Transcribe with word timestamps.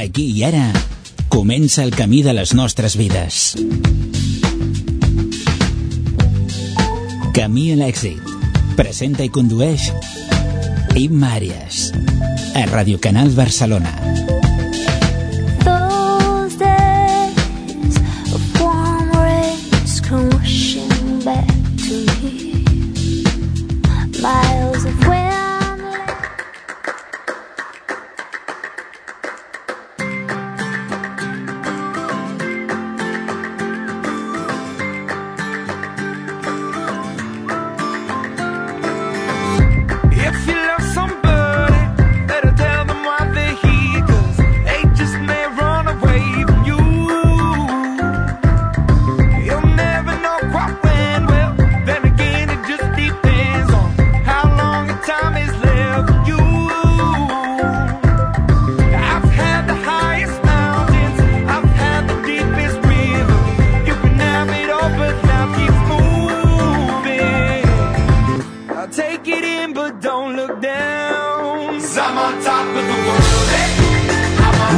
Aquí 0.00 0.24
i 0.34 0.42
ara 0.42 0.64
comença 1.30 1.84
el 1.84 1.92
camí 1.94 2.22
de 2.26 2.32
les 2.34 2.50
nostres 2.58 2.96
vides. 2.98 3.54
Camí 7.36 7.70
a 7.72 7.78
l'èxit. 7.78 8.32
Presenta 8.78 9.22
i 9.24 9.30
condueix 9.32 9.90
Imma 10.98 11.34
Àrias. 11.38 11.90
A 12.58 12.66
Radio 12.72 12.98
Canal 12.98 13.30
Barcelona. 13.38 13.92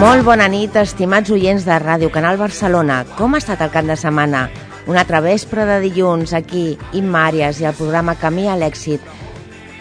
Molt 0.03 0.25
bona 0.27 0.49
nit, 0.51 0.75
estimats 0.75 1.31
oients 1.31 1.63
de 1.63 1.77
Ràdio 1.79 2.09
Canal 2.11 2.35
Barcelona. 2.35 3.05
Com 3.15 3.37
ha 3.37 3.39
estat 3.39 3.61
el 3.63 3.69
cap 3.71 3.87
de 3.87 3.95
setmana? 3.95 4.41
Un 4.91 4.97
altre 4.99 5.21
vespre 5.23 5.63
de 5.69 5.77
dilluns 5.85 6.33
aquí, 6.35 6.73
Imma 6.99 7.21
Àrias 7.29 7.61
i 7.63 7.69
el 7.71 7.77
programa 7.79 8.17
Camí 8.19 8.49
a 8.51 8.57
l'èxit, 8.59 9.05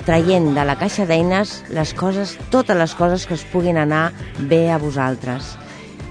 traient 0.06 0.52
de 0.54 0.66
la 0.68 0.76
caixa 0.78 1.08
d'eines 1.10 1.56
les 1.74 1.96
coses, 1.98 2.36
totes 2.54 2.78
les 2.78 2.94
coses 3.00 3.26
que 3.26 3.34
us 3.34 3.48
puguin 3.50 3.82
anar 3.82 4.12
bé 4.38 4.68
a 4.70 4.78
vosaltres. 4.78 5.56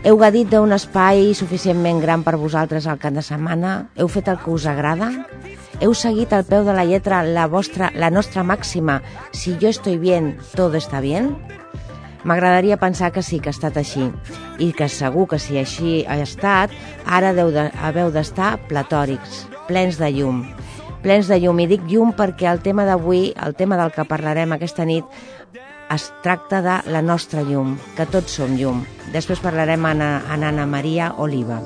Heu 0.02 0.18
gaudit 0.18 0.50
d'un 0.50 0.74
espai 0.74 1.30
suficientment 1.38 2.02
gran 2.02 2.26
per 2.26 2.34
vosaltres 2.34 2.90
al 2.90 2.98
cap 2.98 3.14
de 3.14 3.22
setmana? 3.22 3.76
Heu 3.94 4.10
fet 4.10 4.34
el 4.34 4.42
que 4.42 4.50
us 4.50 4.66
agrada? 4.66 5.12
Heu 5.78 5.94
seguit 5.94 6.34
al 6.34 6.48
peu 6.50 6.66
de 6.66 6.74
la 6.74 6.88
lletra 6.88 7.22
la, 7.22 7.46
vostra, 7.46 7.94
la 7.94 8.10
nostra 8.10 8.42
màxima 8.42 9.04
si 9.30 9.54
jo 9.62 9.70
estoy 9.70 10.02
bien, 10.02 10.34
todo 10.56 10.82
está 10.82 10.98
bien? 10.98 11.36
M'agradaria 12.24 12.76
pensar 12.76 13.12
que 13.12 13.22
sí, 13.22 13.40
que 13.40 13.48
ha 13.48 13.56
estat 13.56 13.78
així. 13.80 14.10
I 14.60 14.72
que 14.76 14.90
segur 14.92 15.26
que 15.30 15.38
si 15.40 15.56
així 15.60 16.00
ha 16.04 16.18
estat, 16.20 16.72
ara 17.06 17.32
deu 17.36 17.52
de, 17.54 17.70
haveu 17.80 18.12
d'estar 18.12 18.58
platòrics, 18.68 19.46
plens 19.68 19.96
de 20.00 20.10
llum. 20.12 20.44
Plens 21.00 21.30
de 21.32 21.40
llum. 21.40 21.62
I 21.64 21.68
dic 21.70 21.86
llum 21.88 22.12
perquè 22.16 22.50
el 22.50 22.60
tema 22.60 22.84
d'avui, 22.84 23.30
el 23.40 23.56
tema 23.56 23.80
del 23.80 23.94
que 23.94 24.04
parlarem 24.04 24.52
aquesta 24.52 24.84
nit, 24.84 25.04
es 25.90 26.12
tracta 26.22 26.60
de 26.62 26.76
la 26.92 27.02
nostra 27.02 27.42
llum, 27.42 27.74
que 27.96 28.06
tots 28.06 28.36
som 28.36 28.52
llum. 28.54 28.84
Després 29.14 29.40
parlarem 29.42 29.80
amb 29.80 29.94
Anna, 29.96 30.50
Anna 30.52 30.66
Maria 30.68 31.14
Oliva. 31.18 31.58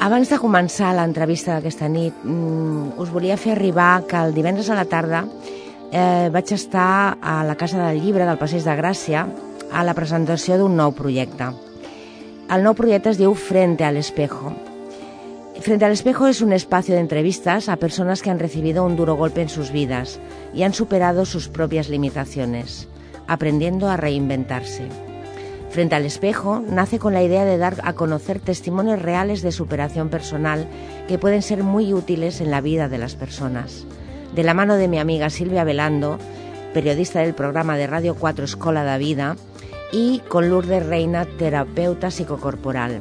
Abans 0.00 0.30
de 0.30 0.38
començar 0.38 0.94
l'entrevista 0.94 1.56
d'aquesta 1.56 1.88
nit, 1.88 2.14
mm, 2.22 2.98
us 3.00 3.10
volia 3.10 3.36
fer 3.36 3.52
arribar 3.52 4.04
que 4.06 4.16
el 4.16 4.34
divendres 4.34 4.70
a 4.70 4.76
la 4.76 4.84
tarda 4.84 5.24
eh, 5.92 6.28
vaig 6.32 6.52
estar 6.52 7.18
a 7.20 7.42
la 7.44 7.56
Casa 7.56 7.86
del 7.86 8.00
Llibre 8.02 8.26
del 8.26 8.38
Passeig 8.38 8.64
de 8.64 8.76
Gràcia 8.78 9.26
a 9.72 9.84
la 9.84 9.94
presentació 9.94 10.58
d'un 10.58 10.76
nou 10.76 10.94
projecte. 10.94 11.50
El 12.50 12.62
nou 12.62 12.76
projecte 12.78 13.10
es 13.10 13.18
diu 13.18 13.34
Frente 13.34 13.84
al 13.84 13.96
Espejo. 13.96 14.52
Frente 15.60 15.84
al 15.84 15.92
Espejo 15.92 16.28
es 16.28 16.42
un 16.42 16.52
espacio 16.52 16.94
de 16.94 17.00
entrevistas 17.00 17.68
a 17.68 17.76
personas 17.76 18.22
que 18.22 18.30
han 18.30 18.38
recibido 18.38 18.84
un 18.84 18.96
duro 18.96 19.14
golpe 19.14 19.42
en 19.42 19.48
sus 19.48 19.72
vidas 19.72 20.20
y 20.54 20.62
han 20.62 20.74
superado 20.74 21.24
sus 21.24 21.48
propias 21.48 21.88
limitaciones, 21.88 22.88
aprendiendo 23.26 23.88
a 23.88 23.96
reinventarse. 23.96 24.88
Frente 25.70 25.94
al 25.94 26.06
espejo 26.06 26.62
nace 26.66 26.98
con 26.98 27.12
la 27.12 27.22
idea 27.22 27.44
de 27.44 27.58
dar 27.58 27.76
a 27.84 27.92
conocer 27.92 28.38
testimonios 28.38 29.02
reales 29.02 29.42
de 29.42 29.52
superación 29.52 30.08
personal 30.08 30.66
que 31.06 31.18
pueden 31.18 31.42
ser 31.42 31.64
muy 31.64 31.92
útiles 31.92 32.40
en 32.40 32.50
la 32.50 32.62
vida 32.62 32.88
de 32.88 32.96
las 32.96 33.14
personas. 33.14 33.84
De 34.36 34.44
la 34.44 34.52
mano 34.52 34.76
de 34.76 34.86
mi 34.86 34.98
amiga 34.98 35.30
Silvia 35.30 35.64
Velando, 35.64 36.18
periodista 36.74 37.20
del 37.20 37.32
programa 37.32 37.78
de 37.78 37.86
Radio 37.86 38.14
4 38.16 38.44
Escola 38.44 38.84
da 38.84 38.98
Vida, 38.98 39.34
y 39.92 40.18
con 40.28 40.50
Lourdes 40.50 40.84
Reina, 40.84 41.24
terapeuta 41.24 42.10
psicocorporal. 42.10 43.00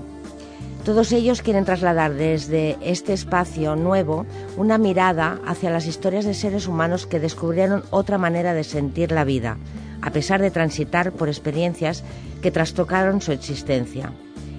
Todos 0.85 1.11
ellos 1.11 1.41
quieren 1.41 1.65
trasladar 1.65 2.13
desde 2.13 2.77
este 2.79 3.11
espacio 3.11 3.75
nuevo 3.75 4.25
una 4.55 4.77
mirada 4.77 5.41
hacia 5.45 5.71
las 5.71 5.87
historias 5.87 6.23
de 6.23 6.33
seres 6.33 6.69
humanos 6.69 7.05
que 7.05 7.19
descubrieron 7.19 7.83
otra 7.89 8.17
manera 8.17 8.53
de 8.53 8.63
sentir 8.63 9.11
la 9.11 9.25
vida, 9.25 9.57
a 10.01 10.11
pesar 10.11 10.41
de 10.41 10.51
transitar 10.51 11.11
por 11.11 11.27
experiencias 11.27 12.05
que 12.41 12.51
trastocaron 12.51 13.19
su 13.19 13.33
existencia. 13.33 14.13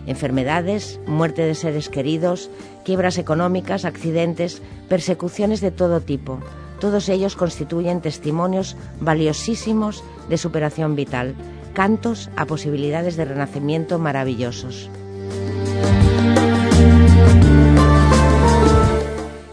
Enfermedades, 0.07 1.01
muerte 1.07 1.41
de 1.41 1.55
seres 1.55 1.89
queridos, 1.89 2.51
quiebras 2.85 3.17
económicas, 3.17 3.87
accidentes, 3.87 4.61
persecuciones 4.91 5.63
de 5.63 5.71
todo 5.71 6.03
tipo. 6.03 6.39
Todos 6.81 7.09
ellos 7.09 7.37
constituyen 7.37 8.01
testimonios 8.01 8.77
valiosísimos 9.01 10.05
de 10.29 10.39
superación 10.39 10.95
vital, 10.95 11.35
cantos 11.73 12.31
a 12.37 12.47
posibilidades 12.47 13.17
de 13.17 13.25
renacimiento 13.25 13.99
maravillosos. 13.99 14.91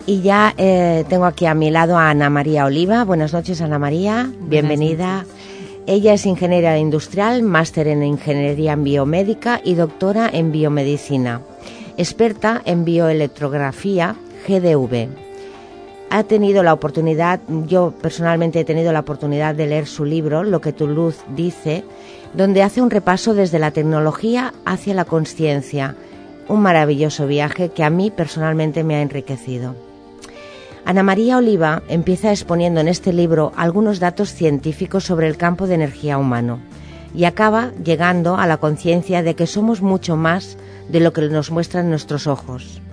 Y 0.05 0.21
ya 0.21 0.53
eh, 0.57 1.05
tengo 1.07 1.25
aquí 1.25 1.45
a 1.45 1.53
mi 1.53 1.71
lado 1.71 1.97
a 1.97 2.09
Ana 2.09 2.29
María 2.29 2.65
Oliva. 2.65 3.05
Buenas 3.05 3.33
noches, 3.33 3.61
Ana 3.61 3.79
María. 3.79 4.29
Bienvenida. 4.41 5.25
Ella 5.85 6.13
es 6.13 6.25
ingeniera 6.25 6.77
industrial, 6.77 7.41
máster 7.41 7.87
en 7.87 8.03
ingeniería 8.03 8.73
en 8.73 8.83
biomédica 8.83 9.61
y 9.63 9.75
doctora 9.75 10.29
en 10.31 10.51
biomedicina. 10.51 11.41
Experta 11.97 12.61
en 12.65 12.85
bioelectrografía 12.85 14.15
GDV. 14.47 15.32
Ha 16.13 16.21
tenido 16.25 16.61
la 16.61 16.73
oportunidad, 16.73 17.39
yo 17.65 17.91
personalmente 17.99 18.59
he 18.59 18.65
tenido 18.65 18.93
la 18.93 18.99
oportunidad 18.99 19.55
de 19.55 19.65
leer 19.65 19.87
su 19.87 20.05
libro, 20.05 20.43
Lo 20.43 20.61
que 20.61 20.71
tu 20.71 20.85
luz 20.85 21.17
dice, 21.35 21.83
donde 22.35 22.61
hace 22.61 22.83
un 22.83 22.91
repaso 22.91 23.33
desde 23.33 23.57
la 23.57 23.71
tecnología 23.71 24.53
hacia 24.63 24.93
la 24.93 25.05
conciencia. 25.05 25.95
Un 26.47 26.61
maravilloso 26.61 27.25
viaje 27.25 27.69
que 27.69 27.83
a 27.83 27.89
mí 27.89 28.11
personalmente 28.11 28.83
me 28.83 28.93
ha 28.93 29.01
enriquecido. 29.01 29.73
Ana 30.85 31.01
María 31.01 31.39
Oliva 31.39 31.81
empieza 31.87 32.29
exponiendo 32.29 32.79
en 32.79 32.89
este 32.89 33.11
libro 33.11 33.51
algunos 33.55 33.99
datos 33.99 34.31
científicos 34.35 35.05
sobre 35.05 35.27
el 35.27 35.35
campo 35.35 35.65
de 35.65 35.73
energía 35.73 36.19
humano 36.19 36.59
y 37.15 37.23
acaba 37.23 37.71
llegando 37.83 38.37
a 38.37 38.45
la 38.45 38.57
conciencia 38.57 39.23
de 39.23 39.33
que 39.33 39.47
somos 39.47 39.81
mucho 39.81 40.15
más 40.15 40.59
de 40.89 40.99
lo 40.99 41.11
que 41.11 41.21
nos 41.21 41.49
muestran 41.49 41.89
nuestros 41.89 42.27
ojos. 42.27 42.83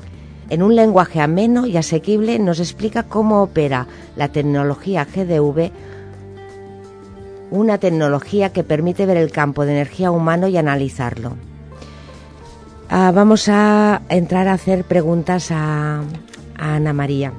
En 0.50 0.64
un 0.64 0.74
lenguaje 0.74 1.20
ameno 1.20 1.64
y 1.66 1.76
asequible 1.76 2.40
nos 2.40 2.58
explica 2.58 3.04
cómo 3.04 3.42
opera 3.42 3.86
la 4.16 4.28
tecnología 4.28 5.04
GDV, 5.04 5.70
una 7.52 7.78
tecnología 7.78 8.52
que 8.52 8.64
permite 8.64 9.06
ver 9.06 9.16
el 9.16 9.30
campo 9.30 9.64
de 9.64 9.72
energía 9.72 10.10
humano 10.10 10.48
y 10.48 10.56
analizarlo. 10.56 11.36
Ah, 12.88 13.12
vamos 13.14 13.48
a 13.48 14.02
entrar 14.08 14.48
a 14.48 14.54
hacer 14.54 14.82
preguntas 14.82 15.52
a, 15.52 16.02
Ana 16.56 16.92
María. 16.92 17.32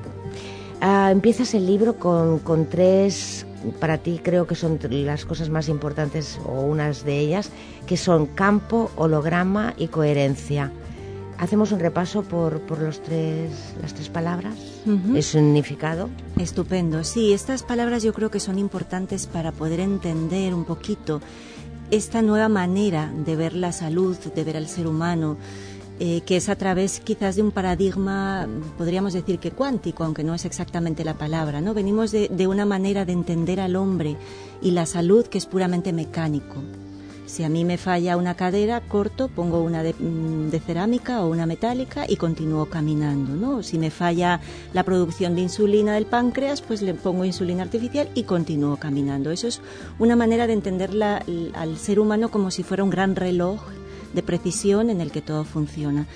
Ah, 0.79 1.09
empiezas 1.11 1.53
el 1.53 1.65
libro 1.65 1.97
con, 1.97 2.65
tres, 2.67 3.45
para 3.81 3.97
ti 3.97 4.21
creo 4.23 4.47
que 4.47 4.55
son 4.55 4.79
las 4.89 5.25
cosas 5.25 5.49
más 5.49 5.67
importantes 5.67 6.39
o 6.45 6.61
unas 6.61 7.03
de 7.03 7.19
ellas, 7.19 7.51
que 7.85 7.97
son 7.97 8.25
campo, 8.25 8.89
holograma 8.95 9.73
y 9.77 9.87
coherencia. 9.87 10.71
Hacemos 11.41 11.71
un 11.71 11.79
repaso 11.79 12.21
por, 12.21 12.61
por 12.61 12.79
los 12.79 13.01
tres, 13.01 13.49
las 13.81 13.95
tres 13.95 14.09
palabras, 14.09 14.53
Ujú. 14.85 15.15
el 15.17 15.23
significado. 15.23 16.07
Estupendo. 16.37 17.03
Sí, 17.03 17.33
estas 17.33 17.63
palabras 17.63 18.03
yo 18.03 18.13
creo 18.13 18.29
que 18.29 18.39
son 18.39 18.59
importantes 18.59 19.25
para 19.25 19.51
poder 19.51 19.79
entender 19.79 20.53
un 20.53 20.65
poquito 20.65 21.19
esta 21.89 22.21
nueva 22.21 22.47
manera 22.47 23.11
de 23.25 23.35
ver 23.35 23.53
la 23.55 23.71
salud, 23.71 24.15
de 24.17 24.43
ver 24.43 24.55
al 24.55 24.67
ser 24.67 24.85
humano, 24.85 25.35
eh, 25.99 26.21
que 26.27 26.37
es 26.37 26.47
a 26.47 26.55
través 26.55 26.99
quizás 26.99 27.35
de 27.35 27.41
un 27.41 27.49
paradigma, 27.51 28.47
podríamos 28.77 29.13
decir 29.13 29.39
que 29.39 29.49
cuántico, 29.49 30.03
aunque 30.03 30.23
no 30.23 30.35
es 30.35 30.45
exactamente 30.45 31.03
la 31.03 31.15
palabra, 31.15 31.59
¿no? 31.59 31.73
Venimos 31.73 32.11
de, 32.11 32.27
de 32.29 32.47
una 32.47 32.65
manera 32.65 33.03
de 33.03 33.13
entender 33.13 33.59
al 33.59 33.75
hombre 33.75 34.15
y 34.61 34.71
la 34.71 34.85
salud 34.85 35.25
que 35.25 35.39
es 35.39 35.47
puramente 35.47 35.91
mecánico. 35.91 36.55
Si 37.31 37.45
a 37.45 37.49
mí 37.49 37.63
me 37.63 37.77
falla 37.77 38.17
una 38.17 38.35
cadera, 38.35 38.81
corto, 38.81 39.29
pongo 39.29 39.61
una 39.61 39.83
de, 39.83 39.93
mm, 39.93 40.49
de 40.49 40.59
cerámica 40.59 41.21
o 41.21 41.29
una 41.29 41.45
metálica 41.45 42.03
y 42.05 42.17
continúo 42.17 42.65
caminando, 42.65 43.37
¿no? 43.37 43.63
Si 43.63 43.79
me 43.79 43.89
falla 43.89 44.41
la 44.73 44.83
producción 44.83 45.35
de 45.35 45.41
insulina 45.43 45.93
del 45.93 46.05
páncreas, 46.07 46.61
pues 46.61 46.81
le 46.81 46.93
pongo 46.93 47.23
insulina 47.23 47.63
artificial 47.63 48.09
y 48.15 48.23
continúo 48.23 48.75
caminando. 48.75 49.31
Eso 49.31 49.47
es 49.47 49.61
una 49.97 50.17
manera 50.17 50.45
de 50.45 50.51
entender 50.51 50.91
al 51.01 51.77
ser 51.77 52.01
humano 52.01 52.27
como 52.27 52.51
si 52.51 52.63
fuera 52.63 52.83
un 52.83 52.89
gran 52.89 53.15
reloj 53.15 53.61
de 54.13 54.23
precisión 54.23 54.89
en 54.89 54.99
el 54.99 55.09
que 55.09 55.21
todo 55.21 55.45
funciona. 55.45 56.07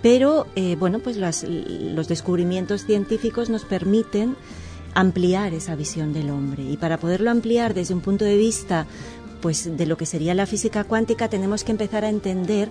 Pero, 0.00 0.46
eh, 0.56 0.76
bueno, 0.76 1.00
pues 1.00 1.18
los 1.18 2.08
descubrimientos 2.08 2.86
científicos 2.86 3.50
nos 3.50 3.66
permiten 3.66 4.36
ampliar 4.94 5.54
esa 5.54 5.74
visión 5.74 6.12
del 6.12 6.30
hombre. 6.30 6.62
Y 6.62 6.76
para 6.76 6.98
poderlo 6.98 7.30
ampliar 7.30 7.74
desde 7.74 7.94
un 7.94 8.00
punto 8.00 8.24
de 8.24 8.36
vista 8.36 8.86
pues 9.42 9.76
de 9.76 9.86
lo 9.86 9.98
que 9.98 10.06
sería 10.06 10.34
la 10.34 10.46
física 10.46 10.84
cuántica 10.84 11.28
tenemos 11.28 11.64
que 11.64 11.72
empezar 11.72 12.04
a 12.04 12.08
entender 12.08 12.70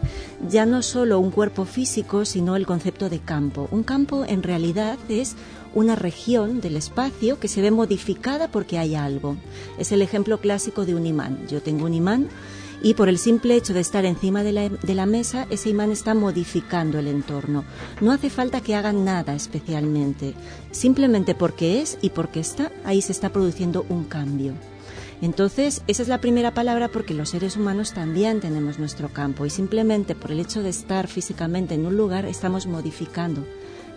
ya 0.49 0.65
no 0.65 0.81
solo 0.81 1.19
un 1.19 1.29
cuerpo 1.29 1.65
físico, 1.65 2.25
sino 2.25 2.55
el 2.55 2.65
concepto 2.65 3.09
de 3.09 3.19
campo. 3.19 3.67
Un 3.71 3.83
campo 3.83 4.25
en 4.25 4.41
realidad 4.41 4.97
es 5.09 5.35
una 5.75 5.95
región 5.95 6.61
del 6.61 6.77
espacio 6.77 7.39
que 7.39 7.49
se 7.49 7.61
ve 7.61 7.71
modificada 7.71 8.47
porque 8.47 8.79
hay 8.79 8.95
algo. 8.95 9.35
Es 9.77 9.91
el 9.91 10.01
ejemplo 10.01 10.39
clásico 10.39 10.85
de 10.85 10.95
un 10.95 11.05
imán. 11.05 11.45
Yo 11.47 11.61
tengo 11.61 11.85
un 11.85 11.93
imán 11.93 12.29
y 12.81 12.95
por 12.95 13.09
el 13.09 13.19
simple 13.19 13.55
hecho 13.55 13.73
de 13.73 13.81
estar 13.81 14.05
encima 14.05 14.41
de 14.41 14.53
la, 14.53 14.69
de 14.69 14.95
la 14.95 15.05
mesa, 15.05 15.45
ese 15.51 15.69
imán 15.69 15.91
está 15.91 16.15
modificando 16.15 16.97
el 16.99 17.07
entorno. 17.07 17.63
No 17.99 18.11
hace 18.11 18.29
falta 18.29 18.61
que 18.61 18.75
hagan 18.75 19.05
nada 19.05 19.35
especialmente, 19.35 20.33
simplemente 20.71 21.35
porque 21.35 21.81
es 21.81 21.99
y 22.01 22.09
porque 22.09 22.39
está, 22.39 22.71
ahí 22.83 23.01
se 23.01 23.11
está 23.11 23.29
produciendo 23.29 23.85
un 23.89 24.05
cambio. 24.05 24.53
Entonces, 25.21 25.83
esa 25.87 26.01
es 26.01 26.07
la 26.07 26.19
primera 26.19 26.53
palabra 26.53 26.87
porque 26.87 27.13
los 27.13 27.29
seres 27.29 27.55
humanos 27.55 27.93
también 27.93 28.39
tenemos 28.39 28.79
nuestro 28.79 29.09
campo 29.09 29.45
y 29.45 29.51
simplemente 29.51 30.15
por 30.15 30.31
el 30.31 30.39
hecho 30.39 30.63
de 30.63 30.69
estar 30.69 31.07
físicamente 31.07 31.75
en 31.75 31.85
un 31.85 31.95
lugar 31.95 32.25
estamos 32.25 32.65
modificando 32.65 33.45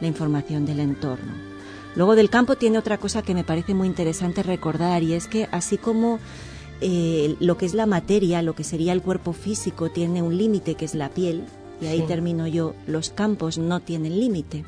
la 0.01 0.07
información 0.07 0.67
del 0.67 0.81
entorno. 0.81 1.33
Luego 1.97 2.15
del 2.15 2.29
campo 2.29 2.57
tiene 2.57 2.77
otra 2.79 2.99
cosa 2.99 3.23
que 3.23 3.35
me 3.35 3.45
parece 3.45 3.73
muy 3.73 3.87
interesante 3.89 4.43
recordar 4.43 5.03
y 5.03 5.15
es 5.15 5.27
que 5.27 5.49
así 5.51 5.79
como 5.79 6.19
eh, 6.81 7.37
lo 7.41 7.57
que 7.57 7.67
es 7.67 7.73
la 7.73 7.87
materia, 7.87 8.43
lo 8.43 8.55
que 8.55 8.65
sería 8.65 8.93
el 8.93 9.01
cuerpo 9.01 9.33
físico, 9.33 9.91
tiene 9.91 10.21
un 10.21 10.37
límite 10.37 10.75
que 10.75 10.85
es 10.85 10.95
la 10.95 11.09
piel, 11.09 11.45
y 11.81 11.87
ahí 11.87 12.01
Sí. 12.01 12.07
termino 12.07 12.47
yo, 12.47 12.75
los 12.87 13.11
campos 13.11 13.57
no 13.59 13.81
tienen 13.81 14.19
límite. 14.19 14.65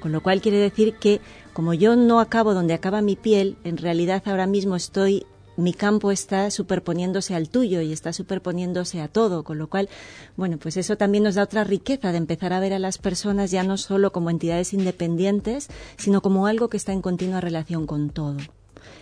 Con 0.00 0.12
lo 0.12 0.22
cual 0.22 0.40
quiere 0.40 0.58
decir 0.58 0.94
que 0.94 1.20
como 1.52 1.74
yo 1.74 1.96
no 1.96 2.20
acabo 2.20 2.54
donde 2.54 2.74
acaba 2.74 3.00
mi 3.00 3.16
piel, 3.16 3.56
en 3.64 3.78
realidad 3.78 4.22
ahora 4.26 4.46
mismo 4.46 4.76
estoy 4.76 5.24
mi 5.58 5.72
campo 5.72 6.12
está 6.12 6.50
superponiéndose 6.50 7.34
al 7.34 7.48
tuyo 7.48 7.80
y 7.80 7.92
está 7.92 8.12
superponiéndose 8.12 9.00
a 9.00 9.08
todo, 9.08 9.42
con 9.42 9.58
lo 9.58 9.68
cual, 9.68 9.88
bueno, 10.36 10.56
pues 10.56 10.76
eso 10.76 10.96
también 10.96 11.24
nos 11.24 11.34
da 11.34 11.42
otra 11.42 11.64
riqueza 11.64 12.12
de 12.12 12.18
empezar 12.18 12.52
a 12.52 12.60
ver 12.60 12.72
a 12.72 12.78
las 12.78 12.98
personas 12.98 13.50
ya 13.50 13.64
no 13.64 13.76
solo 13.76 14.12
como 14.12 14.30
entidades 14.30 14.72
independientes, 14.72 15.68
sino 15.96 16.22
como 16.22 16.46
algo 16.46 16.68
que 16.68 16.76
está 16.76 16.92
en 16.92 17.02
continua 17.02 17.40
relación 17.40 17.86
con 17.86 18.10
todo. 18.10 18.38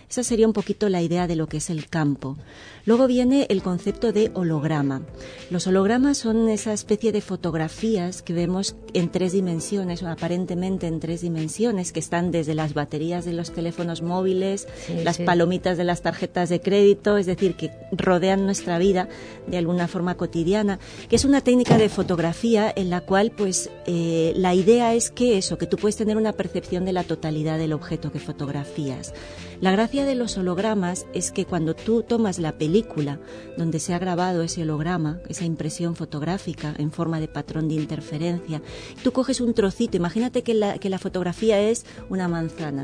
Esa 0.09 0.23
sería 0.23 0.47
un 0.47 0.53
poquito 0.53 0.87
la 0.87 1.01
idea 1.01 1.27
de 1.27 1.35
lo 1.35 1.47
que 1.47 1.57
es 1.57 1.69
el 1.69 1.89
campo. 1.89 2.37
Luego 2.85 3.07
viene 3.07 3.45
el 3.49 3.61
concepto 3.61 4.13
de 4.13 4.31
holograma. 4.33 5.01
Los 5.49 5.67
hologramas 5.67 6.17
son 6.17 6.47
esa 6.47 6.71
especie 6.71 7.11
de 7.11 7.19
fotografías 7.19 8.21
que 8.21 8.31
vemos 8.31 8.77
en 8.93 9.09
tres 9.11 9.33
dimensiones, 9.33 10.01
o 10.03 10.07
aparentemente 10.07 10.87
en 10.87 11.01
tres 11.01 11.19
dimensiones, 11.19 11.91
que 11.91 11.99
están 11.99 12.31
desde 12.31 12.55
las 12.55 12.73
baterías 12.73 13.25
de 13.25 13.33
los 13.33 13.51
teléfonos 13.51 14.01
móviles, 14.01 14.67
Sí, 14.85 14.93
las 15.03 15.17
sí. 15.17 15.23
palomitas 15.23 15.77
de 15.77 15.83
las 15.83 16.01
tarjetas 16.01 16.47
de 16.47 16.61
crédito, 16.61 17.17
es 17.17 17.25
decir, 17.25 17.55
que 17.55 17.71
rodean 17.91 18.45
nuestra 18.45 18.79
vida 18.79 19.09
de 19.47 19.57
alguna 19.57 19.89
forma 19.89 20.15
cotidiana, 20.15 20.79
que 21.09 21.17
es 21.17 21.25
una 21.25 21.41
técnica 21.41 21.77
de 21.77 21.89
fotografía 21.89 22.71
en 22.73 22.89
la 22.89 23.01
cual, 23.01 23.31
pues, 23.31 23.69
eh, 23.85 24.31
la 24.37 24.55
idea 24.55 24.93
es 24.93 25.11
que 25.11 25.37
eso, 25.37 25.57
que 25.57 25.67
tú 25.67 25.75
puedes 25.75 25.97
tener 25.97 26.15
una 26.15 26.31
percepción 26.31 26.85
de 26.85 26.93
la 26.93 27.03
totalidad 27.03 27.57
del 27.57 27.73
objeto 27.73 28.13
que 28.13 28.19
fotografías. 28.19 29.13
La 29.59 29.71
gracia 29.71 30.05
de 30.05 30.13
los 30.13 30.37
hologramas 30.37 31.07
es 31.13 31.31
que 31.31 31.45
cuando 31.45 31.73
tú 31.73 32.03
tomas 32.03 32.37
la 32.37 32.59
película 32.59 33.19
donde 33.57 33.79
se 33.79 33.95
ha 33.95 33.99
grabado 33.99 34.43
ese 34.43 34.61
holograma, 34.61 35.19
esa 35.29 35.45
impresión 35.45 35.95
fotográfica 35.95 36.75
en 36.77 36.91
forma 36.91 37.19
de 37.19 37.27
patrón 37.27 37.67
de 37.67 37.73
interferencia, 37.73 38.61
tú 39.03 39.11
coges 39.11 39.41
un 39.41 39.55
trocito, 39.55 39.97
imagínate 39.97 40.43
que 40.43 40.53
la, 40.53 40.77
que 40.77 40.91
la 40.91 40.99
fotografía 40.99 41.59
es 41.59 41.85
una 42.09 42.27
manzana, 42.27 42.83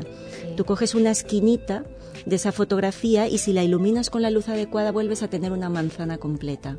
tú 0.56 0.64
coges 0.64 0.96
una 0.96 1.12
esquinita 1.12 1.84
de 2.26 2.36
esa 2.36 2.50
fotografía 2.50 3.28
y 3.28 3.38
si 3.38 3.52
la 3.52 3.62
iluminas 3.62 4.10
con 4.10 4.22
la 4.22 4.30
luz 4.30 4.48
adecuada 4.48 4.90
vuelves 4.90 5.22
a 5.22 5.28
tener 5.28 5.52
una 5.52 5.68
manzana 5.68 6.18
completa. 6.18 6.76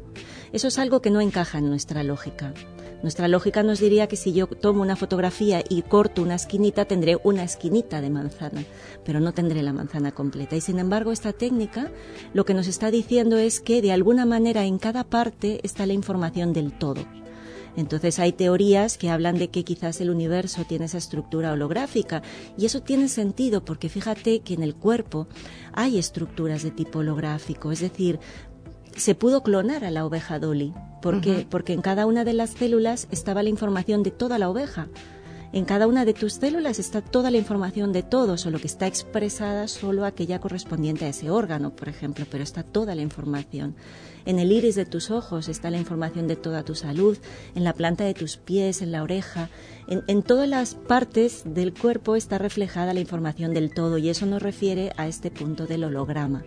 Eso 0.52 0.68
es 0.68 0.78
algo 0.78 1.02
que 1.02 1.12
no 1.12 1.22
encaja 1.22 1.60
en 1.60 1.70
nuestra 1.70 2.04
lógica. 2.04 2.54
Nuestra 3.02 3.28
lógica 3.28 3.62
nos 3.62 3.80
diría 3.80 4.08
que 4.08 4.16
si 4.16 4.34
yo 4.34 4.48
tomo 4.48 4.82
una 4.82 4.96
fotografía 4.96 5.64
y 5.70 5.84
corto 5.84 6.22
una 6.22 6.36
esquinita, 6.36 6.86
tendré 6.86 7.18
una 7.24 7.44
esquinita 7.44 8.02
de 8.02 8.10
manzana, 8.10 8.64
pero 9.04 9.20
no 9.20 9.34
tendré 9.34 9.62
la 9.62 9.74
manzana 9.74 10.12
completa. 10.12 10.56
Y 10.56 10.62
sin 10.62 10.80
embargo, 10.80 11.12
esta 11.12 11.34
técnica 11.34 11.92
lo 12.34 12.46
que 12.46 12.54
nos 12.54 12.68
está 12.68 12.92
diciendo 12.92 13.38
es 13.38 13.60
que 13.60 13.82
de 13.82 13.92
alguna 13.92 14.26
manera 14.26 14.66
en 14.66 14.80
cada 14.80 15.04
parte 15.04 15.60
está 15.64 15.86
la 15.86 15.94
información 15.94 16.54
del 16.54 16.72
todo. 16.72 17.06
Entonces 17.76 18.20
hay 18.20 18.32
teorías 18.32 18.98
que 18.98 19.10
hablan 19.10 19.38
de 19.38 19.50
que 19.50 19.64
quizás 19.64 20.00
el 20.00 20.10
universo 20.10 20.64
tiene 20.68 20.86
esa 20.86 20.98
estructura 20.98 21.52
holográfica 21.52 22.22
y 22.58 22.66
eso 22.66 22.82
tiene 22.82 23.10
sentido 23.10 23.66
porque 23.66 23.90
fíjate 23.90 24.40
que 24.40 24.54
en 24.54 24.64
el 24.64 24.76
cuerpo 24.76 25.28
hay 25.74 25.98
estructuras 25.98 26.64
de 26.64 26.72
tipo 26.72 27.00
holográfico, 27.00 27.72
es 27.72 27.82
decir, 27.82 28.20
se 28.96 29.16
pudo 29.16 29.44
clonar 29.44 29.84
a 29.84 29.92
la 29.92 30.06
oveja 30.06 30.40
Dolly. 30.40 30.74
¿Por 31.02 31.22
qué? 31.22 31.46
Porque 31.50 31.74
en 31.74 31.82
cada 31.82 32.06
una 32.06 32.24
de 32.24 32.34
las 32.34 32.52
células 32.52 33.08
estaba 33.12 33.44
la 33.44 33.50
información 33.50 34.02
de 34.02 34.12
toda 34.12 34.40
la 34.40 34.50
oveja. 34.50 34.88
En 35.54 35.64
cada 35.64 35.88
una 35.88 36.04
de 36.04 36.14
tus 36.14 36.34
células 36.34 36.80
está 36.80 37.02
toda 37.02 37.32
la 37.32 37.38
información 37.38 37.94
de 37.94 38.04
todo, 38.04 38.38
solo 38.38 38.60
que 38.60 38.68
está 38.68 38.88
expresada 38.88 39.70
solo 39.70 40.04
aquella 40.04 40.40
correspondiente 40.40 41.06
a 41.06 41.10
ese 41.10 41.30
órgano, 41.30 41.74
por 41.74 41.88
ejemplo, 41.88 42.26
pero 42.30 42.44
está 42.44 42.64
toda 42.64 42.94
la 42.94 43.02
información. 43.02 43.76
En 44.26 44.40
el 44.40 44.52
iris 44.52 44.76
de 44.76 44.86
tus 44.86 45.12
ojos 45.12 45.48
está 45.48 45.70
la 45.70 45.78
información 45.78 46.28
de 46.28 46.36
toda 46.36 46.64
tu 46.64 46.76
salud, 46.76 47.18
en 47.54 47.64
la 47.64 47.72
planta 47.72 48.04
de 48.04 48.14
tus 48.14 48.36
pies, 48.36 48.82
en 48.82 48.92
la 48.92 49.04
oreja, 49.04 49.50
en, 49.88 50.04
en 50.08 50.24
todas 50.24 50.50
las 50.50 50.76
partes 50.76 51.44
del 51.46 51.74
cuerpo 51.74 52.18
está 52.18 52.38
reflejada 52.38 52.94
la 52.94 53.00
información 53.00 53.54
del 53.54 53.74
todo 53.74 53.98
y 53.98 54.10
eso 54.10 54.26
nos 54.26 54.42
refiere 54.42 54.92
a 54.98 55.08
este 55.08 55.32
punto 55.32 55.68
del 55.68 55.86
holograma. 55.86 56.44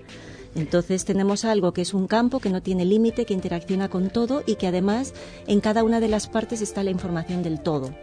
Entonces 0.58 1.04
tenemos 1.04 1.44
algo 1.44 1.72
que 1.72 1.82
es 1.82 1.94
un 1.94 2.08
campo 2.08 2.40
que 2.40 2.50
no 2.50 2.60
tiene 2.60 2.84
límite, 2.84 3.24
que 3.24 3.32
interacciona 3.32 3.88
con 3.88 4.10
todo 4.10 4.42
y 4.44 4.56
que 4.56 4.66
además 4.66 5.14
en 5.46 5.60
cada 5.60 5.84
una 5.84 6.00
de 6.00 6.08
las 6.08 6.26
partes 6.26 6.60
está 6.60 6.82
la 6.82 6.90
información 6.90 7.44
del 7.44 7.60
todo. 7.60 7.94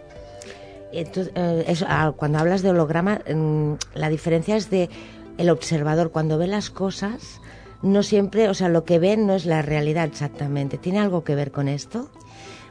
Entonces, 0.94 1.34
eh, 1.36 1.66
eso, 1.68 1.86
ah, 1.90 2.14
cuando 2.16 2.40
hablas 2.40 2.62
de 2.62 2.70
holograma, 2.70 3.20
mm, 3.30 3.74
la 3.96 4.10
diferencia 4.10 4.56
es 4.56 4.70
de 4.70 4.90
el 5.38 5.50
observador 5.50 6.12
cuando 6.12 6.38
ve 6.38 6.48
las 6.48 6.70
cosas, 6.70 7.42
no 7.82 8.04
siempre, 8.04 8.48
o 8.48 8.54
sea, 8.54 8.70
lo 8.70 8.86
que 8.86 9.00
ven 9.00 9.28
no 9.28 9.36
es 9.36 9.46
la 9.46 9.62
realidad 9.62 10.06
exactamente. 10.06 10.78
¿Tiene 10.78 11.00
algo 11.00 11.26
que 11.26 11.36
ver 11.36 11.52
con 11.52 11.68
esto? 11.68 12.10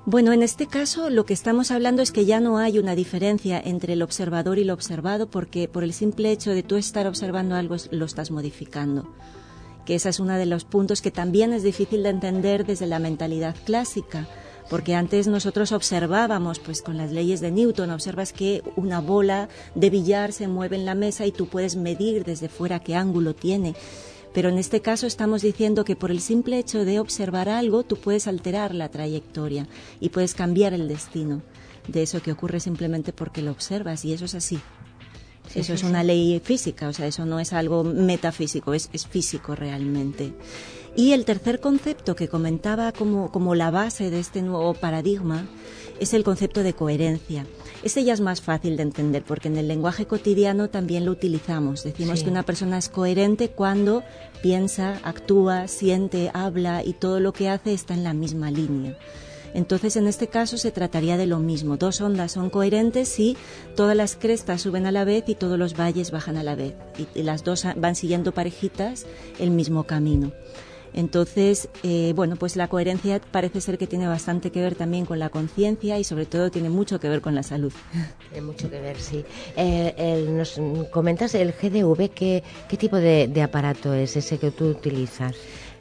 Bueno, 0.07 0.33
en 0.33 0.43
este 0.43 0.67
caso 0.67 1.11
lo 1.11 1.26
que 1.26 1.35
estamos 1.35 1.71
hablando 1.71 2.00
es 2.00 2.11
que 2.11 2.25
ya 2.25 2.41
no 2.41 2.57
hay 2.57 2.79
una 2.79 2.95
diferencia 2.95 3.61
entre 3.62 3.93
el 3.93 4.03
observador 4.03 4.59
y 4.59 4.64
lo 4.64 4.73
observado 4.73 5.26
porque 5.26 5.69
por 5.69 5.85
el 5.85 5.93
simple 5.93 6.31
hecho 6.31 6.53
de 6.53 6.62
tú 6.62 6.76
estar 6.76 7.07
observando 7.07 7.55
algo 7.55 7.76
lo 7.91 8.07
estás 8.07 8.31
modificando. 8.31 9.07
Que 9.85 9.97
ese 9.97 10.09
es 10.09 10.21
uno 10.21 10.35
de 10.35 10.47
los 10.47 10.64
puntos 10.64 11.03
que 11.03 11.11
también 11.11 11.53
es 11.53 11.62
difícil 11.62 12.03
de 12.03 12.11
entender 12.11 12.64
desde 12.64 12.87
la 12.87 12.99
mentalidad 12.99 13.57
clásica. 13.64 14.26
Porque 14.71 14.95
antes 14.95 15.26
nosotros 15.26 15.73
observábamos, 15.73 16.59
pues 16.59 16.81
con 16.81 16.97
las 16.97 17.12
leyes 17.12 17.41
de 17.41 17.50
Newton, 17.50 17.91
observas 17.91 18.33
que 18.33 18.62
una 18.76 19.00
bola 19.00 19.49
de 19.75 19.91
billar 19.91 20.33
se 20.33 20.49
mueve 20.49 20.76
en 20.76 20.87
la 20.87 20.95
mesa 20.95 21.26
y 21.26 21.33
tú 21.33 21.49
puedes 21.49 21.76
medir 21.76 22.25
desde 22.25 22.49
fuera 22.49 22.81
qué 22.81 22.95
ángulo 22.95 23.35
tiene. 23.35 23.75
Pero 24.33 24.49
en 24.49 24.59
este 24.59 24.81
caso 24.81 25.07
estamos 25.07 25.43
diciendo 25.43 25.85
que 25.85 25.97
por 25.97 26.11
el 26.11 26.21
simple 26.21 26.59
hecho 26.59 26.85
de 26.85 26.99
observar 26.99 27.49
algo, 27.49 27.83
tú 27.83 27.97
puedes 27.97 28.26
alterar 28.26 28.75
la 28.75 28.88
trayectoria 28.88 29.69
y 30.00 30.09
puedes 30.09 30.35
cambiar 30.35 30.73
el 30.73 30.88
destino 30.88 31.43
de 31.87 32.03
eso 32.03 32.23
que 32.23 32.33
ocurre 32.33 32.61
simplemente 32.61 33.12
porque 33.12 33.43
lo 33.43 33.50
observas 33.50 34.05
y 34.05 34.12
eso 34.12 34.25
es 34.25 34.35
así. 34.35 34.59
Eso 35.55 35.73
es 35.75 35.83
una 35.83 36.03
ley 36.03 36.41
física, 36.43 36.89
o 36.89 36.93
sea, 36.93 37.07
eso 37.07 37.25
no 37.27 37.41
es 37.41 37.53
algo 37.53 37.85
metafísico, 37.85 38.75
es, 38.75 38.89
es 38.93 39.07
físico 39.07 39.55
realmente. 39.55 40.33
Y 40.97 41.13
el 41.13 41.25
tercer 41.25 41.61
concepto 41.61 42.15
que 42.15 42.29
comentaba 42.29 42.93
como, 42.93 43.33
como 43.33 43.55
la 43.55 43.71
base 43.71 44.11
de 44.11 44.21
este 44.21 44.43
nuevo 44.43 44.75
paradigma 44.75 45.47
es 45.99 46.15
el 46.15 46.23
concepto 46.25 46.63
de 46.63 46.73
coherencia. 46.73 47.47
Ese 47.83 48.05
ya 48.05 48.15
es 48.15 48.21
más 48.21 48.41
fácil 48.41 48.77
de 48.77 48.85
entender 48.85 49.25
porque 49.25 49.49
en 49.49 49.57
el 49.57 49.67
lenguaje 49.69 50.07
cotidiano 50.07 50.71
también 50.71 51.05
lo 51.05 51.11
utilizamos. 51.13 51.83
Decimos 51.85 52.21
Sí. 52.21 52.25
que 52.25 52.31
una 52.31 52.45
persona 52.45 52.79
es 52.79 52.89
coherente 52.89 53.49
cuando 53.51 54.03
piensa, 54.43 55.01
actúa, 55.03 55.67
siente, 55.69 56.31
habla 56.33 56.85
y 56.85 56.93
todo 56.95 57.19
lo 57.21 57.33
que 57.33 57.49
hace 57.49 57.75
está 57.75 57.95
en 57.95 58.05
la 58.05 58.15
misma 58.15 58.51
línea. 58.51 58.97
Entonces, 59.55 59.97
en 59.97 60.09
este 60.09 60.27
caso 60.27 60.59
se 60.59 60.73
trataría 60.73 61.17
de 61.17 61.27
lo 61.27 61.39
mismo. 61.39 61.77
Dos 61.77 62.01
ondas 62.01 62.33
son 62.33 62.51
coherentes 62.51 63.09
si 63.09 63.37
todas 63.77 63.97
las 63.97 64.17
crestas 64.17 64.63
suben 64.63 64.85
a 64.87 64.93
la 64.93 65.05
vez 65.05 65.25
y 65.29 65.37
todos 65.37 65.59
los 65.59 65.79
valles 65.79 66.11
bajan 66.11 66.37
a 66.37 66.43
la 66.43 66.57
vez. 66.57 66.75
Y, 67.15 67.23
las 67.23 67.45
dos 67.45 67.65
van 67.77 67.95
siguiendo 67.95 68.33
parejitas 68.33 69.07
el 69.39 69.51
mismo 69.51 69.85
camino. 69.85 70.33
Entonces, 70.93 71.69
eh, 71.83 72.13
bueno, 72.15 72.37
pues 72.37 72.55
la 72.55 72.69
coherencia 72.69 73.21
parece 73.21 73.61
ser 73.61 73.79
que 73.79 73.89
tiene 73.89 74.07
bastante 74.07 74.51
que 74.51 74.61
ver 74.61 74.77
también 74.77 75.07
con 75.07 75.19
la 75.19 75.29
conciencia 75.29 75.99
y 75.99 76.05
sobre 76.05 76.25
todo 76.27 76.51
tiene 76.51 76.69
mucho 76.69 77.01
que 77.01 77.09
ver 77.09 77.21
con 77.21 77.35
la 77.35 77.43
salud. 77.43 77.73
Tiene 78.31 78.47
mucho 78.47 78.71
que 78.71 78.81
ver, 78.81 79.01
sí. 79.01 79.25
Eh, 79.57 80.25
nos 80.29 80.61
comentas 80.91 81.35
el 81.35 81.53
GDV, 81.53 82.11
¿qué, 82.11 82.45
qué 82.69 82.77
tipo 82.77 82.97
de, 82.97 83.29
de 83.29 83.43
aparato 83.43 83.93
es 83.93 84.17
ese 84.17 84.39
que 84.39 84.53
tú 84.53 84.67
utilizas? 84.67 85.35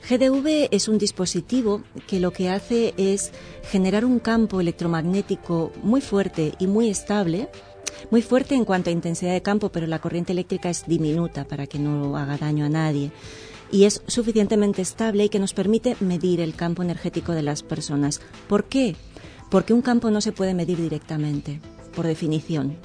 GDV 0.10 0.68
es 0.72 0.90
un 0.90 0.98
dispositivo 0.98 1.82
que 2.08 2.20
lo 2.20 2.32
que 2.32 2.50
hace 2.50 2.94
es 2.98 3.32
generar 3.70 4.04
un 4.04 4.20
campo 4.20 4.60
electromagnético 4.60 5.72
muy 5.82 6.02
fuerte 6.02 6.54
y 6.60 6.68
muy 6.68 6.90
estable, 6.90 7.50
muy 8.12 8.22
fuerte 8.22 8.56
en 8.56 8.66
cuanto 8.66 8.90
a 8.90 8.94
intensidad 8.94 9.32
de 9.32 9.42
campo, 9.42 9.70
pero 9.70 9.88
la 9.88 10.00
corriente 10.00 10.34
eléctrica 10.34 10.70
es 10.70 10.86
diminuta 10.88 11.46
para 11.48 11.68
que 11.68 11.80
no 11.80 12.18
haga 12.18 12.38
daño 12.38 12.66
a 12.66 12.70
nadie. 12.70 13.12
Y 13.72 13.86
es 13.86 14.04
suficientemente 14.08 14.82
estable 14.82 15.24
y 15.24 15.30
que 15.30 15.40
nos 15.40 15.54
permite 15.54 15.96
medir 16.02 16.42
el 16.42 16.54
campo 16.54 16.84
energético 16.84 17.32
de 17.32 17.42
las 17.42 17.64
personas. 17.64 18.20
¿Por 18.50 18.66
qué? 18.66 18.98
Porque 19.50 19.74
un 19.74 19.82
campo 19.82 20.12
no 20.12 20.20
se 20.20 20.34
puede 20.34 20.54
medir 20.54 20.82
directamente, 20.82 21.62
por 21.96 22.06
definición. 22.06 22.78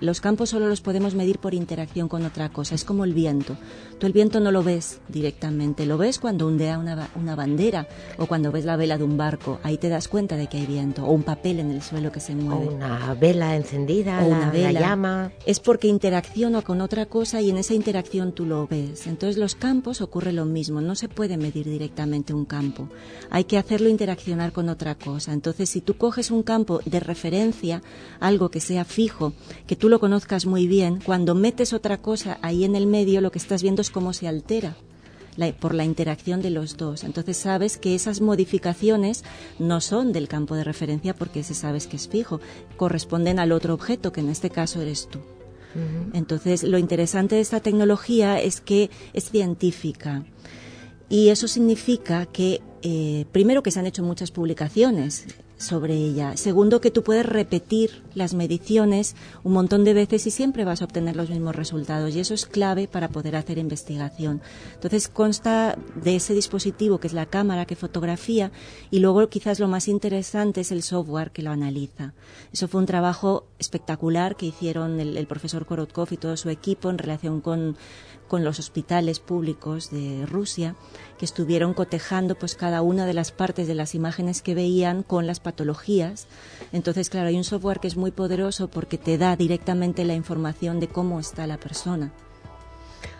Los 0.00 0.20
campos 0.20 0.50
solo 0.50 0.66
los 0.68 0.80
podemos 0.80 1.14
medir 1.14 1.38
por 1.38 1.52
interacción 1.54 2.08
con 2.08 2.24
otra 2.24 2.48
cosa. 2.48 2.74
Es 2.74 2.84
como 2.84 3.04
el 3.04 3.12
viento. 3.12 3.56
Tú 3.98 4.06
el 4.06 4.12
viento 4.14 4.40
no 4.40 4.50
lo 4.50 4.62
ves 4.62 5.00
directamente. 5.08 5.84
Lo 5.84 5.98
ves 5.98 6.18
cuando 6.18 6.46
ondea 6.46 6.78
una, 6.78 7.10
una 7.16 7.34
bandera 7.36 7.86
o 8.16 8.24
cuando 8.26 8.50
ves 8.50 8.64
la 8.64 8.76
vela 8.76 8.96
de 8.96 9.04
un 9.04 9.18
barco. 9.18 9.60
Ahí 9.62 9.76
te 9.76 9.90
das 9.90 10.08
cuenta 10.08 10.36
de 10.38 10.46
que 10.46 10.56
hay 10.56 10.64
viento. 10.66 11.04
O 11.04 11.12
un 11.12 11.22
papel 11.22 11.60
en 11.60 11.70
el 11.70 11.82
suelo 11.82 12.10
que 12.10 12.20
se 12.20 12.32
O 12.32 12.36
mueve. 12.36 12.68
una 12.68 13.12
vela 13.14 13.54
encendida, 13.56 14.18
O 14.24 14.28
la, 14.30 14.36
una 14.36 14.46
la 14.46 14.52
vela. 14.52 14.80
llama. 14.80 15.32
Es 15.44 15.60
porque 15.60 15.88
interacciona 15.88 16.62
con 16.62 16.80
otra 16.80 17.04
cosa 17.04 17.42
y 17.42 17.50
en 17.50 17.58
esa 17.58 17.74
interacción 17.74 18.32
tú 18.32 18.46
lo 18.46 18.66
ves. 18.66 19.06
Entonces 19.06 19.36
los 19.36 19.54
campos 19.54 20.00
ocurre 20.00 20.32
lo 20.32 20.46
mismo. 20.46 20.80
No 20.80 20.94
se 20.94 21.08
puede 21.10 21.36
medir 21.36 21.68
directamente 21.68 22.32
un 22.32 22.46
campo. 22.46 22.88
Hay 23.30 23.44
que 23.44 23.58
hacerlo 23.58 23.90
interaccionar 23.90 24.52
con 24.52 24.70
otra 24.70 24.94
cosa. 24.94 25.34
Entonces 25.34 25.68
si 25.68 25.82
tú 25.82 25.94
coges 25.98 26.30
un 26.30 26.42
campo 26.42 26.80
de 26.86 27.00
referencia, 27.00 27.82
algo 28.18 28.50
que 28.50 28.60
sea 28.60 28.86
fijo, 28.86 29.34
que 29.66 29.76
tú 29.76 29.89
lo 29.90 30.00
conozcas 30.00 30.46
muy 30.46 30.66
bien, 30.66 31.00
cuando 31.04 31.34
metes 31.34 31.72
otra 31.74 31.98
cosa 31.98 32.38
ahí 32.40 32.64
en 32.64 32.74
el 32.76 32.86
medio, 32.86 33.20
lo 33.20 33.30
que 33.30 33.38
estás 33.38 33.62
viendo 33.62 33.82
es 33.82 33.90
cómo 33.90 34.12
se 34.14 34.26
altera 34.28 34.74
la- 35.36 35.52
por 35.52 35.74
la 35.74 35.84
interacción 35.84 36.40
de 36.42 36.50
los 36.50 36.76
dos. 36.76 37.04
Entonces 37.04 37.36
sabes 37.36 37.76
que 37.76 37.94
esas 37.94 38.20
modificaciones 38.20 39.22
no 39.58 39.80
son 39.80 40.12
del 40.12 40.28
campo 40.28 40.54
de 40.54 40.64
referencia 40.64 41.14
porque 41.14 41.40
ese 41.40 41.54
sabes 41.54 41.86
que 41.86 41.96
es 41.96 42.08
fijo, 42.08 42.40
corresponden 42.76 43.38
al 43.38 43.52
otro 43.52 43.74
objeto, 43.74 44.12
que 44.12 44.20
en 44.20 44.28
este 44.30 44.48
caso 44.50 44.80
eres 44.80 45.08
tú. 45.10 45.18
Entonces, 46.14 46.64
lo 46.64 46.78
interesante 46.78 47.36
de 47.36 47.42
esta 47.42 47.60
tecnología 47.60 48.40
es 48.40 48.60
que 48.60 48.90
es 49.12 49.30
científica. 49.30 50.24
Y 51.08 51.28
eso 51.28 51.46
significa 51.46 52.26
que, 52.26 52.60
eh, 52.82 53.24
primero, 53.30 53.62
que 53.62 53.70
se 53.70 53.78
han 53.78 53.86
hecho 53.86 54.02
muchas 54.02 54.32
publicaciones 54.32 55.26
sobre 55.60 55.94
ella. 55.94 56.36
Segundo, 56.36 56.80
que 56.80 56.90
tú 56.90 57.02
puedes 57.02 57.26
repetir 57.26 58.02
las 58.14 58.32
mediciones 58.32 59.14
un 59.44 59.52
montón 59.52 59.84
de 59.84 59.92
veces 59.92 60.26
y 60.26 60.30
siempre 60.30 60.64
vas 60.64 60.80
a 60.80 60.86
obtener 60.86 61.16
los 61.16 61.28
mismos 61.28 61.54
resultados. 61.54 62.16
Y 62.16 62.20
eso 62.20 62.32
es 62.32 62.46
clave 62.46 62.88
para 62.88 63.08
poder 63.08 63.36
hacer 63.36 63.58
investigación. 63.58 64.40
Entonces, 64.74 65.08
consta 65.08 65.76
de 66.02 66.16
ese 66.16 66.32
dispositivo 66.32 66.98
que 66.98 67.08
es 67.08 67.12
la 67.12 67.26
cámara 67.26 67.66
que 67.66 67.76
fotografía 67.76 68.50
y 68.90 69.00
luego 69.00 69.28
quizás 69.28 69.60
lo 69.60 69.68
más 69.68 69.86
interesante 69.86 70.62
es 70.62 70.72
el 70.72 70.82
software 70.82 71.30
que 71.30 71.42
lo 71.42 71.50
analiza. 71.50 72.14
Eso 72.52 72.66
fue 72.66 72.80
un 72.80 72.86
trabajo 72.86 73.44
espectacular 73.58 74.36
que 74.36 74.46
hicieron 74.46 74.98
el, 74.98 75.18
el 75.18 75.26
profesor 75.26 75.66
Korotkov 75.66 76.08
y 76.10 76.16
todo 76.16 76.38
su 76.38 76.48
equipo 76.48 76.88
en 76.88 76.96
relación 76.96 77.42
con 77.42 77.76
con 78.30 78.44
los 78.44 78.60
hospitales 78.60 79.18
públicos 79.18 79.90
de 79.90 80.24
Rusia 80.24 80.76
que 81.18 81.24
estuvieron 81.24 81.74
cotejando 81.74 82.36
pues 82.36 82.54
cada 82.54 82.80
una 82.80 83.04
de 83.04 83.12
las 83.12 83.32
partes 83.32 83.66
de 83.66 83.74
las 83.74 83.96
imágenes 83.96 84.40
que 84.40 84.54
veían 84.54 85.02
con 85.02 85.26
las 85.26 85.40
patologías. 85.40 86.28
Entonces, 86.72 87.10
claro, 87.10 87.26
hay 87.26 87.36
un 87.36 87.42
software 87.42 87.80
que 87.80 87.88
es 87.88 87.96
muy 87.96 88.12
poderoso 88.12 88.68
porque 88.68 88.98
te 88.98 89.18
da 89.18 89.34
directamente 89.34 90.04
la 90.04 90.14
información 90.14 90.78
de 90.78 90.86
cómo 90.86 91.18
está 91.18 91.48
la 91.48 91.58
persona. 91.58 92.12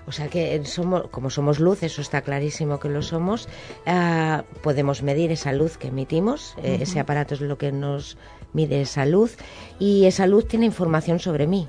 O 0.07 0.13
sea 0.13 0.29
que 0.29 0.65
somos, 0.65 1.09
como 1.11 1.29
somos 1.29 1.59
luz, 1.59 1.83
eso 1.83 2.03
está 2.03 2.23
clarísimo 2.23 2.79
que 2.79 2.89
lo 2.89 3.03
somos, 3.03 3.49
ah, 3.87 4.45
podemos 4.63 5.03
medir 5.03 5.33
esa 5.33 5.53
luz 5.53 5.77
que 5.77 5.89
emitimos, 5.89 6.55
eh, 6.63 6.79
ese 6.83 7.01
aparato 7.01 7.35
es 7.35 7.41
lo 7.41 7.59
que 7.59 7.73
nos 7.73 8.17
mide 8.53 8.81
esa 8.81 9.07
luz 9.07 9.37
y 9.81 10.05
esa 10.05 10.29
luz 10.29 10.47
tiene 10.47 10.67
información 10.67 11.19
sobre 11.19 11.49
mí. 11.49 11.67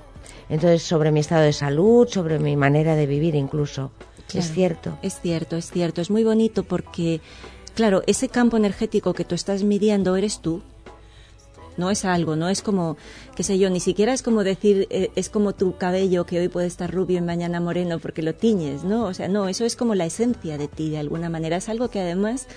Entonces, 0.51 0.83
sobre 0.83 1.11
mi 1.11 1.21
estado 1.21 1.43
de 1.43 1.53
salud, 1.53 2.09
sobre 2.09 2.37
mi 2.37 2.57
manera 2.57 2.95
de 2.95 3.07
vivir 3.07 3.35
incluso. 3.35 3.91
Es 4.33 4.51
cierto. 4.51 4.97
Es 5.01 5.21
cierto, 5.21 5.55
es 5.55 5.71
cierto. 5.71 6.01
Es 6.01 6.09
muy 6.09 6.25
bonito 6.25 6.63
porque, 6.63 7.21
claro, 7.73 8.03
ese 8.05 8.27
campo 8.27 8.57
energético 8.57 9.13
que 9.13 9.23
tú 9.23 9.33
estás 9.33 9.63
midiendo 9.63 10.15
eres 10.17 10.41
tú. 10.41 10.61
No 11.77 11.89
es 11.89 12.03
algo, 12.03 12.35
no 12.35 12.49
es 12.49 12.61
como, 12.61 12.97
qué 13.33 13.43
sé 13.43 13.57
yo, 13.57 13.69
ni 13.69 13.79
siquiera 13.79 14.11
es 14.11 14.23
como 14.23 14.43
decir, 14.43 14.87
eh, 14.89 15.09
es 15.15 15.29
como 15.29 15.55
tu 15.55 15.77
cabello 15.77 16.25
que 16.25 16.37
hoy 16.37 16.49
puede 16.49 16.67
estar 16.67 16.93
rubio 16.93 17.19
y 17.19 17.21
mañana 17.21 17.61
moreno 17.61 17.97
porque 17.99 18.21
lo 18.21 18.35
tiñes, 18.35 18.83
¿no? 18.83 19.05
O 19.05 19.13
sea, 19.13 19.29
no, 19.29 19.47
eso 19.47 19.63
es 19.63 19.77
como 19.77 19.95
la 19.95 20.05
esencia 20.05 20.57
de 20.57 20.67
ti 20.67 20.89
de 20.89 20.97
alguna 20.97 21.29
manera. 21.29 21.55
Es 21.57 21.69
algo 21.69 21.89
que 21.89 22.01
además 22.01 22.47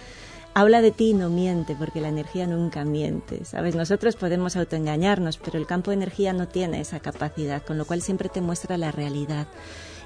habla 0.54 0.80
de 0.80 0.92
ti 0.92 1.11
y 1.11 1.14
no 1.14 1.28
miente, 1.28 1.75
porque 1.76 2.00
la 2.00 2.08
energía 2.08 2.46
nunca 2.46 2.84
miente, 2.84 3.44
¿sabes? 3.44 3.75
Nosotros 3.75 4.14
podemos 4.14 4.56
autoengañarnos, 4.56 5.37
pero 5.38 5.58
el 5.58 5.66
campo 5.66 5.90
de 5.90 5.96
energía 5.96 6.32
no 6.32 6.46
tiene 6.46 6.80
esa 6.80 7.00
capacidad, 7.00 7.62
con 7.62 7.76
lo 7.76 7.84
cual 7.84 8.02
siempre 8.02 8.28
te 8.28 8.40
muestra 8.40 8.78
la 8.78 8.92
realidad. 8.92 9.49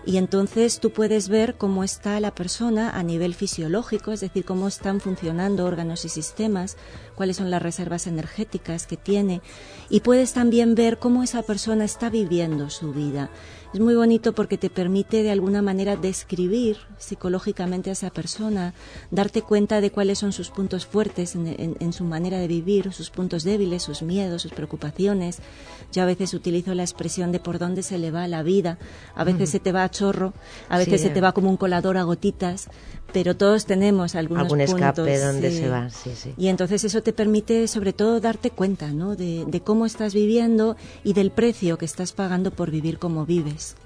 Y 0.07 0.17
entonces 0.17 0.81
tú 0.81 0.91
puedes 0.91 1.29
ver 1.29 1.57
cómo 1.57 1.85
está 1.85 2.19
la 2.19 2.35
persona 2.35 2.91
a 2.91 3.03
nivel 3.03 3.35
fisiológico, 3.35 4.13
es 4.13 4.21
decir, 4.21 4.45
cómo 4.45 4.67
están 4.69 5.01
funcionando 5.01 5.67
órganos 5.67 6.07
y 6.07 6.09
sistemas, 6.09 6.79
cuáles 7.15 7.37
son 7.37 7.51
las 7.51 7.61
reservas 7.61 8.07
energéticas 8.07 8.87
que 8.87 8.97
tiene, 8.97 9.43
y 9.91 10.01
puedes 10.01 10.33
también 10.33 10.75
ver 10.75 10.99
cómo 10.99 11.23
esa 11.23 11.43
persona 11.43 11.85
está 11.85 12.09
viviendo 12.09 12.71
su 12.71 12.93
vida. 12.93 13.29
Es 13.75 13.81
muy 13.81 13.95
bonito 13.95 14.33
porque 14.33 14.57
te 14.57 14.71
permite 14.71 15.23
de 15.23 15.31
alguna 15.31 15.61
manera 15.61 15.95
describir 15.95 16.79
psicológicamente 16.97 17.91
a 17.91 17.93
esa 17.93 18.09
persona, 18.09 18.73
darte 19.11 19.43
cuenta 19.43 19.83
de 19.83 19.91
cuáles 19.91 20.19
son 20.19 20.33
sus 20.33 20.49
puntos 20.49 20.87
fuertes 20.87 21.35
en, 21.35 21.47
en- 21.49 21.77
en 21.79 21.93
su 21.93 22.05
manera 22.05 22.39
de 22.39 22.49
vivir, 22.49 22.91
sus 22.95 23.11
puntos 23.11 23.45
débiles, 23.45 23.83
sus 23.83 24.01
miedos, 24.01 24.41
sus 24.41 24.53
preocupaciones. 24.53 25.41
Yo 25.93 26.03
a 26.03 26.07
veces 26.07 26.33
utilizo 26.33 26.73
la 26.75 26.83
expresión 26.83 27.31
de 27.31 27.41
por 27.41 27.59
dónde 27.59 27.83
se 27.83 27.99
le 27.99 28.11
va 28.11 28.27
la 28.27 28.43
vida. 28.43 28.79
A 29.15 29.25
veces 29.25 29.51
se 29.51 29.61
te 29.61 29.71
va 29.71 29.85
a 29.85 29.91
chorro, 29.91 30.33
a 30.71 30.79
veces 30.79 31.03
Sí. 31.03 31.09
se 31.09 31.13
te 31.15 31.21
va 31.21 31.33
como 31.33 31.51
un 31.51 31.59
colador 31.59 31.99
a 31.99 32.05
gotitas, 32.05 32.69
pero 33.13 33.37
todos 33.37 33.65
tenemos 33.67 34.15
algunos 34.15 34.45
Algún 34.45 34.61
escape 34.61 35.03
puntos, 35.03 35.21
donde 35.23 35.51
sí. 35.51 35.59
se 35.59 35.69
va, 35.69 35.91
sí, 35.91 36.11
sí. 36.15 36.35
Y 36.37 36.49
entonces 36.49 36.85
eso 36.85 37.03
te 37.03 37.13
permite 37.13 37.67
sobre 37.69 37.93
todo 37.93 38.21
darte 38.21 38.51
cuenta 38.51 38.89
¿no? 38.89 39.17
de, 39.17 39.45
de 39.47 39.61
cómo 39.61 39.87
estás 39.87 40.13
viviendo 40.15 40.77
y 41.05 41.15
del 41.15 41.31
precio 41.31 41.79
que 41.79 41.85
estás 41.87 42.13
pagando 42.13 42.51
por 42.51 42.71
vivir 42.71 42.99
como 42.99 43.25
vives. 43.27 43.77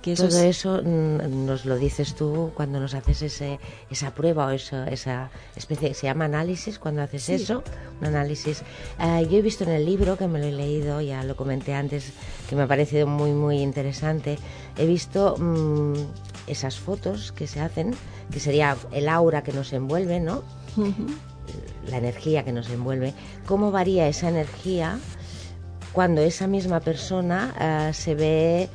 Que 0.00 0.14
eso 0.14 0.26
Todo 0.28 0.38
es- 0.40 0.56
eso 0.58 0.80
mm, 0.84 1.46
nos 1.46 1.64
lo 1.64 1.76
dices 1.76 2.14
tú 2.16 2.50
cuando 2.56 2.80
nos 2.80 2.92
haces 2.94 3.22
ese, 3.22 3.60
esa 3.88 4.12
prueba 4.12 4.46
o 4.46 4.50
eso- 4.50 4.82
esa 4.84 5.30
especie, 5.54 5.94
se 5.94 6.06
llama 6.08 6.24
análisis 6.24 6.80
cuando 6.80 7.02
haces 7.02 7.28
eso, 7.28 7.62
un 8.00 8.06
análisis. 8.08 8.62
Eh, 9.00 9.28
yo 9.30 9.38
he 9.38 9.42
visto 9.42 9.62
en 9.62 9.70
el 9.70 9.84
libro, 9.86 10.16
que 10.16 10.26
me 10.26 10.40
lo 10.40 10.46
he 10.46 10.50
leído, 10.52 11.00
ya 11.00 11.22
lo 11.22 11.36
comenté 11.36 11.74
antes, 11.74 12.12
que 12.48 12.56
me 12.56 12.62
ha 12.62 12.66
parecido 12.66 13.06
muy, 13.06 13.30
muy 13.30 13.58
interesante, 13.60 14.38
he 14.76 14.86
visto 14.86 15.36
mm, 15.38 15.94
esas 16.46 16.78
fotos 16.78 17.32
que 17.32 17.46
se 17.46 17.60
hacen, 17.60 17.94
que 18.30 18.40
sería 18.40 18.76
el 18.92 19.08
aura 19.08 19.42
que 19.42 19.52
nos 19.52 19.72
envuelve, 19.72 20.20
¿no? 20.20 20.42
La 21.88 21.98
energía 21.98 22.44
que 22.44 22.52
nos 22.52 22.68
envuelve, 22.70 23.14
cómo 23.46 23.70
varía 23.70 24.08
esa 24.08 24.28
energía 24.28 24.98
cuando 25.92 26.20
esa 26.22 26.46
misma 26.46 26.80
persona 26.80 27.88
eh, 27.90 27.94
se 27.94 28.14
ve 28.14 28.68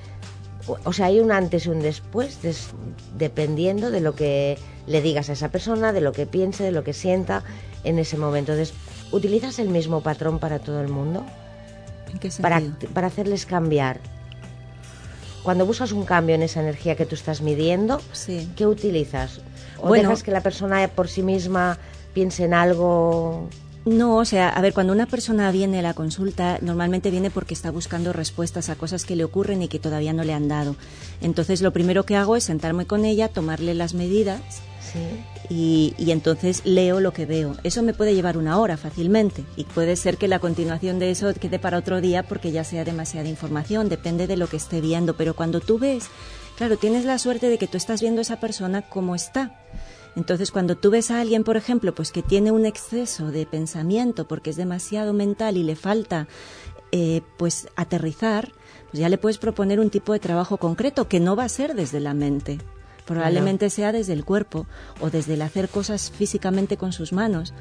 O- 0.67 0.77
O 0.83 0.91
sea, 0.91 1.05
hay 1.05 1.21
un 1.21 1.31
antes 1.31 1.65
y 1.65 1.69
un 1.69 1.79
después, 1.81 2.41
des- 2.41 2.71
dependiendo 3.17 3.89
de 3.89 4.01
lo 4.01 4.15
que 4.15 4.57
le 4.85 5.01
digas 5.01 5.29
a 5.29 5.33
esa 5.33 5.47
persona, 5.47 5.93
de 5.93 6.01
lo 6.01 6.11
que 6.11 6.25
piense, 6.25 6.61
de 6.65 6.73
lo 6.73 6.83
que 6.83 6.91
sienta 6.91 7.43
en 7.85 7.99
ese 7.99 8.17
momento. 8.17 8.53
Des- 8.53 8.73
¿Utilizas 9.13 9.59
el 9.59 9.69
mismo 9.69 10.01
patrón 10.01 10.39
para 10.39 10.59
todo 10.59 10.81
el 10.81 10.89
mundo? 10.89 11.23
¿En 12.11 12.19
qué 12.19 12.29
Para, 12.41 12.59
sentido? 12.59 12.91
para 12.93 13.07
hacerles 13.07 13.45
cambiar. 13.45 14.01
Cuando 15.47 15.65
buscas 15.65 15.93
un 15.93 16.03
cambio 16.03 16.35
en 16.35 16.43
esa 16.43 16.59
energía 16.59 16.97
que 16.97 17.05
tú 17.05 17.15
estás 17.15 17.39
midiendo, 17.41 18.01
Sí. 18.11 18.49
¿qué 18.57 18.67
utilizas? 18.67 19.39
¿O 19.77 19.87
Bueno. 19.87 20.09
dejas 20.09 20.21
que 20.21 20.31
la 20.31 20.41
persona 20.41 20.85
por 20.89 21.07
sí 21.07 21.23
misma 21.23 21.77
piense 22.13 22.43
en 22.43 22.53
algo? 22.53 23.47
No, 23.85 24.17
o 24.17 24.25
sea, 24.25 24.49
a 24.49 24.59
ver, 24.59 24.73
cuando 24.73 24.91
una 24.91 25.05
persona 25.05 25.49
viene 25.51 25.79
a 25.79 25.81
la 25.81 25.93
consulta, 25.93 26.57
normalmente 26.61 27.11
viene 27.11 27.29
porque 27.29 27.53
está 27.53 27.71
buscando 27.71 28.11
respuestas 28.11 28.67
a 28.67 28.75
cosas 28.75 29.05
que 29.05 29.15
le 29.15 29.23
ocurren 29.23 29.61
y 29.63 29.69
que 29.69 29.79
todavía 29.79 30.11
no 30.11 30.25
le 30.25 30.33
han 30.33 30.49
dado. 30.49 30.75
Entonces, 31.21 31.61
lo 31.61 31.71
primero 31.71 32.03
que 32.03 32.17
hago 32.17 32.35
es 32.35 32.43
sentarme 32.43 32.85
con 32.85 33.05
ella, 33.05 33.29
tomarle 33.29 33.73
las 33.73 33.93
medidas 33.93 34.41
Y, 35.49 35.93
y 35.97 36.11
entonces 36.11 36.61
leo 36.65 36.99
lo 36.99 37.13
que 37.13 37.25
veo. 37.25 37.55
Eso 37.63 37.83
me 37.83 37.93
puede 37.93 38.15
llevar 38.15 38.37
una 38.37 38.59
hora 38.59 38.77
fácilmente 38.77 39.43
y 39.55 39.63
puede 39.63 39.95
ser 39.95 40.17
que 40.17 40.27
la 40.27 40.39
continuación 40.39 40.99
de 40.99 41.11
eso 41.11 41.33
quede 41.33 41.59
para 41.59 41.77
otro 41.77 42.01
día 42.01 42.23
porque 42.23 42.51
ya 42.51 42.63
sea 42.63 42.83
demasiada 42.83 43.29
información, 43.29 43.89
depende 43.89 44.27
de 44.27 44.37
lo 44.37 44.47
que 44.47 44.57
esté 44.57 44.81
viendo. 44.81 45.15
Pero 45.15 45.35
cuando 45.35 45.59
tú 45.59 45.79
ves, 45.79 46.07
claro, 46.57 46.77
tienes 46.77 47.05
la 47.05 47.19
suerte 47.19 47.49
de 47.49 47.57
que 47.57 47.67
tú 47.67 47.77
estás 47.77 48.01
viendo 48.01 48.19
a 48.19 48.23
esa 48.23 48.39
persona 48.39 48.81
como 48.81 49.15
está. 49.15 49.53
Entonces, 50.17 50.49
cuando 50.49 50.75
tú 50.75 50.89
ves 50.89 51.11
a 51.11 51.21
alguien, 51.21 51.43
por 51.43 51.57
ejemplo, 51.57 51.93
pues 51.93 52.11
que 52.11 52.23
tiene 52.23 52.51
un 52.51 52.65
exceso 52.65 53.29
de 53.29 53.45
pensamiento 53.45 54.27
porque 54.27 54.49
es 54.49 54.55
demasiado 54.55 55.13
mental 55.13 55.57
y 55.57 55.63
le 55.63 55.75
falta 55.75 56.27
eh, 56.91 57.21
pues 57.37 57.67
aterrizar, 57.75 58.51
pues 58.89 58.99
ya 58.99 59.09
le 59.09 59.19
puedes 59.19 59.37
proponer 59.37 59.79
un 59.79 59.91
tipo 59.91 60.13
de 60.13 60.19
trabajo 60.19 60.57
concreto 60.57 61.07
que 61.07 61.19
no 61.19 61.35
va 61.35 61.43
a 61.43 61.49
ser 61.49 61.75
desde 61.75 61.99
la 61.99 62.15
mente. 62.15 62.57
Probablemente 63.07 63.69
sea 63.69 63.93
desde 63.93 64.11
el 64.11 64.25
cuerpo 64.25 64.67
o 64.99 65.09
desde 65.09 65.35
el 65.35 65.41
hacer 65.41 65.69
cosas 65.69 66.11
físicamente 66.11 66.75
con 66.75 66.91
sus 66.91 67.13
manos. 67.13 67.53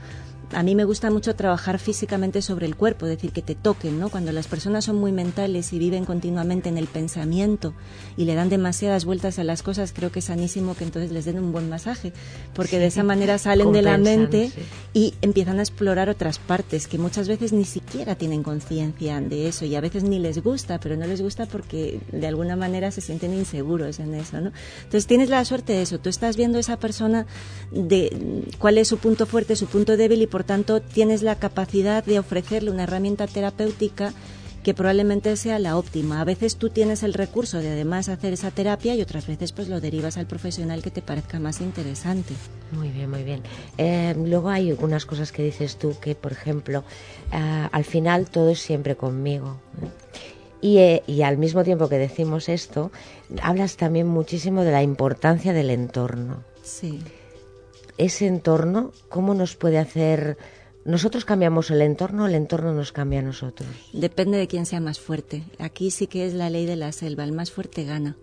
A 0.52 0.62
mí 0.62 0.74
me 0.74 0.84
gusta 0.84 1.10
mucho 1.10 1.34
trabajar 1.34 1.78
físicamente 1.78 2.40
sobre 2.40 2.66
el 2.66 2.76
cuerpo, 2.76 3.06
es 3.06 3.10
decir, 3.10 3.32
que 3.32 3.42
te 3.42 3.56
toquen, 3.56 3.98
¿no? 3.98 4.10
Cuando 4.10 4.30
las 4.30 4.46
personas 4.46 4.84
son 4.84 4.96
muy 4.96 5.10
mentales 5.10 5.72
y 5.72 5.78
viven 5.78 6.04
continuamente 6.04 6.68
en 6.68 6.78
el 6.78 6.86
pensamiento 6.86 7.74
y 8.16 8.26
le 8.26 8.34
dan 8.34 8.48
demasiadas 8.48 9.04
vueltas 9.04 9.40
a 9.40 9.44
las 9.44 9.62
cosas, 9.62 9.92
creo 9.92 10.12
que 10.12 10.20
es 10.20 10.26
sanísimo 10.26 10.76
que 10.76 10.84
entonces 10.84 11.10
les 11.10 11.24
den 11.24 11.40
un 11.40 11.50
buen 11.50 11.68
masaje, 11.68 12.12
porque 12.54 12.78
de 12.78 12.86
esa 12.86 13.02
manera 13.02 13.38
salen 13.46 13.72
de 13.72 13.82
la 13.82 13.98
mente 13.98 14.50
sí. 14.54 14.60
y 14.94 15.14
empiezan 15.20 15.58
a 15.58 15.62
explorar 15.62 16.08
otras 16.08 16.38
partes 16.38 16.86
que 16.86 16.98
muchas 16.98 17.26
veces 17.26 17.52
ni 17.52 17.64
siquiera 17.64 18.14
tienen 18.14 18.44
conciencia 18.44 19.20
de 19.20 19.48
eso 19.48 19.64
y 19.64 19.74
a 19.74 19.80
veces 19.80 20.04
ni 20.04 20.20
les 20.20 20.42
gusta, 20.42 20.78
pero 20.78 20.96
no 20.96 21.06
les 21.06 21.22
gusta 21.22 21.46
porque 21.46 21.98
de 22.12 22.26
alguna 22.26 22.54
manera 22.54 22.90
se 22.92 23.00
sienten 23.00 23.34
inseguros 23.34 23.98
en 23.98 24.14
eso, 24.14 24.40
¿no? 24.40 24.52
Entonces 24.78 25.06
tienes 25.06 25.28
la 25.28 25.44
suerte 25.44 25.72
de 25.72 25.82
eso, 25.82 25.98
tú 25.98 26.08
estás 26.08 26.36
viendo 26.36 26.58
a 26.58 26.60
esa 26.60 26.78
persona 26.78 27.26
de 27.72 28.44
cuál 28.58 28.78
es 28.78 28.86
su 28.88 28.98
punto 28.98 29.26
fuerte, 29.26 29.56
su 29.56 29.66
punto 29.66 29.96
débil 29.96 30.22
y 30.22 30.26
por 30.36 30.44
tanto 30.44 30.82
tienes 30.82 31.22
la 31.22 31.36
capacidad 31.36 32.04
de 32.04 32.18
ofrecerle 32.18 32.70
una 32.70 32.82
herramienta 32.82 33.26
terapéutica 33.26 34.12
que 34.62 34.74
probablemente 34.74 35.34
sea 35.38 35.58
la 35.58 35.78
óptima. 35.78 36.20
A 36.20 36.24
veces 36.24 36.56
tú 36.56 36.68
tienes 36.68 37.02
el 37.04 37.14
recurso 37.14 37.60
de 37.60 37.70
además 37.70 38.10
hacer 38.10 38.34
esa 38.34 38.50
terapia 38.50 38.94
y 38.94 39.00
otras 39.00 39.26
veces 39.26 39.52
pues 39.52 39.68
lo 39.68 39.80
derivas 39.80 40.18
al 40.18 40.26
profesional 40.26 40.82
que 40.82 40.90
te 40.90 41.00
parezca 41.00 41.40
más 41.40 41.62
interesante. 41.62 42.34
Muy 42.72 42.90
bien, 42.90 43.08
muy 43.08 43.22
bien. 43.22 43.40
Eh, 43.78 44.14
luego 44.26 44.50
hay 44.50 44.68
algunas 44.68 45.06
cosas 45.06 45.32
que 45.32 45.42
dices 45.42 45.78
tú 45.78 45.96
que, 45.98 46.14
por 46.14 46.32
ejemplo, 46.32 46.84
ah, 47.32 47.70
al 47.72 47.84
final 47.84 48.28
todo 48.28 48.50
es 48.50 48.60
siempre 48.60 48.94
conmigo. 48.94 49.56
¿eh? 49.80 49.88
Y, 50.60 50.78
eh, 50.80 51.02
y 51.06 51.22
al 51.22 51.38
mismo 51.38 51.64
tiempo 51.64 51.88
que 51.88 51.96
decimos 51.96 52.50
esto, 52.50 52.92
hablas 53.40 53.78
también 53.78 54.06
muchísimo 54.06 54.64
de 54.64 54.72
la 54.72 54.82
importancia 54.82 55.54
del 55.54 55.70
entorno. 55.70 56.42
Sí. 56.62 57.00
Ese 57.98 58.26
entorno, 58.26 58.92
¿cómo 59.08 59.34
nos 59.34 59.56
puede 59.56 59.78
hacer... 59.78 60.36
Nosotros 60.84 61.24
cambiamos 61.24 61.70
el 61.72 61.82
entorno, 61.82 62.24
o 62.24 62.26
el 62.28 62.36
entorno 62.36 62.72
nos 62.72 62.92
cambia 62.92 63.18
a 63.18 63.22
nosotros. 63.22 63.68
Depende 63.92 64.38
de 64.38 64.46
quién 64.46 64.66
sea 64.66 64.78
más 64.80 65.00
fuerte. 65.00 65.42
Aquí 65.58 65.90
sí 65.90 66.06
que 66.06 66.26
es 66.26 66.34
la 66.34 66.48
ley 66.48 66.64
de 66.64 66.76
la 66.76 66.92
selva, 66.92 67.24
el 67.24 67.32
más 67.32 67.50
fuerte 67.50 67.84
gana. 67.84 68.16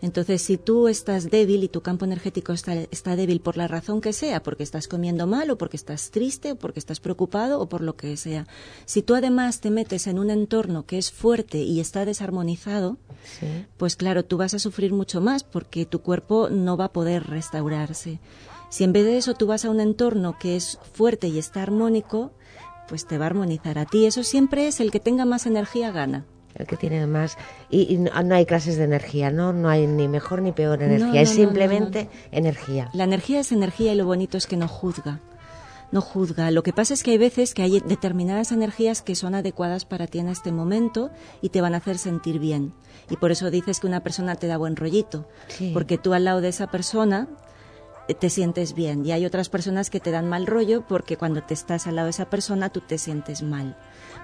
Entonces, 0.00 0.40
si 0.40 0.56
tú 0.56 0.88
estás 0.88 1.28
débil 1.28 1.64
y 1.64 1.68
tu 1.68 1.82
campo 1.82 2.04
energético 2.06 2.52
está, 2.52 2.72
está 2.74 3.16
débil 3.16 3.40
por 3.40 3.56
la 3.56 3.66
razón 3.68 4.00
que 4.00 4.12
sea, 4.14 4.42
porque 4.42 4.62
estás 4.62 4.86
comiendo 4.88 5.26
mal 5.26 5.50
o 5.50 5.58
porque 5.58 5.76
estás 5.76 6.10
triste 6.10 6.52
o 6.52 6.56
porque 6.56 6.78
estás 6.78 7.00
preocupado 7.00 7.60
o 7.60 7.68
por 7.68 7.80
lo 7.82 7.96
que 7.96 8.16
sea, 8.16 8.46
si 8.86 9.02
tú 9.02 9.14
además 9.16 9.60
te 9.60 9.70
metes 9.70 10.06
en 10.06 10.18
un 10.20 10.30
entorno 10.30 10.86
que 10.86 10.98
es 10.98 11.10
fuerte 11.10 11.58
y 11.58 11.80
está 11.80 12.04
desarmonizado, 12.04 12.96
Sí. 13.38 13.66
pues 13.76 13.96
claro, 13.96 14.24
tú 14.24 14.36
vas 14.38 14.54
a 14.54 14.60
sufrir 14.60 14.92
mucho 14.94 15.20
más 15.20 15.42
porque 15.42 15.84
tu 15.84 16.00
cuerpo 16.00 16.48
no 16.48 16.76
va 16.76 16.86
a 16.86 16.92
poder 16.92 17.24
restaurarse. 17.26 18.20
Si 18.68 18.84
en 18.84 18.92
vez 18.92 19.04
de 19.04 19.16
eso 19.16 19.34
tú 19.34 19.46
vas 19.46 19.64
a 19.64 19.70
un 19.70 19.80
entorno 19.80 20.36
que 20.38 20.56
es 20.56 20.78
fuerte 20.92 21.28
y 21.28 21.38
está 21.38 21.62
armónico, 21.62 22.32
pues 22.88 23.06
te 23.06 23.18
va 23.18 23.24
a 23.24 23.28
armonizar 23.28 23.78
a 23.78 23.86
ti. 23.86 24.06
Eso 24.06 24.22
siempre 24.22 24.66
es 24.66 24.80
el 24.80 24.90
que 24.90 25.00
tenga 25.00 25.24
más 25.24 25.46
energía 25.46 25.90
gana. 25.90 26.26
El 26.54 26.66
que 26.66 26.76
tiene 26.76 27.06
más. 27.06 27.36
Y, 27.70 27.94
y 27.94 27.98
no 27.98 28.34
hay 28.34 28.46
clases 28.46 28.76
de 28.76 28.84
energía, 28.84 29.30
¿no? 29.30 29.52
No 29.52 29.68
hay 29.68 29.86
ni 29.86 30.08
mejor 30.08 30.42
ni 30.42 30.52
peor 30.52 30.82
energía. 30.82 31.06
No, 31.06 31.12
no, 31.14 31.20
es 31.20 31.30
no, 31.30 31.34
simplemente 31.36 32.08
energía. 32.32 32.90
La 32.94 33.04
energía 33.04 33.40
es 33.40 33.52
energía 33.52 33.92
y 33.92 33.96
lo 33.96 34.06
bonito 34.06 34.36
es 34.36 34.46
que 34.46 34.56
no 34.56 34.66
juzga. 34.66 35.20
No 35.92 36.00
juzga. 36.00 36.50
Lo 36.50 36.62
que 36.62 36.72
pasa 36.72 36.94
es 36.94 37.02
que 37.02 37.12
hay 37.12 37.18
veces 37.18 37.54
que 37.54 37.62
hay 37.62 37.80
determinadas 37.80 38.52
energías 38.52 39.02
que 39.02 39.14
son 39.14 39.34
adecuadas 39.34 39.84
para 39.84 40.06
ti 40.06 40.18
en 40.18 40.28
este 40.28 40.52
momento 40.52 41.10
y 41.40 41.50
te 41.50 41.60
van 41.60 41.74
a 41.74 41.78
hacer 41.78 41.96
sentir 41.96 42.38
bien. 42.38 42.74
Y 43.08 43.16
por 43.16 43.30
eso 43.30 43.50
dices 43.50 43.80
que 43.80 43.86
una 43.86 44.02
persona 44.02 44.34
te 44.34 44.48
da 44.48 44.58
buen 44.58 44.76
rollito. 44.76 45.28
Sí. 45.46 45.70
Porque 45.72 45.96
tú 45.96 46.12
al 46.12 46.24
lado 46.24 46.40
de 46.40 46.48
esa 46.48 46.66
persona 46.66 47.28
te 48.14 48.30
sientes 48.30 48.74
bien. 48.74 49.04
Y 49.04 49.12
hay 49.12 49.26
otras 49.26 49.48
personas 49.48 49.90
que 49.90 50.00
te 50.00 50.10
dan 50.10 50.28
mal 50.28 50.46
rollo 50.46 50.82
porque 50.86 51.16
cuando 51.16 51.42
te 51.42 51.54
estás 51.54 51.86
al 51.86 51.96
lado 51.96 52.06
de 52.06 52.10
esa 52.10 52.30
persona 52.30 52.70
tú 52.70 52.80
te 52.80 52.98
sientes 52.98 53.42
mal. 53.42 53.76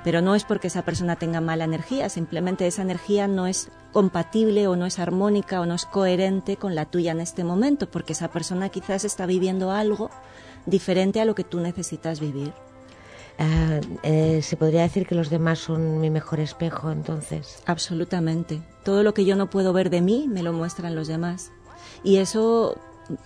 Pero 0.03 0.21
no 0.21 0.35
es 0.35 0.45
porque 0.45 0.69
esa 0.69 0.83
persona 0.83 1.17
tenga 1.17 1.41
mala 1.41 1.65
energía, 1.65 2.09
simplemente 2.09 2.67
esa 2.67 2.83
energía 2.83 3.27
no 3.27 3.47
es 3.47 3.69
compatible 3.93 4.67
o 4.69 4.77
no 4.77 4.87
es 4.87 4.99
armónica 4.99 5.61
o 5.61 5.67
no 5.67 5.75
es 5.75 5.87
coherente 5.87 6.57
con 6.57 6.75
la 6.75 6.85
tuya 6.87 7.13
en 7.13 7.21
este 7.21 7.45
momento, 7.45 7.91
porque 7.91 8.13
esa 8.13 8.29
persona 8.29 8.69
quizás 8.69 9.05
está 9.05 9.25
viviendo 9.25 9.71
algo 9.71 10.11
diferente 10.67 11.21
a 11.21 11.25
lo 11.25 11.35
que 11.35 11.45
tú 11.45 11.61
necesitas 11.61 12.21
vivir. 12.21 12.53
Eh, 14.03 14.41
¿Se 14.43 14.57
podría 14.57 14.83
decir 14.83 15.07
que 15.07 15.15
los 15.15 15.31
demás 15.31 15.59
son 15.59 16.01
mi 16.01 16.11
mejor 16.11 16.41
espejo 16.41 16.91
entonces? 16.91 17.63
Absolutamente. 17.67 18.61
Todo 18.85 19.03
lo 19.03 19.15
que 19.15 19.25
yo 19.25 19.37
no 19.37 19.51
puedo 19.51 19.73
ver 19.73 19.91
de 19.91 20.01
mí 20.01 20.27
me 20.29 20.43
lo 20.43 20.53
muestran 20.53 20.95
los 20.95 21.09
demás. 21.09 21.51
Y 22.03 22.19
eso, 22.19 22.79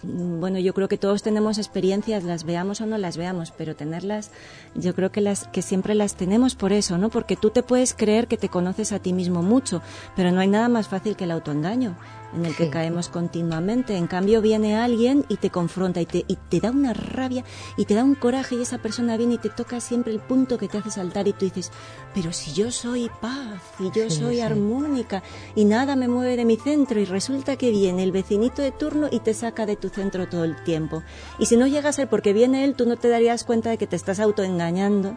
bueno, 0.02 0.58
yo 0.58 0.74
creo 0.74 0.88
que 0.88 0.98
todos 0.98 1.22
tenemos 1.22 1.58
experiencias, 1.58 2.24
las 2.24 2.44
veamos 2.44 2.80
o 2.80 2.86
no 2.86 2.98
las 2.98 3.16
veamos, 3.16 3.52
pero 3.52 3.76
tenerlas, 3.76 4.30
yo 4.74 4.94
creo 4.94 5.12
que 5.12 5.20
las 5.20 5.46
que 5.48 5.62
siempre 5.62 5.94
las 5.94 6.14
tenemos 6.14 6.54
por 6.54 6.72
eso, 6.72 6.98
¿no? 6.98 7.08
Porque 7.10 7.36
tú 7.36 7.50
te 7.50 7.62
puedes 7.62 7.94
creer 7.94 8.26
que 8.26 8.36
te 8.36 8.48
conoces 8.48 8.92
a 8.92 8.98
ti 8.98 9.12
mismo 9.12 9.42
mucho, 9.42 9.82
pero 10.16 10.32
no 10.32 10.40
hay 10.40 10.48
nada 10.48 10.68
más 10.68 10.88
fácil 10.88 11.16
que 11.16 11.24
el 11.24 11.30
autoengaño 11.30 11.96
en 12.34 12.44
el 12.44 12.54
que 12.54 12.64
Sí. 12.64 12.70
caemos 12.70 13.08
continuamente. 13.08 13.96
En 13.96 14.06
cambio 14.06 14.40
viene 14.42 14.76
alguien 14.76 15.24
y 15.28 15.36
te 15.36 15.50
confronta 15.50 16.00
y 16.00 16.06
te, 16.06 16.24
y 16.28 16.36
te 16.48 16.60
da 16.60 16.70
una 16.70 16.92
rabia 16.92 17.44
y 17.76 17.84
te 17.86 17.94
da 17.94 18.04
un 18.04 18.14
coraje 18.14 18.54
y 18.56 18.62
esa 18.62 18.78
persona 18.78 19.16
viene 19.16 19.34
y 19.34 19.38
te 19.38 19.48
toca 19.48 19.80
siempre 19.80 20.12
el 20.12 20.20
punto 20.20 20.58
que 20.58 20.68
te 20.68 20.78
hace 20.78 20.90
saltar 20.90 21.26
y 21.26 21.32
tú 21.32 21.46
dices, 21.46 21.70
pero 22.14 22.32
si 22.32 22.52
yo 22.52 22.70
soy 22.70 23.10
paz 23.22 23.62
y 23.78 23.84
yo 23.98 24.10
Sí, 24.10 24.20
soy 24.20 24.34
sí. 24.36 24.40
armónica 24.42 25.22
y 25.54 25.64
nada 25.64 25.96
me 25.96 26.08
mueve 26.08 26.36
de 26.36 26.44
mi 26.44 26.56
centro 26.56 27.00
y 27.00 27.04
resulta 27.06 27.56
que 27.56 27.70
viene 27.70 28.02
el 28.02 28.12
vecinito 28.12 28.60
de 28.62 28.72
turno 28.72 29.08
y 29.10 29.20
te 29.20 29.32
saca 29.34 29.64
de 29.66 29.76
tu 29.76 29.88
centro 29.88 30.28
todo 30.28 30.44
el 30.44 30.62
tiempo. 30.64 31.02
Y 31.38 31.46
si 31.46 31.56
no 31.56 31.66
llega 31.66 31.88
a 31.88 31.92
ser 31.92 32.08
porque 32.08 32.32
viene 32.32 32.64
él, 32.64 32.74
tú 32.74 32.84
no 32.86 32.96
te 32.96 33.08
darías 33.08 33.44
cuenta 33.44 33.70
de 33.70 33.78
que 33.78 33.86
te 33.86 33.96
estás 33.96 34.20
autoengañando 34.20 35.16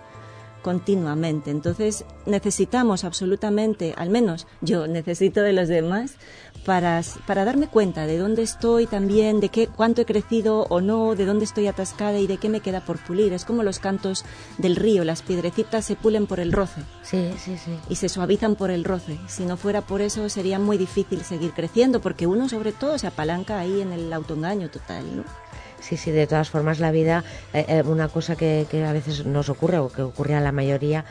continuamente. 0.61 1.49
Entonces 1.51 2.05
necesitamos 2.25 3.03
absolutamente, 3.03 3.93
al 3.97 4.09
menos 4.11 4.47
yo 4.61 4.87
necesito 4.87 5.41
de 5.41 5.53
los 5.53 5.67
demás, 5.67 6.13
para, 6.65 7.01
para 7.25 7.45
darme 7.45 7.67
cuenta 7.67 8.05
de 8.05 8.17
dónde 8.17 8.43
estoy 8.43 8.85
también, 8.85 9.39
de 9.39 9.49
qué, 9.49 9.67
cuánto 9.67 10.01
he 10.01 10.05
crecido 10.05 10.67
o 10.69 10.81
no, 10.81 11.15
de 11.15 11.25
dónde 11.25 11.45
estoy 11.45 11.67
atascada 11.67 12.19
y 12.19 12.27
de 12.27 12.37
qué 12.37 12.49
me 12.49 12.59
queda 12.59 12.81
por 12.81 12.99
pulir. 12.99 13.33
Es 13.33 13.45
como 13.45 13.63
los 13.63 13.79
cantos 13.79 14.25
del 14.57 14.75
río, 14.75 15.03
las 15.03 15.21
piedrecitas 15.21 15.85
se 15.85 15.95
pulen 15.95 16.27
por 16.27 16.39
el 16.39 16.51
roce 16.51 16.81
Sí, 17.03 17.31
sí, 17.37 17.57
sí. 17.57 17.77
y 17.89 17.95
se 17.95 18.09
suavizan 18.09 18.55
por 18.55 18.69
el 18.71 18.83
roce. 18.83 19.17
Si 19.27 19.45
no 19.45 19.57
fuera 19.57 19.81
por 19.81 20.01
eso 20.01 20.29
sería 20.29 20.59
muy 20.59 20.77
difícil 20.77 21.23
seguir 21.23 21.51
creciendo 21.51 21.99
porque 22.01 22.27
uno 22.27 22.47
sobre 22.47 22.71
todo 22.71 22.97
se 22.97 23.07
apalanca 23.07 23.59
ahí 23.59 23.81
en 23.81 23.91
el 23.91 24.11
autoengaño 24.13 24.69
total, 24.69 25.17
¿no? 25.17 25.23
Sí, 25.79 25.97
sí, 25.97 26.11
de 26.11 26.27
todas 26.27 26.51
formas 26.51 26.79
la 26.79 26.91
vida, 26.91 27.23
eh, 27.53 27.65
eh, 27.67 27.83
una 27.83 28.07
cosa 28.07 28.35
que, 28.35 28.67
que 28.69 28.85
a 28.85 28.93
veces 28.93 29.25
nos 29.25 29.49
ocurre 29.49 29.79
o 29.79 29.89
que 29.89 30.03
ocurre 30.03 30.35
a 30.35 30.39
la 30.39 30.51
mayoría, 30.51 31.05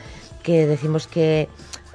que 0.45 0.65
decimos 0.67 1.09
que, 1.09 1.49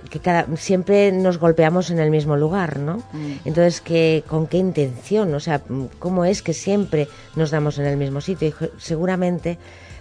que 0.09 0.19
cada, 0.19 0.47
siempre 0.57 1.11
nos 1.11 1.37
golpeamos 1.37 1.89
en 1.91 1.99
el 1.99 2.11
mismo 2.11 2.37
lugar, 2.37 2.79
¿no? 2.79 3.03
Entonces, 3.45 3.81
que, 3.81 4.23
¿con 4.27 4.47
qué 4.47 4.57
intención? 4.57 5.33
O 5.33 5.39
sea, 5.39 5.61
¿cómo 5.99 6.25
es 6.25 6.41
que 6.41 6.53
siempre 6.53 7.07
nos 7.35 7.51
damos 7.51 7.77
en 7.79 7.85
el 7.85 7.97
mismo 7.97 8.21
sitio? 8.21 8.49
Y 8.49 8.53
seguramente 8.77 9.57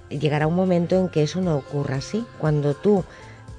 llegará 0.09 0.47
un 0.47 0.55
momento 0.55 0.99
en 0.99 1.09
que 1.09 1.23
eso 1.23 1.41
no 1.41 1.57
ocurra 1.57 1.97
así. 1.97 2.25
Cuando 2.39 2.75
tú 2.75 3.05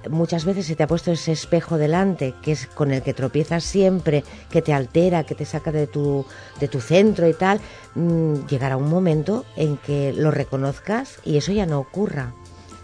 muchas 0.10 0.46
veces 0.46 0.66
se 0.66 0.76
te 0.76 0.84
ha 0.84 0.88
puesto 0.88 1.12
ese 1.12 1.32
espejo 1.32 1.78
delante, 1.78 2.34
que 2.42 2.52
es 2.52 2.68
con 2.68 2.92
el 2.92 3.02
que 3.02 3.14
tropiezas 3.14 3.64
siempre, 3.64 4.24
que 4.50 4.62
te 4.62 4.74
altera, 4.74 5.24
que 5.24 5.36
te 5.36 5.46
saca 5.46 5.72
de 5.72 5.88
tu, 5.88 6.26
de 6.60 6.68
tu 6.68 6.82
centro 6.82 7.28
y 7.28 7.34
tal, 7.34 7.60
mm, 7.96 8.46
llegará 8.48 8.78
un 8.78 8.90
momento 8.90 9.46
en 9.56 9.78
que 9.78 10.14
lo 10.14 10.32
reconozcas 10.32 11.20
y 11.24 11.38
eso 11.38 11.52
ya 11.52 11.66
no 11.66 11.80
ocurra. 11.80 12.34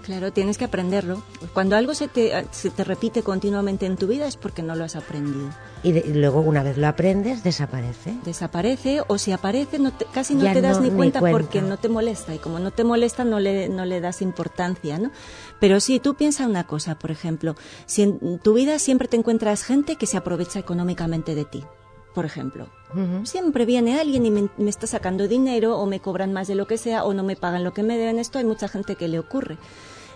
Claro, 0.04 0.32
tienes 0.34 0.58
que 0.58 0.66
aprenderlo. 0.66 1.22
Cuando 1.54 1.76
algo 1.76 1.94
se 1.94 2.08
te, 2.08 2.46
se 2.52 2.70
te 2.72 2.84
repite 2.84 3.22
continuamente 3.24 3.86
en 3.86 3.98
tu 3.98 4.08
vida 4.08 4.26
es 4.28 4.36
porque 4.36 4.64
no 4.64 4.76
lo 4.76 4.84
has 4.84 4.96
aprendido. 4.96 5.50
Y, 5.84 5.92
de- 5.92 6.04
y 6.06 6.14
luego 6.14 6.42
una 6.42 6.64
vez 6.64 6.78
lo 6.78 6.88
aprendes, 6.88 7.44
desaparece. 7.44 8.16
Desaparece 8.26 9.02
o 9.08 9.18
si 9.18 9.32
aparece 9.32 9.78
no 9.80 9.92
te- 9.92 10.06
casi 10.12 10.34
no 10.36 10.44
Ya 10.44 10.54
te 10.54 10.62
das 10.62 10.78
no- 10.78 10.84
ni 10.84 10.90
ni 10.90 10.96
cuenta, 10.96 11.20
porque 11.20 11.62
no 11.62 11.78
te 11.78 11.88
molesta 11.90 12.34
y 12.34 12.40
como 12.40 12.60
no 12.60 12.72
te 12.72 12.84
molesta 12.84 13.24
no 13.24 13.40
le, 13.40 13.70
no 13.70 13.86
le 13.86 14.02
das 14.02 14.22
importancia, 14.22 14.98
¿no? 14.98 15.12
Pero 15.60 15.80
sí, 15.80 16.00
tú 16.00 16.16
piensa 16.16 16.46
una 16.48 16.66
cosa, 16.66 16.96
por 16.96 17.12
ejemplo, 17.12 17.56
si 17.86 18.02
en 18.04 18.40
tu 18.40 18.54
vida 18.54 18.80
siempre 18.80 19.08
te 19.08 19.18
encuentras 19.18 19.64
gente 19.64 19.96
que 19.98 20.08
se 20.08 20.18
aprovecha 20.18 20.60
económicamente 20.60 21.36
de 21.36 21.46
ti, 21.46 21.64
por 22.16 22.26
ejemplo. 22.26 22.68
Siempre 23.24 23.66
viene 23.66 23.98
alguien 24.02 24.26
y 24.26 24.32
me, 24.32 24.50
me 24.58 24.70
está 24.70 24.86
sacando 24.86 25.30
dinero 25.30 25.78
o 25.78 25.86
me 25.86 26.02
cobran 26.02 26.34
más 26.34 26.50
de 26.50 26.56
lo 26.56 26.68
que 26.68 26.78
sea 26.78 27.06
o 27.06 27.14
no 27.14 27.24
me 27.24 27.38
pagan 27.38 27.64
lo 27.64 27.74
que 27.74 27.84
me 27.84 27.98
deben. 27.98 28.20
Esto 28.20 28.38
hay 28.38 28.44
mucha 28.44 28.68
gente 28.68 28.96
que 28.98 29.08
le 29.08 29.18
ocurre. 29.18 29.58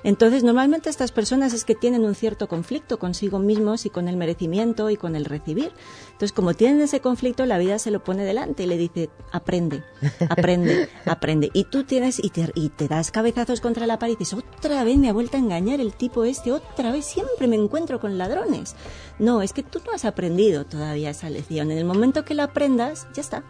Entonces, 0.05 0.43
normalmente 0.43 0.91
estas 0.91 1.11
personas 1.11 1.51
es 1.53 1.65
que 1.65 1.73
tienen 1.73 2.05
un 2.05 2.13
cierto 2.13 2.47
conflicto 2.47 2.99
consigo 2.99 3.39
mismos 3.39 3.87
y 3.87 3.89
con 3.89 4.07
el 4.07 4.17
merecimiento 4.17 4.91
y 4.91 4.97
con 4.97 5.15
el 5.15 5.25
recibir. 5.25 5.71
Entonces, 6.11 6.31
como 6.31 6.53
tienen 6.53 6.79
ese 6.79 6.99
conflicto, 6.99 7.43
la 7.47 7.57
vida 7.57 7.79
se 7.79 7.89
lo 7.89 8.03
pone 8.03 8.23
delante 8.23 8.61
y 8.61 8.67
le 8.67 8.77
dice, 8.77 9.09
aprende, 9.31 9.83
aprende, 10.29 10.89
aprende. 11.07 11.49
Y 11.53 11.63
tú 11.63 11.85
tienes, 11.85 12.23
y 12.23 12.29
te, 12.29 12.51
y 12.53 12.69
te 12.69 12.87
das 12.87 13.09
cabezazos 13.09 13.61
contra 13.61 13.87
la 13.87 13.97
pared 13.97 14.13
y 14.13 14.17
dices, 14.17 14.37
otra 14.37 14.83
vez 14.83 14.95
me 14.99 15.09
ha 15.09 15.13
vuelto 15.13 15.37
a 15.37 15.39
engañar 15.39 15.81
el 15.81 15.93
tipo 15.93 16.23
este, 16.23 16.51
otra 16.51 16.91
vez 16.91 17.05
siempre 17.05 17.47
me 17.47 17.55
encuentro 17.55 17.99
con 17.99 18.19
ladrones. 18.19 18.75
No, 19.17 19.41
es 19.41 19.53
que 19.53 19.63
tú 19.63 19.79
no 19.87 19.91
has 19.91 20.05
aprendido 20.05 20.67
todavía 20.67 21.09
esa 21.09 21.31
lección. 21.31 21.71
En 21.71 21.79
el 21.79 21.85
momento 21.85 22.23
que 22.25 22.35
la 22.35 22.43
aprendas, 22.43 23.07
ya 23.15 23.21
está. 23.21 23.43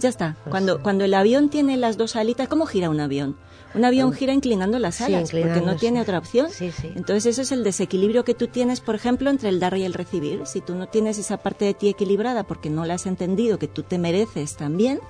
Ya 0.00 0.08
está. 0.08 0.34
Pues 0.42 0.50
Cuando, 0.50 0.82
cuando 0.82 1.04
el 1.04 1.14
avión 1.14 1.50
tiene 1.50 1.76
las 1.76 1.96
dos 1.96 2.16
alitas, 2.16 2.48
¿cómo 2.48 2.66
gira 2.66 2.90
un 2.90 2.98
avión? 2.98 3.36
Un 3.74 3.84
avión 3.84 4.12
gira 4.12 4.32
inclinando 4.32 4.78
las 4.78 4.96
Sí, 4.96 5.04
alas, 5.04 5.30
porque 5.30 5.60
no 5.60 5.76
tiene 5.76 6.00
otra 6.00 6.18
opción. 6.18 6.48
Sí, 6.50 6.70
sí. 6.72 6.92
Entonces 6.94 7.26
ese 7.26 7.42
es 7.42 7.52
el 7.52 7.64
desequilibrio 7.64 8.24
que 8.24 8.34
tú 8.34 8.48
tienes, 8.48 8.80
por 8.80 8.94
ejemplo, 8.94 9.30
entre 9.30 9.48
el 9.48 9.60
dar 9.60 9.76
y 9.76 9.84
el 9.84 9.94
recibir. 9.94 10.42
Si 10.46 10.60
tú 10.60 10.74
no 10.74 10.88
tienes 10.88 11.18
esa 11.18 11.38
parte 11.38 11.64
de 11.64 11.74
ti 11.74 11.88
equilibrada 11.88 12.42
porque 12.44 12.70
no 12.70 12.84
la 12.84 12.94
has 12.94 13.06
entendido, 13.06 13.58
que 13.58 13.68
tú 13.68 13.82
te 13.82 13.98
mereces 13.98 14.56
también, 14.56 15.00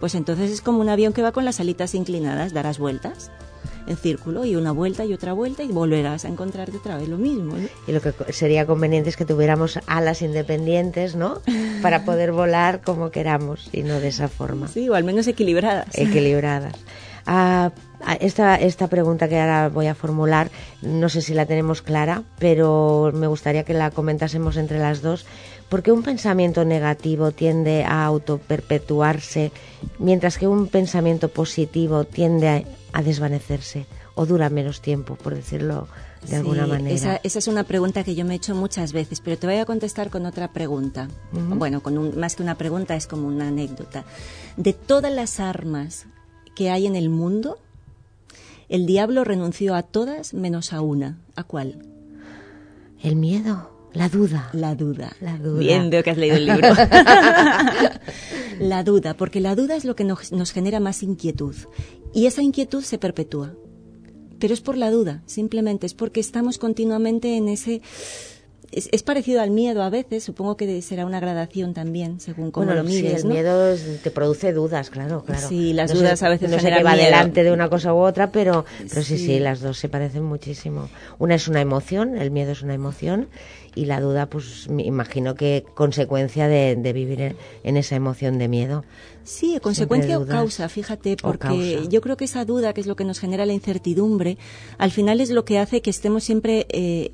pues 0.00 0.14
entonces 0.14 0.50
es 0.50 0.60
como 0.62 0.80
un 0.80 0.88
avión 0.88 1.12
que 1.12 1.22
va 1.22 1.32
con 1.32 1.44
las 1.44 1.60
alitas 1.60 1.94
inclinadas, 1.94 2.52
darás 2.54 2.78
vueltas 2.78 3.30
en 3.86 3.96
círculo 3.96 4.44
y 4.44 4.56
una 4.56 4.72
vuelta 4.72 5.04
y 5.04 5.12
otra 5.12 5.32
vuelta 5.32 5.62
y 5.62 5.68
volverás 5.68 6.24
a 6.24 6.28
encontrarte 6.28 6.76
otra 6.76 6.96
vez 6.96 7.08
lo 7.08 7.18
mismo. 7.18 7.56
¿no? 7.56 7.68
Y 7.86 7.92
lo 7.92 8.00
que 8.00 8.12
sería 8.32 8.66
conveniente 8.66 9.10
es 9.10 9.16
que 9.16 9.24
tuviéramos 9.24 9.78
alas 9.86 10.22
independientes, 10.22 11.16
¿no? 11.16 11.40
Para 11.82 12.04
poder 12.04 12.32
volar 12.32 12.82
como 12.82 13.10
queramos 13.10 13.68
y 13.72 13.82
no 13.82 13.98
de 14.00 14.08
esa 14.08 14.28
forma. 14.28 14.68
Sí, 14.68 14.88
o 14.88 14.94
al 14.94 15.04
menos 15.04 15.26
equilibradas. 15.26 15.88
equilibradas. 15.98 16.74
Ah, 17.26 17.72
esta, 18.20 18.56
esta 18.56 18.88
pregunta 18.88 19.28
que 19.28 19.38
ahora 19.40 19.68
voy 19.68 19.86
a 19.86 19.94
formular, 19.94 20.50
no 20.82 21.08
sé 21.08 21.20
si 21.22 21.34
la 21.34 21.46
tenemos 21.46 21.82
clara, 21.82 22.22
pero 22.38 23.10
me 23.14 23.26
gustaría 23.26 23.64
que 23.64 23.74
la 23.74 23.90
comentásemos 23.90 24.56
entre 24.56 24.78
las 24.78 25.02
dos. 25.02 25.26
¿Por 25.68 25.82
qué 25.82 25.92
un 25.92 26.02
pensamiento 26.02 26.64
negativo 26.64 27.30
tiende 27.30 27.84
a 27.84 28.04
autoperpetuarse, 28.04 29.52
mientras 29.98 30.38
que 30.38 30.46
un 30.48 30.66
pensamiento 30.68 31.28
positivo 31.28 32.04
tiende 32.04 32.48
a, 32.48 32.62
a 32.92 33.02
desvanecerse 33.02 33.86
o 34.14 34.26
dura 34.26 34.50
menos 34.50 34.80
tiempo, 34.80 35.14
por 35.16 35.34
decirlo 35.34 35.86
de 36.28 36.36
alguna 36.36 36.66
manera? 36.66 36.94
Esa, 36.94 37.20
esa 37.22 37.38
es 37.38 37.46
una 37.48 37.64
pregunta 37.64 38.02
que 38.04 38.14
yo 38.14 38.24
me 38.24 38.34
he 38.34 38.36
hecho 38.36 38.54
muchas 38.54 38.92
veces, 38.92 39.20
pero 39.20 39.38
te 39.38 39.46
voy 39.46 39.56
a 39.56 39.64
contestar 39.64 40.10
con 40.10 40.26
otra 40.26 40.52
pregunta. 40.52 41.08
Bueno, 41.32 41.82
con 41.82 41.96
un- 41.98 42.18
más 42.18 42.34
que 42.36 42.42
una 42.42 42.56
pregunta, 42.58 42.96
es 42.96 43.06
como 43.06 43.28
una 43.28 43.48
anécdota. 43.48 44.04
De 44.56 44.72
todas 44.72 45.12
las 45.12 45.38
armas 45.40 46.06
que 46.56 46.70
hay 46.70 46.86
en 46.86 46.96
el 46.96 47.08
mundo, 47.10 47.58
el 48.70 48.86
diablo 48.86 49.24
renunció 49.24 49.74
a 49.74 49.82
todas 49.82 50.32
menos 50.32 50.72
a 50.72 50.80
una. 50.80 51.18
¿A 51.34 51.42
cuál? 51.42 51.84
El 53.02 53.16
miedo, 53.16 53.70
la 53.92 54.08
duda. 54.08 54.48
La 54.52 54.76
duda. 54.76 55.12
La 55.20 55.36
duda. 55.38 55.58
Bien, 55.58 55.90
veo 55.90 56.04
que 56.04 56.10
has 56.10 56.16
leído 56.16 56.36
el 56.36 56.46
libro. 56.46 56.68
la 58.60 58.84
duda, 58.84 59.16
porque 59.16 59.40
la 59.40 59.56
duda 59.56 59.74
es 59.74 59.84
lo 59.84 59.96
que 59.96 60.04
nos, 60.04 60.30
nos 60.30 60.52
genera 60.52 60.78
más 60.78 61.02
inquietud. 61.02 61.56
Y 62.14 62.26
esa 62.26 62.42
inquietud 62.42 62.82
se 62.82 62.98
perpetúa. 62.98 63.54
Pero 64.38 64.54
es 64.54 64.60
por 64.60 64.76
la 64.76 64.92
duda, 64.92 65.22
simplemente 65.26 65.86
es 65.86 65.94
porque 65.94 66.20
estamos 66.20 66.58
continuamente 66.58 67.36
en 67.36 67.48
ese... 67.48 67.82
Es, 68.72 68.88
es 68.92 69.02
parecido 69.02 69.40
al 69.40 69.50
miedo 69.50 69.82
a 69.82 69.90
veces, 69.90 70.22
supongo 70.22 70.56
que 70.56 70.80
será 70.80 71.04
una 71.04 71.18
gradación 71.18 71.74
también, 71.74 72.20
según 72.20 72.52
cómo 72.52 72.66
Bueno, 72.66 72.82
lo 72.84 72.88
sí, 72.88 73.02
mires, 73.02 73.24
el 73.24 73.28
miedo 73.28 73.72
es- 73.72 74.00
te 74.02 74.12
produce 74.12 74.52
dudas, 74.52 74.90
claro, 74.90 75.24
claro. 75.24 75.48
Sí, 75.48 75.72
las 75.72 75.92
No 75.92 75.98
dudas 76.00 76.20
sé- 76.20 76.26
a 76.26 76.28
veces 76.28 76.48
no 76.50 76.54
sé 76.56 76.60
generan 76.60 76.78
qué 76.78 76.84
va 76.84 76.92
miedo. 76.92 77.04
delante 77.06 77.42
de 77.42 77.50
una 77.52 77.68
cosa 77.68 77.92
u 77.92 77.98
otra, 77.98 78.30
pero, 78.30 78.64
pero 78.88 79.02
sí, 79.02 79.18
sí, 79.18 79.26
Sí. 79.26 79.38
las 79.40 79.60
dos 79.60 79.76
se 79.76 79.88
parecen 79.88 80.22
muchísimo. 80.22 80.88
Una 81.18 81.34
es 81.34 81.48
una 81.48 81.60
emoción, 81.60 82.16
el 82.16 82.30
miedo 82.30 82.52
es 82.52 82.62
una 82.62 82.74
emoción, 82.74 83.26
y 83.74 83.86
la 83.86 84.00
duda, 84.00 84.26
pues 84.26 84.68
me 84.68 84.84
imagino 84.84 85.34
que 85.34 85.64
consecuencia 85.74 86.46
de, 86.46 86.76
de 86.76 86.92
vivir 86.92 87.34
en, 87.64 87.76
esa 87.76 87.96
emoción 87.96 88.38
de 88.38 88.46
miedo. 88.48 88.84
Sí, 89.24 89.58
consecuencia 89.60 90.16
o 90.18 90.26
causa, 90.26 90.68
fíjate, 90.68 91.16
porque 91.16 91.38
causa. 91.48 91.88
yo 91.88 92.00
creo 92.00 92.16
que 92.16 92.24
esa 92.24 92.44
duda, 92.44 92.72
que 92.72 92.80
es 92.80 92.86
lo 92.86 92.94
que 92.96 93.04
nos 93.04 93.18
genera 93.18 93.46
la 93.46 93.52
incertidumbre, 93.52 94.38
al 94.78 94.90
final 94.92 95.20
es 95.20 95.30
lo 95.30 95.44
que 95.44 95.58
hace 95.58 95.82
que 95.82 95.90
estemos 95.90 96.22
siempre 96.24 96.66
eh, 96.70 97.12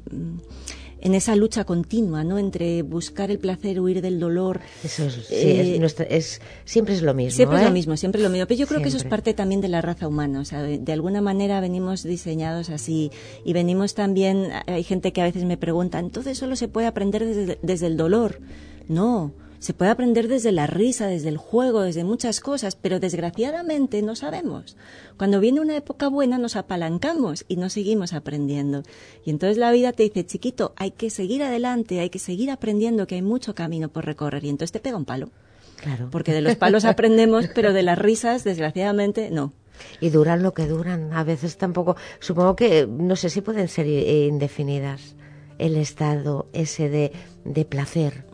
en 1.00 1.14
esa 1.14 1.36
lucha 1.36 1.64
continua, 1.64 2.24
¿no? 2.24 2.38
Entre 2.38 2.82
buscar 2.82 3.30
el 3.30 3.38
placer, 3.38 3.80
huir 3.80 4.00
del 4.02 4.18
dolor. 4.18 4.60
Eso 4.82 5.04
es, 5.04 5.14
sí, 5.28 5.34
Eh, 5.34 5.74
es 5.74 5.80
nuestra- 5.80 6.06
es- 6.06 6.40
siempre 6.64 6.94
es 6.94 7.02
lo 7.02 7.14
mismo. 7.14 7.36
Siempre 7.36 7.58
es 7.58 7.62
¿eh? 7.62 7.66
lo 7.66 7.70
mismo, 7.72 7.96
siempre 7.96 8.20
es 8.20 8.24
lo 8.24 8.30
mismo. 8.30 8.46
Pero 8.46 8.58
yo 8.58 8.66
creo 8.66 8.80
que 8.82 8.88
eso 8.88 8.96
es 8.96 9.04
parte 9.04 9.34
también 9.34 9.60
de 9.60 9.68
la 9.68 9.80
raza 9.82 10.08
humana. 10.08 10.40
O 10.40 10.44
sea, 10.44 10.62
de, 10.62 10.78
de 10.78 10.92
alguna 10.92 11.20
manera 11.20 11.60
venimos 11.60 12.02
diseñados 12.02 12.70
así. 12.70 13.10
Y 13.44 13.52
venimos 13.52 13.94
también, 13.94 14.48
hay 14.66 14.82
gente 14.84 15.12
que 15.12 15.20
a 15.20 15.24
veces 15.24 15.44
me 15.44 15.56
pregunta, 15.56 15.98
entonces 15.98 16.38
solo 16.38 16.56
se 16.56 16.68
puede 16.68 16.86
aprender 16.86 17.24
desde, 17.24 17.58
desde 17.62 17.86
el 17.86 17.96
dolor. 17.96 18.40
No, 18.88 19.32
se 19.58 19.74
puede 19.74 19.90
aprender 19.90 20.28
desde 20.28 20.52
la 20.52 20.66
risa, 20.66 21.06
desde 21.06 21.28
el 21.28 21.36
juego, 21.36 21.82
desde 21.82 22.04
muchas 22.04 22.40
cosas, 22.40 22.76
pero 22.76 23.00
desgraciadamente 23.00 24.02
no 24.02 24.16
sabemos. 24.16 24.76
Cuando 25.16 25.40
viene 25.40 25.60
una 25.60 25.76
época 25.76 26.08
buena 26.08 26.38
nos 26.38 26.56
apalancamos 26.56 27.44
y 27.48 27.56
no 27.56 27.70
seguimos 27.70 28.12
aprendiendo. 28.12 28.82
Y 29.24 29.30
entonces 29.30 29.58
la 29.58 29.70
vida 29.72 29.92
te 29.92 30.04
dice, 30.04 30.26
chiquito, 30.26 30.74
hay 30.76 30.90
que 30.90 31.10
seguir 31.10 31.42
adelante, 31.42 32.00
hay 32.00 32.10
que 32.10 32.18
seguir 32.18 32.50
aprendiendo, 32.50 33.06
que 33.06 33.16
hay 33.16 33.22
mucho 33.22 33.54
camino 33.54 33.88
por 33.88 34.04
recorrer. 34.04 34.44
Y 34.44 34.48
entonces 34.48 34.72
te 34.72 34.80
pega 34.80 34.96
un 34.96 35.04
palo. 35.04 35.30
Claro. 35.76 36.08
Porque 36.10 36.32
de 36.32 36.40
los 36.40 36.56
palos 36.56 36.84
aprendemos, 36.86 37.48
pero 37.54 37.72
de 37.72 37.82
las 37.82 37.98
risas, 37.98 38.44
desgraciadamente, 38.44 39.30
no. 39.30 39.52
Y 40.00 40.10
duran 40.10 40.42
lo 40.42 40.54
que 40.54 40.66
duran. 40.66 41.12
A 41.12 41.24
veces 41.24 41.56
tampoco. 41.56 41.96
Supongo 42.20 42.56
que, 42.56 42.86
no 42.86 43.16
sé 43.16 43.30
si 43.30 43.40
pueden 43.40 43.68
ser 43.68 43.86
indefinidas. 43.86 45.14
El 45.58 45.76
estado 45.76 46.46
ese 46.52 46.88
de, 46.88 47.12
de 47.44 47.64
placer. 47.64 48.24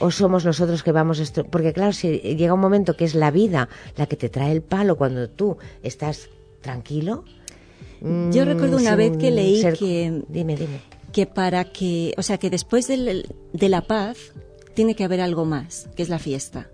O 0.00 0.10
somos 0.10 0.44
nosotros 0.44 0.82
que 0.82 0.92
vamos. 0.92 1.20
estro- 1.20 1.44
Porque, 1.48 1.72
claro, 1.72 1.92
si 1.92 2.18
llega 2.18 2.54
un 2.54 2.60
momento 2.60 2.96
que 2.96 3.04
es 3.04 3.14
la 3.14 3.30
vida 3.30 3.68
la 3.96 4.06
que 4.06 4.16
te 4.16 4.28
trae 4.28 4.52
el 4.52 4.62
palo 4.62 4.96
cuando 4.96 5.28
tú 5.28 5.58
estás 5.82 6.28
tranquilo. 6.60 7.24
Yo 8.00 8.08
mm, 8.44 8.46
recuerdo 8.46 8.76
una 8.78 8.96
vez 8.96 9.16
que 9.16 9.30
leí 9.30 9.60
ser- 9.60 9.76
que, 9.78 10.22
Dime, 10.28 10.56
dime. 10.56 10.80
que 11.12 11.26
para 11.26 11.64
que, 11.64 12.14
o 12.16 12.22
sea, 12.22 12.38
que 12.38 12.50
después 12.50 12.88
del- 12.88 13.26
de 13.52 13.68
la 13.68 13.82
paz 13.82 14.16
tiene 14.74 14.94
que 14.96 15.04
haber 15.04 15.20
algo 15.20 15.44
más, 15.44 15.88
que 15.94 16.02
es 16.02 16.08
la 16.08 16.18
fiesta, 16.18 16.68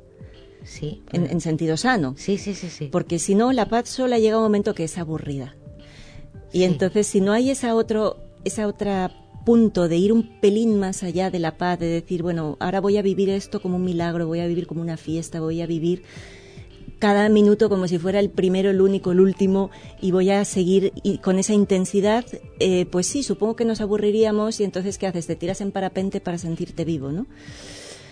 Sí. 0.64 1.02
en, 1.12 1.26
en 1.30 1.40
sentido 1.40 1.76
sano. 1.76 2.14
Sí, 2.16 2.38
sí, 2.38 2.54
sí, 2.54 2.70
sí. 2.70 2.88
Porque 2.90 3.18
si 3.18 3.34
no, 3.34 3.52
la 3.52 3.66
paz 3.68 3.88
sola 3.90 4.18
llega 4.18 4.36
un 4.38 4.44
momento 4.44 4.74
que 4.74 4.84
es 4.84 4.96
aburrida. 4.96 5.54
Y 6.52 6.58
Sí. 6.58 6.64
entonces, 6.64 7.06
si 7.06 7.20
no 7.20 7.32
hay 7.32 7.50
esa 7.50 7.74
otro, 7.74 8.16
esa 8.44 8.66
otra 8.66 9.12
punto 9.44 9.88
de 9.88 9.96
ir 9.96 10.12
un 10.12 10.40
pelín 10.40 10.78
más 10.78 11.02
allá 11.02 11.30
de 11.30 11.38
la 11.38 11.56
paz, 11.56 11.78
de 11.78 11.86
decir, 11.86 12.22
bueno, 12.22 12.56
ahora 12.60 12.80
voy 12.80 12.96
a 12.96 13.02
vivir 13.02 13.30
esto 13.30 13.60
como 13.60 13.76
un 13.76 13.84
milagro, 13.84 14.26
voy 14.26 14.40
a 14.40 14.46
vivir 14.46 14.66
como 14.66 14.80
una 14.80 14.96
fiesta, 14.96 15.40
voy 15.40 15.60
a 15.60 15.66
vivir 15.66 16.02
cada 16.98 17.28
minuto 17.28 17.68
como 17.68 17.86
si 17.86 17.98
fuera 17.98 18.20
el 18.20 18.30
primero, 18.30 18.70
el 18.70 18.80
único, 18.80 19.12
el 19.12 19.20
último, 19.20 19.70
y 20.00 20.10
voy 20.10 20.30
a 20.30 20.44
seguir 20.44 20.92
y 21.02 21.18
con 21.18 21.38
esa 21.38 21.54
intensidad, 21.54 22.24
eh, 22.58 22.86
pues 22.86 23.06
sí, 23.06 23.22
supongo 23.22 23.56
que 23.56 23.64
nos 23.64 23.80
aburriríamos 23.80 24.60
y 24.60 24.64
entonces, 24.64 24.98
¿qué 24.98 25.06
haces? 25.06 25.26
Te 25.26 25.36
tiras 25.36 25.60
en 25.60 25.70
parapente 25.70 26.20
para 26.20 26.38
sentirte 26.38 26.84
vivo, 26.84 27.12
¿no? 27.12 27.26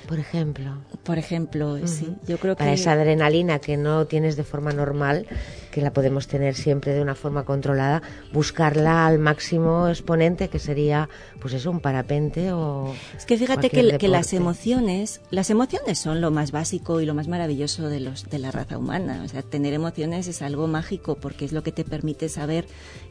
Por 0.06 0.18
ejemplo. 0.18 0.78
Por 1.02 1.18
ejemplo, 1.18 1.76
sí, 1.86 2.16
yo 2.26 2.38
creo 2.38 2.56
Para 2.56 2.70
que 2.70 2.74
esa 2.74 2.92
adrenalina 2.92 3.58
que 3.58 3.76
no 3.76 4.06
tienes 4.06 4.36
de 4.36 4.44
forma 4.44 4.72
normal, 4.72 5.26
que 5.72 5.80
la 5.80 5.92
podemos 5.92 6.28
tener 6.28 6.54
siempre 6.54 6.92
de 6.92 7.02
una 7.02 7.14
forma 7.14 7.44
controlada, 7.44 8.02
buscarla 8.32 9.06
al 9.06 9.18
máximo 9.18 9.88
exponente, 9.88 10.48
que 10.48 10.58
sería, 10.58 11.08
pues 11.46 11.54
eso, 11.60 11.70
un 11.70 11.78
parapente 11.80 12.52
o. 12.52 12.92
Es 13.16 13.24
que 13.24 13.38
fíjate 13.38 13.70
que, 13.70 14.08
las 14.08 14.32
emociones, 14.32 15.20
las 15.30 15.48
emociones 15.50 15.96
son 15.98 16.20
lo 16.20 16.32
más 16.32 16.50
básico 16.50 17.00
y 17.00 17.06
lo 17.06 17.14
más 17.14 17.28
maravilloso 17.28 17.88
de 17.88 18.00
los 18.00 18.28
de 18.28 18.40
la 18.40 18.50
raza 18.50 18.78
humana. 18.78 19.22
O 19.24 19.28
sea, 19.28 19.42
tener 19.42 19.72
emociones 19.74 20.26
es 20.26 20.42
algo 20.42 20.66
mágico 20.66 21.14
porque 21.14 21.44
es 21.44 21.52
lo 21.52 21.62
que 21.62 21.70
te 21.70 21.84
permite 21.84 22.28
saber 22.28 22.66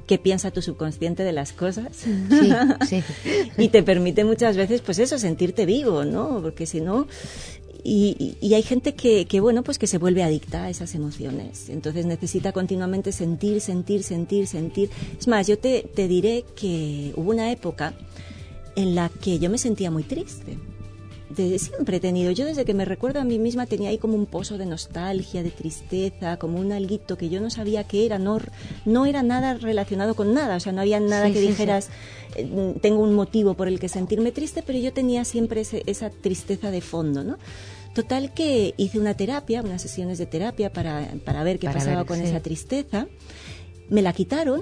qué 0.05 0.17
piensa 0.17 0.51
tu 0.51 0.61
subconsciente 0.61 1.23
de 1.23 1.31
las 1.31 1.53
cosas. 1.53 2.03
Sí, 2.85 3.01
sí. 3.01 3.03
y 3.57 3.69
te 3.69 3.81
permite 3.83 4.25
muchas 4.25 4.57
veces, 4.57 4.81
pues 4.81 4.99
eso, 4.99 5.17
sentirte 5.17 5.65
vivo, 5.65 6.03
¿no? 6.03 6.41
Porque 6.41 6.65
si 6.65 6.81
no, 6.81 7.07
y, 7.83 8.15
y- 8.41 8.47
y 8.47 8.53
hay 8.55 8.63
gente 8.63 8.95
que, 8.95 9.25
que, 9.25 9.39
bueno, 9.39 9.61
pues 9.63 9.77
que 9.77 9.85
se 9.87 9.97
vuelve 9.99 10.23
adicta 10.23 10.63
a 10.65 10.69
esas 10.71 10.95
emociones. 10.95 11.69
Entonces 11.69 12.05
necesita 12.07 12.51
continuamente 12.51 13.11
sentir, 13.11 13.61
sentir, 13.61 14.01
sentir, 14.03 14.47
sentir. 14.47 14.89
Es 15.19 15.27
más, 15.27 15.45
yo 15.47 15.57
te, 15.59 15.83
te 15.93 16.07
diré 16.07 16.43
que 16.55 17.13
hubo 17.15 17.29
una 17.29 17.51
época 17.51 17.93
en 18.75 18.95
la 18.95 19.09
que 19.09 19.39
yo 19.39 19.49
me 19.49 19.57
sentía 19.57 19.91
muy 19.91 20.03
triste. 20.03 20.57
Desde 21.29 21.57
siempre 21.59 21.97
he 21.97 21.99
tenido, 21.99 22.31
yo 22.31 22.45
desde 22.45 22.63
que 22.65 22.73
me 22.73 22.85
recuerdo 22.85 23.19
a 23.19 23.23
mí 23.23 23.39
misma 23.39 23.65
tenía 23.65 23.89
ahí 23.89 23.97
como 23.97 24.13
un 24.15 24.25
pozo 24.27 24.57
de 24.57 24.65
nostalgia, 24.65 25.41
de 25.43 25.49
tristeza, 25.49 26.37
como 26.37 26.59
un 26.59 26.71
alguito 26.71 27.17
que 27.17 27.29
yo 27.29 27.41
no 27.41 27.49
sabía 27.49 27.83
qué 27.83 28.05
era, 28.05 28.19
no, 28.19 28.39
no 28.85 29.05
era 29.05 29.21
nada 29.23 29.55
relacionado 29.55 30.13
con 30.15 30.33
nada, 30.33 30.55
o 30.55 30.59
sea, 30.59 30.71
no 30.71 30.81
había 30.81 30.99
nada 30.99 31.25
Sí, 31.27 31.33
que 31.33 31.39
sí, 31.39 31.45
sí. 31.45 31.51
dijeras, 31.51 31.89
eh, 32.35 32.75
tengo 32.81 33.01
un 33.01 33.13
motivo 33.15 33.55
por 33.55 33.67
el 33.67 33.79
que 33.79 33.89
sentirme 33.89 34.31
triste, 34.31 34.63
pero 34.65 34.77
yo 34.79 34.93
tenía 34.93 35.25
siempre 35.25 35.61
ese- 35.61 35.83
esa 35.87 36.09
tristeza 36.09 36.69
de 36.71 36.81
fondo, 36.81 37.23
¿no? 37.23 37.37
Total 37.95 38.33
que 38.33 38.73
hice 38.77 38.99
una 38.99 39.15
terapia, 39.15 39.61
unas 39.61 39.81
sesiones 39.81 40.19
de 40.19 40.27
terapia 40.27 40.71
para, 40.71 41.09
para 41.25 41.43
ver 41.43 41.59
qué 41.59 41.67
Para 41.67 41.79
pasaba 41.79 41.97
ver, 41.97 42.05
con 42.05 42.17
sí. 42.19 42.25
esa 42.25 42.39
tristeza. 42.41 43.07
Me 43.89 44.01
la 44.01 44.13
quitaron 44.13 44.61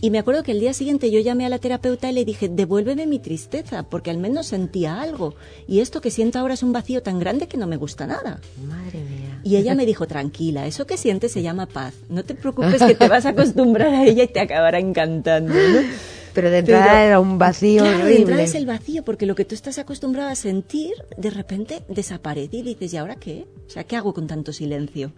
y 0.00 0.10
me 0.10 0.18
acuerdo 0.18 0.42
que 0.42 0.52
el 0.52 0.60
día 0.60 0.72
siguiente 0.72 1.10
yo 1.10 1.20
llamé 1.20 1.46
a 1.46 1.48
la 1.48 1.58
terapeuta 1.58 2.10
y 2.10 2.12
le 2.14 2.24
dije, 2.24 2.48
devuélveme 2.48 3.06
mi 3.06 3.18
tristeza, 3.18 3.84
porque 3.84 4.10
al 4.10 4.18
menos 4.18 4.46
sentía 4.46 5.00
algo. 5.00 5.34
Y 5.66 5.80
esto 5.80 6.00
que 6.00 6.10
siento 6.10 6.38
ahora 6.38 6.54
es 6.54 6.62
un 6.62 6.72
vacío 6.72 7.02
tan 7.02 7.18
grande 7.18 7.48
que 7.48 7.56
no 7.56 7.66
me 7.66 7.76
gusta 7.76 8.06
nada. 8.06 8.40
Madre 8.68 9.00
mía. 9.00 9.40
Y 9.44 9.56
ella 9.56 9.74
me 9.74 9.86
dijo, 9.86 10.06
tranquila, 10.06 10.66
eso 10.66 10.86
que 10.86 10.96
sientes 10.96 11.32
se 11.32 11.42
llama 11.42 11.66
paz. 11.66 11.94
No 12.08 12.24
te 12.24 12.34
preocupes 12.34 12.82
que 12.86 12.94
te 12.94 13.08
vas 13.08 13.26
a 13.26 13.30
acostumbrar 13.30 13.88
a 13.88 14.04
ella 14.04 14.24
y 14.24 14.28
te 14.28 14.40
acabará 14.40 14.78
encantando. 14.78 15.54
¿no? 15.54 15.80
Pero 16.34 16.50
de 16.50 16.58
entrada 16.58 16.84
Pero- 16.86 16.98
era 16.98 17.20
un 17.20 17.38
vacío 17.38 17.82
Claro, 17.82 17.96
de 17.98 18.02
horrible. 18.04 18.20
entrada 18.22 18.42
es 18.42 18.54
el 18.54 18.66
vacío, 18.66 19.04
porque 19.04 19.24
lo 19.26 19.34
que 19.34 19.44
tú 19.44 19.54
estás 19.54 19.78
acostumbrado 19.78 20.28
a 20.30 20.34
sentir, 20.34 20.92
de 21.16 21.30
repente 21.30 21.82
desaparece 21.88 22.56
y 22.58 22.62
dices, 22.62 22.92
¿y 22.92 22.96
ahora 22.96 23.16
qué? 23.16 23.46
O 23.66 23.70
sea, 23.70 23.84
¿qué 23.84 23.96
hago 23.96 24.12
con 24.12 24.26
tanto 24.26 24.52
silencio? 24.52 25.12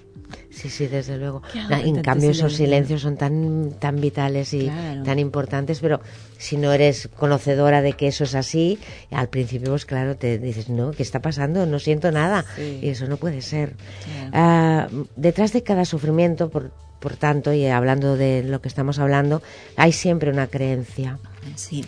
Sí, 0.50 0.68
sí, 0.70 0.88
desde 0.88 1.18
luego. 1.18 1.40
¿Qué 1.52 1.60
hago 1.60 1.70
Na- 1.70 1.78
con 1.82 1.96
En 1.96 2.02
cambio, 2.02 2.30
esos 2.30 2.52
silencio? 2.54 2.66
silencios 2.66 3.00
son 3.02 3.16
tan, 3.16 3.72
tan 3.78 4.00
vitales 4.00 4.52
y 4.54 4.64
Claro. 4.64 5.04
tan 5.04 5.18
importantes, 5.20 5.78
pero 5.80 6.00
si 6.36 6.56
no 6.56 6.72
eres 6.72 7.08
conocedora 7.16 7.80
de 7.80 7.92
que 7.92 8.08
eso 8.08 8.24
es 8.24 8.34
así, 8.34 8.78
al 9.10 9.28
principio, 9.28 9.70
pues 9.70 9.86
claro, 9.86 10.16
te 10.16 10.38
dices, 10.38 10.68
no, 10.68 10.90
¿qué 10.90 11.02
está 11.04 11.22
pasando? 11.22 11.64
No 11.66 11.78
siento 11.78 12.10
nada. 12.10 12.44
Sí. 12.56 12.80
Y 12.82 12.88
eso 12.88 13.06
no 13.06 13.16
puede 13.18 13.40
ser. 13.40 13.74
Claro. 14.04 14.30
Ah, 14.32 14.88
detrás 15.14 15.52
de 15.52 15.62
cada 15.62 15.84
sufrimiento, 15.84 16.50
por, 16.50 16.72
por 17.06 17.16
tanto, 17.16 17.52
y 17.52 17.64
hablando 17.68 18.16
de 18.16 18.42
lo 18.42 18.60
que 18.60 18.66
estamos 18.66 18.98
hablando, 18.98 19.40
hay 19.76 19.92
siempre 19.92 20.28
una 20.28 20.48
creencia. 20.48 21.20
Sí. 21.54 21.84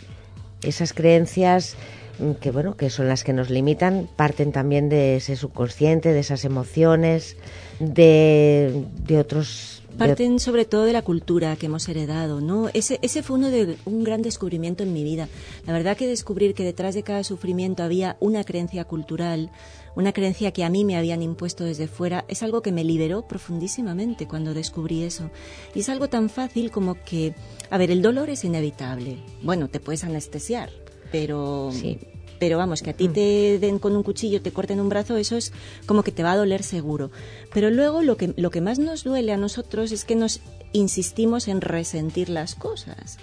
Esas 0.62 0.92
creencias 0.92 1.74
mm, 2.20 2.34
que 2.34 2.52
bueno, 2.52 2.76
que 2.76 2.88
son 2.88 3.08
las 3.08 3.24
que 3.24 3.32
nos 3.32 3.50
limitan, 3.50 4.08
parten 4.14 4.52
también 4.52 4.88
de 4.88 5.16
ese 5.16 5.34
subconsciente, 5.34 6.12
de 6.12 6.20
esas 6.20 6.44
emociones, 6.44 7.36
de, 7.80 8.84
de 9.08 9.18
otros 9.18 9.82
Parten 9.98 10.38
sobre 10.38 10.64
todo 10.64 10.84
de 10.84 10.92
la 10.92 11.02
cultura 11.02 11.56
que 11.56 11.66
hemos 11.66 11.88
heredado, 11.88 12.40
¿no? 12.40 12.68
Ese, 12.72 13.00
ese 13.02 13.24
fue 13.24 13.36
uno 13.36 13.50
de 13.50 13.76
un 13.84 14.04
gran 14.04 14.22
descubrimiento 14.22 14.84
en 14.84 14.92
mi 14.92 15.02
vida. 15.02 15.28
La 15.66 15.72
verdad 15.72 15.96
que 15.96 16.06
descubrir 16.06 16.54
que 16.54 16.62
detrás 16.62 16.94
de 16.94 17.02
cada 17.02 17.24
sufrimiento 17.24 17.82
había 17.82 18.16
una 18.20 18.44
creencia 18.44 18.84
cultural, 18.84 19.50
una 19.98 20.12
creencia 20.12 20.52
que 20.52 20.62
a 20.62 20.70
mí 20.70 20.84
me 20.84 20.96
habían 20.96 21.22
impuesto 21.22 21.64
desde 21.64 21.88
fuera, 21.88 22.24
es 22.28 22.44
algo 22.44 22.62
que 22.62 22.70
me 22.70 22.84
liberó 22.84 23.26
profundísimamente 23.26 24.28
cuando 24.28 24.54
descubrí 24.54 25.02
eso. 25.02 25.30
Y 25.74 25.80
es 25.80 25.88
algo 25.88 26.08
tan 26.08 26.30
fácil 26.30 26.70
como 26.70 26.94
que, 27.02 27.34
a 27.68 27.76
ver, 27.78 27.90
el 27.90 28.00
dolor 28.00 28.30
es 28.30 28.44
inevitable. 28.44 29.18
Bueno, 29.42 29.68
te 29.68 29.80
puedes 29.80 30.04
anestesiar, 30.04 30.70
pero 31.10 31.70
Sí. 31.72 31.98
pero 32.38 32.56
vamos, 32.58 32.82
que 32.82 32.90
a 32.90 32.92
ti 32.92 33.08
te 33.08 33.58
den 33.58 33.80
con 33.80 33.96
un 33.96 34.04
cuchillo, 34.04 34.40
te 34.40 34.52
corten 34.52 34.78
un 34.78 34.88
brazo, 34.88 35.16
eso 35.16 35.36
es 35.36 35.52
como 35.86 36.04
que 36.04 36.12
te 36.12 36.22
va 36.22 36.30
a 36.30 36.36
doler 36.36 36.62
seguro. 36.62 37.10
Pero 37.52 37.68
luego 37.70 38.02
lo 38.02 38.16
que, 38.16 38.32
lo 38.36 38.50
que 38.52 38.60
más 38.60 38.78
nos 38.78 39.02
duele 39.02 39.32
a 39.32 39.36
nosotros 39.36 39.90
es 39.90 40.04
que 40.04 40.14
nos 40.14 40.40
insistimos 40.72 41.48
en 41.48 41.60
resentir 41.60 42.28
las 42.28 42.54
cosas. 42.54 43.18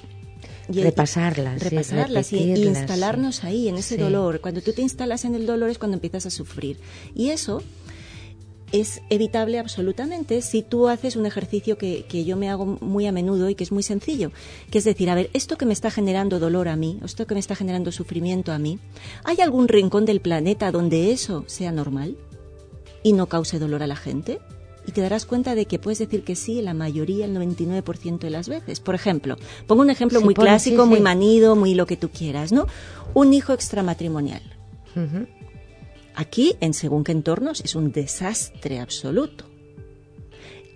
Y- 0.71 0.81
Repasarlas, 0.81 1.61
repasarlas 1.61 2.33
y, 2.33 2.37
instalarnos 2.53 3.37
sí. 3.37 3.47
ahí, 3.47 3.67
en 3.69 3.75
ese 3.77 3.95
Sí. 3.95 4.01
dolor. 4.01 4.41
Cuando 4.41 4.61
tú 4.61 4.73
te 4.73 4.81
instalas 4.81 5.23
en 5.25 5.35
el 5.35 5.45
dolor 5.45 5.69
es 5.69 5.77
cuando 5.77 5.95
empiezas 5.95 6.25
a 6.25 6.29
sufrir. 6.29 6.77
Y 7.13 7.29
eso 7.29 7.61
es 8.71 9.01
evitable 9.09 9.59
absolutamente 9.59 10.41
si 10.41 10.61
tú 10.63 10.87
haces 10.89 11.15
un 11.15 11.25
ejercicio 11.25 11.77
que, 11.77 12.05
que 12.09 12.25
yo 12.25 12.35
me 12.35 12.49
hago 12.49 12.65
muy 12.81 13.05
a 13.05 13.11
menudo 13.11 13.47
y 13.49 13.55
que 13.55 13.63
es 13.63 13.71
muy 13.71 13.83
sencillo, 13.83 14.31
que 14.71 14.79
es 14.79 14.83
decir, 14.83 15.09
a 15.09 15.15
ver, 15.15 15.29
esto 15.33 15.55
que 15.55 15.65
me 15.65 15.71
está 15.73 15.91
generando 15.91 16.39
dolor 16.39 16.67
a 16.67 16.75
mí, 16.75 16.99
esto 17.05 17.25
que 17.27 17.35
me 17.35 17.39
está 17.39 17.55
generando 17.55 17.91
sufrimiento 17.91 18.51
a 18.51 18.57
mí, 18.59 18.79
¿hay 19.23 19.39
algún 19.39 19.67
rincón 19.67 20.05
del 20.05 20.19
planeta 20.19 20.71
donde 20.71 21.11
eso 21.11 21.43
sea 21.47 21.71
normal 21.71 22.17
y 23.03 23.13
no 23.13 23.27
cause 23.27 23.59
dolor 23.59 23.83
a 23.83 23.87
la 23.87 23.95
gente? 23.95 24.39
Y 24.87 24.91
te 24.91 25.01
darás 25.01 25.25
cuenta 25.25 25.55
de 25.55 25.65
que 25.65 25.79
puedes 25.79 25.99
decir 25.99 26.23
que 26.23 26.35
sí 26.35 26.61
la 26.61 26.73
mayoría, 26.73 27.25
el 27.25 27.35
99% 27.35 28.19
de 28.19 28.29
las 28.29 28.47
veces. 28.47 28.79
Por 28.79 28.93
ejemplo, 28.95 29.35
pongo 29.67 29.81
un 29.81 29.89
ejemplo 29.89 30.19
Sí, 30.19 30.25
muy 30.25 30.33
clásico, 30.35 30.83
sí, 30.83 30.89
muy 30.89 30.97
sí. 30.97 31.03
manido, 31.03 31.55
muy 31.55 31.73
lo 31.73 31.85
que 31.87 31.97
tú 31.97 32.09
quieras, 32.09 32.51
¿no? 32.51 32.67
Un 33.13 33.33
hijo 33.33 33.53
extramatrimonial. 33.53 34.41
Aquí, 36.15 36.55
en 36.61 36.73
según 36.73 37.03
qué 37.03 37.11
entornos, 37.11 37.61
es 37.61 37.75
un 37.75 37.91
desastre 37.91 38.79
absoluto. 38.79 39.45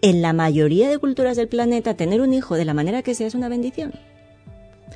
En 0.02 0.22
la 0.22 0.34
mayoría 0.34 0.90
de 0.90 0.98
culturas 0.98 1.38
del 1.38 1.48
planeta, 1.48 1.96
tener 1.96 2.22
un 2.22 2.34
hijo 2.34 2.56
de 2.56 2.66
la 2.66 2.74
manera 2.74 3.04
que 3.04 3.16
sea 3.16 3.28
es 3.28 3.36
una 3.36 3.50
bendición. 3.50 3.94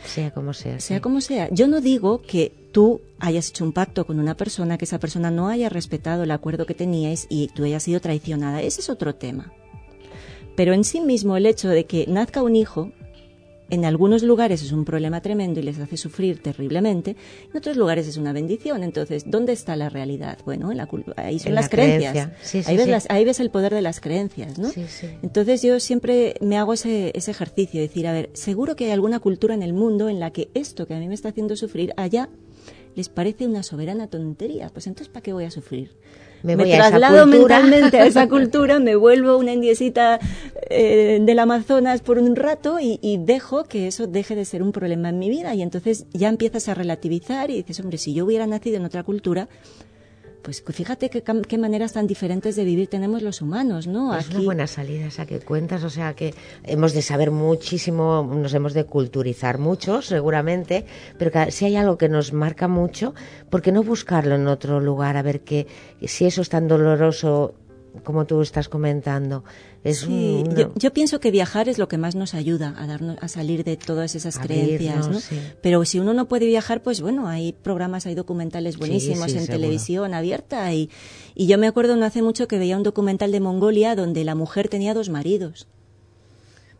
Sea 0.05 0.31
como 0.31 0.53
sea. 0.53 0.79
Sea 0.79 1.01
como 1.01 1.21
sea. 1.21 1.49
Yo 1.51 1.67
no 1.67 1.79
digo 1.81 2.21
que 2.21 2.51
tú 2.73 2.99
hayas 3.19 3.47
hecho 3.49 3.63
un 3.63 3.71
pacto 3.71 4.05
con 4.05 4.19
una 4.19 4.35
persona, 4.35 4.77
que 4.77 4.83
esa 4.83 4.99
persona 4.99 5.31
no 5.31 5.47
haya 5.47 5.69
respetado 5.69 6.23
el 6.23 6.31
acuerdo 6.31 6.65
que 6.65 6.73
teníais 6.73 7.27
y 7.29 7.47
tú 7.55 7.63
hayas 7.63 7.83
sido 7.83 8.01
traicionada. 8.01 8.61
Ese 8.61 8.81
es 8.81 8.89
otro 8.89 9.15
tema. 9.15 9.53
Pero 10.57 10.73
en 10.73 10.83
sí 10.83 10.99
mismo 10.99 11.37
el 11.37 11.45
hecho 11.45 11.69
de 11.69 11.85
que 11.85 12.05
nazca 12.07 12.43
un 12.43 12.55
hijo, 12.55 12.91
en 13.69 13.85
algunos 13.85 14.21
lugares 14.21 14.61
es 14.61 14.71
un 14.71 14.85
problema 14.85 15.21
tremendo 15.21 15.59
y 15.59 15.63
les 15.63 15.79
hace 15.79 15.97
sufrir 15.97 16.41
terriblemente, 16.43 17.15
en 17.49 17.57
otros 17.57 17.75
lugares 17.77 18.07
es 18.07 18.17
una 18.17 18.31
bendición. 18.33 18.83
Entonces, 18.83 19.23
¿dónde 19.25 19.53
está 19.53 19.75
la 19.75 19.89
realidad? 19.89 20.37
Bueno, 20.45 20.71
en 20.71 20.77
la, 20.77 20.87
ahí 21.15 21.39
son 21.39 21.47
En 21.49 21.55
las 21.55 21.65
la 21.65 21.69
creencias. 21.69 22.11
creencia. 22.11 22.37
Sí, 22.43 22.61
sí, 22.61 22.69
ahí, 22.69 22.75
ves 22.77 22.85
sí. 22.85 22.91
las- 22.91 23.07
ahí 23.09 23.25
ves 23.25 23.39
el 23.39 23.49
poder 23.49 23.73
de 23.73 23.81
las 23.81 23.99
creencias, 23.99 24.59
¿no? 24.59 24.69
Entonces 25.23 25.61
yo 25.63 25.79
siempre 25.79 26.35
me 26.41 26.57
hago 26.57 26.73
ese, 26.73 27.11
ese 27.15 27.31
ejercicio, 27.31 27.81
decir, 27.81 28.05
a 28.05 28.11
ver, 28.13 28.29
seguro 28.33 28.75
que 28.75 28.85
hay 28.85 28.91
alguna 28.91 29.19
cultura 29.19 29.55
en 29.55 29.63
el 29.63 29.73
mundo 29.73 30.07
en 30.09 30.19
la 30.19 30.29
que 30.31 30.49
esto 30.53 30.85
que 30.85 30.93
a 30.93 30.99
mí 30.99 31.07
me 31.07 31.15
está 31.15 31.29
haciendo 31.29 31.55
sufrir 31.55 31.93
allá 31.97 32.29
les 32.95 33.09
parece 33.09 33.47
una 33.47 33.63
soberana 33.63 34.07
tontería. 34.07 34.69
Pues 34.69 34.87
entonces, 34.87 35.11
¿para 35.11 35.23
qué 35.23 35.33
voy 35.33 35.45
a 35.45 35.51
sufrir? 35.51 35.91
Me 36.43 36.57
voy 36.57 36.71
a 36.71 36.75
esa 36.75 36.89
traslado 36.89 37.23
cultura. 37.23 37.59
mentalmente 37.61 37.99
a 37.99 38.05
esa 38.05 38.27
cultura, 38.29 38.79
me 38.79 38.95
vuelvo 38.95 39.37
una 39.37 39.53
indiesita 39.53 40.19
eh, 40.69 41.19
del 41.21 41.39
Amazonas 41.39 42.01
por 42.01 42.19
un 42.19 42.35
rato 42.35 42.79
y, 42.81 42.99
y 43.01 43.17
dejo 43.17 43.63
que 43.63 43.87
eso 43.87 44.07
deje 44.07 44.35
de 44.35 44.43
ser 44.43 44.61
un 44.61 44.73
problema 44.73 45.09
en 45.09 45.19
mi 45.19 45.29
vida. 45.29 45.55
Y 45.55 45.61
entonces 45.61 46.05
ya 46.11 46.27
empiezas 46.27 46.67
a 46.67 46.73
relativizar 46.73 47.49
y 47.49 47.55
dices, 47.55 47.79
hombre, 47.79 47.97
si 47.97 48.13
yo 48.13 48.25
hubiera 48.25 48.45
nacido 48.45 48.77
en 48.77 48.85
otra 48.85 49.03
cultura, 49.03 49.47
pues 50.43 50.61
fíjate 50.61 51.09
qué, 51.09 51.23
qué 51.23 51.57
maneras 51.57 51.93
tan 51.93 52.05
diferentes 52.05 52.55
de 52.55 52.63
vivir 52.65 52.87
tenemos 52.89 53.21
los 53.21 53.41
humanos, 53.41 53.87
¿no? 53.87 54.13
Es 54.15 54.27
una 54.29 54.35
Aquí- 54.37 54.45
buena 54.45 54.67
salida 54.67 55.05
esa 55.07 55.25
que 55.25 55.39
cuentas, 55.39 55.83
o 55.83 55.89
sea 55.89 56.13
que 56.15 56.33
hemos 56.65 56.93
de 56.93 57.01
saber 57.01 57.31
muchísimo, 57.31 58.29
nos 58.35 58.53
hemos 58.53 58.73
de 58.73 58.83
culturizar 58.83 59.57
mucho, 59.57 60.01
seguramente, 60.01 60.85
pero 61.17 61.31
que 61.31 61.51
si 61.51 61.65
hay 61.65 61.77
algo 61.77 61.97
que 61.97 62.09
nos 62.09 62.33
marca 62.33 62.67
mucho, 62.67 63.13
¿por 63.49 63.61
qué 63.61 63.71
no 63.71 63.83
buscarlo 63.83 64.35
en 64.35 64.47
otro 64.47 64.79
lugar? 64.79 65.17
A 65.17 65.21
ver 65.21 65.41
que 65.41 65.65
si 66.05 66.25
eso 66.25 66.41
es 66.41 66.49
tan 66.49 66.67
doloroso 66.67 67.55
como 68.03 68.25
tú 68.25 68.41
estás 68.41 68.69
comentando. 68.69 69.43
Es 69.83 69.99
Sí, 69.99 70.43
un- 70.47 70.55
yo, 70.55 70.71
yo 70.75 70.93
pienso 70.93 71.19
que 71.19 71.29
viajar 71.31 71.69
es 71.69 71.77
lo 71.77 71.87
que 71.87 71.97
más 71.97 72.15
nos 72.15 72.33
ayuda 72.33 72.73
a 72.77 72.87
darnos 72.87 73.17
a 73.21 73.27
salir 73.27 73.63
de 73.63 73.77
todas 73.77 74.15
esas 74.15 74.39
creencias, 74.39 75.09
¿no? 75.09 75.19
sí. 75.19 75.37
Pero 75.61 75.83
si 75.85 75.99
uno 75.99 76.13
no 76.13 76.27
puede 76.27 76.45
viajar, 76.47 76.81
pues 76.81 77.01
bueno, 77.01 77.27
hay 77.27 77.53
programas, 77.53 78.05
hay 78.05 78.15
documentales 78.15 78.77
buenísimos 78.77 79.31
sí, 79.31 79.37
en 79.37 79.45
seguro. 79.45 79.59
televisión 79.61 80.13
abierta 80.13 80.73
y, 80.73 80.89
y 81.35 81.47
yo 81.47 81.57
me 81.57 81.67
acuerdo 81.67 81.95
no 81.95 82.05
hace 82.05 82.21
mucho 82.21 82.47
que 82.47 82.57
veía 82.57 82.77
un 82.77 82.83
documental 82.83 83.31
de 83.31 83.39
Mongolia 83.39 83.95
donde 83.95 84.23
la 84.23 84.35
mujer 84.35 84.69
tenía 84.69 84.93
dos 84.93 85.09
maridos. 85.09 85.67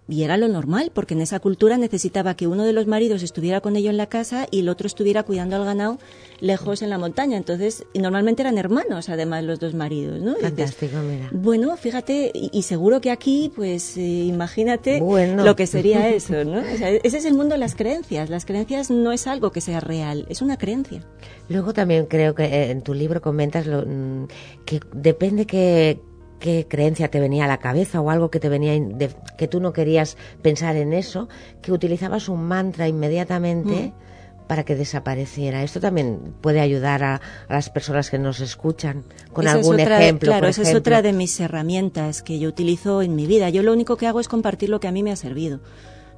Y 0.08 0.24
era 0.24 0.36
lo 0.36 0.50
normal, 0.50 0.92
porque 0.94 1.13
en 1.13 1.22
esa 1.22 1.39
cultura 1.39 1.78
necesitaba 1.78 2.36
que 2.36 2.46
uno 2.48 2.63
de 2.66 2.74
los 2.74 2.88
maridos 2.88 3.24
estuviera 3.24 3.62
con 3.62 3.78
ello 3.78 3.89
en 3.89 3.96
la 3.98 4.08
casa 4.08 4.48
y 4.52 4.60
el 4.60 4.68
otro 4.70 4.86
estuviera 4.88 5.24
cuidando 5.24 5.56
al 5.56 5.63
ganado 5.63 5.98
lejos 6.42 6.82
en 6.82 6.89
la 6.89 6.98
montaña. 6.98 7.38
Entonces, 7.38 7.86
y 7.94 8.00
normalmente 8.00 8.42
eran 8.42 8.58
hermanos, 8.58 9.08
además, 9.08 9.46
los 9.46 9.62
dos 9.62 9.74
maridos, 9.74 10.20
¿no? 10.22 10.32
Dices, 10.34 10.44
Fantástico, 10.50 10.98
mira. 11.10 11.30
bueno, 11.32 11.78
fíjate, 11.78 12.32
y, 12.34 12.50
y 12.52 12.63
seguro 12.63 13.00
que 13.00 13.12
aquí, 13.12 13.50
pues 13.56 13.96
eh, 13.96 14.02
imagínate 14.02 15.00
Bueno. 15.00 15.46
lo 15.46 15.56
que 15.56 15.68
sería 15.68 16.10
eso, 16.10 16.44
¿no? 16.44 16.60
O 16.60 16.78
sea, 16.78 16.89
ese 16.89 17.18
es 17.18 17.24
el 17.26 17.34
mundo 17.36 17.54
de 17.54 17.60
las 17.60 17.76
creencias. 17.76 18.30
Las 18.30 18.46
creencias 18.46 18.92
no 18.92 19.13
es 19.13 19.26
algo 19.26 19.52
que 19.54 19.62
sea 19.62 19.80
real, 19.80 20.26
es 20.28 20.42
una 20.42 20.58
creencia. 20.58 21.02
Luego 21.48 21.72
también 21.74 22.08
creo 22.08 22.36
que 22.36 22.44
eh, 22.44 22.72
en 22.72 22.82
tu 22.82 22.94
libro 22.94 23.22
comentas 23.22 23.68
lo, 23.68 23.84
mm, 23.86 24.28
que 24.66 24.82
depende 24.94 25.46
qué, 25.46 26.02
qué 26.43 26.67
creencia 26.69 27.08
te 27.08 27.21
venía 27.21 27.45
a 27.45 27.47
la 27.47 27.60
cabeza 27.60 28.01
o 28.01 28.10
algo 28.10 28.29
que 28.29 28.41
te 28.41 28.49
venía 28.49 28.73
de- 28.73 29.10
que 29.38 29.47
tú 29.47 29.62
no 29.62 29.71
querías 29.71 30.17
pensar 30.41 30.75
en 30.75 30.91
eso, 30.91 31.29
que 31.62 31.71
utilizabas 31.71 32.27
un 32.27 32.43
mantra 32.43 32.86
inmediatamente 32.89 33.93
Mm. 33.95 34.47
para 34.47 34.65
que 34.65 34.75
desapareciera. 34.75 35.63
Esto 35.63 35.79
también 35.79 36.34
puede 36.41 36.60
ayudar 36.60 37.01
a, 37.01 37.15
a 37.47 37.53
las 37.53 37.69
personas 37.69 38.10
que 38.10 38.19
nos 38.19 38.41
escuchan 38.41 39.03
con 39.32 39.45
Esa 39.47 39.60
es 39.60 39.65
algún 39.65 39.79
otra- 39.79 40.01
ejemplo. 40.03 40.27
Claro, 40.27 40.41
por 40.41 40.49
esa 40.49 40.63
es 40.63 40.75
otra 40.75 41.01
de 41.01 41.13
mis 41.13 41.39
herramientas 41.39 42.21
que 42.21 42.38
yo 42.39 42.49
utilizo 42.49 43.01
en 43.01 43.15
mi 43.15 43.25
vida. 43.25 43.47
Yo 43.49 43.63
lo 43.63 43.71
único 43.71 43.95
que 43.95 44.06
hago 44.08 44.19
es 44.19 44.27
compartir 44.27 44.67
lo 44.67 44.82
que 44.82 44.89
a 44.89 44.91
mí 44.91 45.01
me 45.01 45.13
ha 45.13 45.15
servido, 45.15 45.62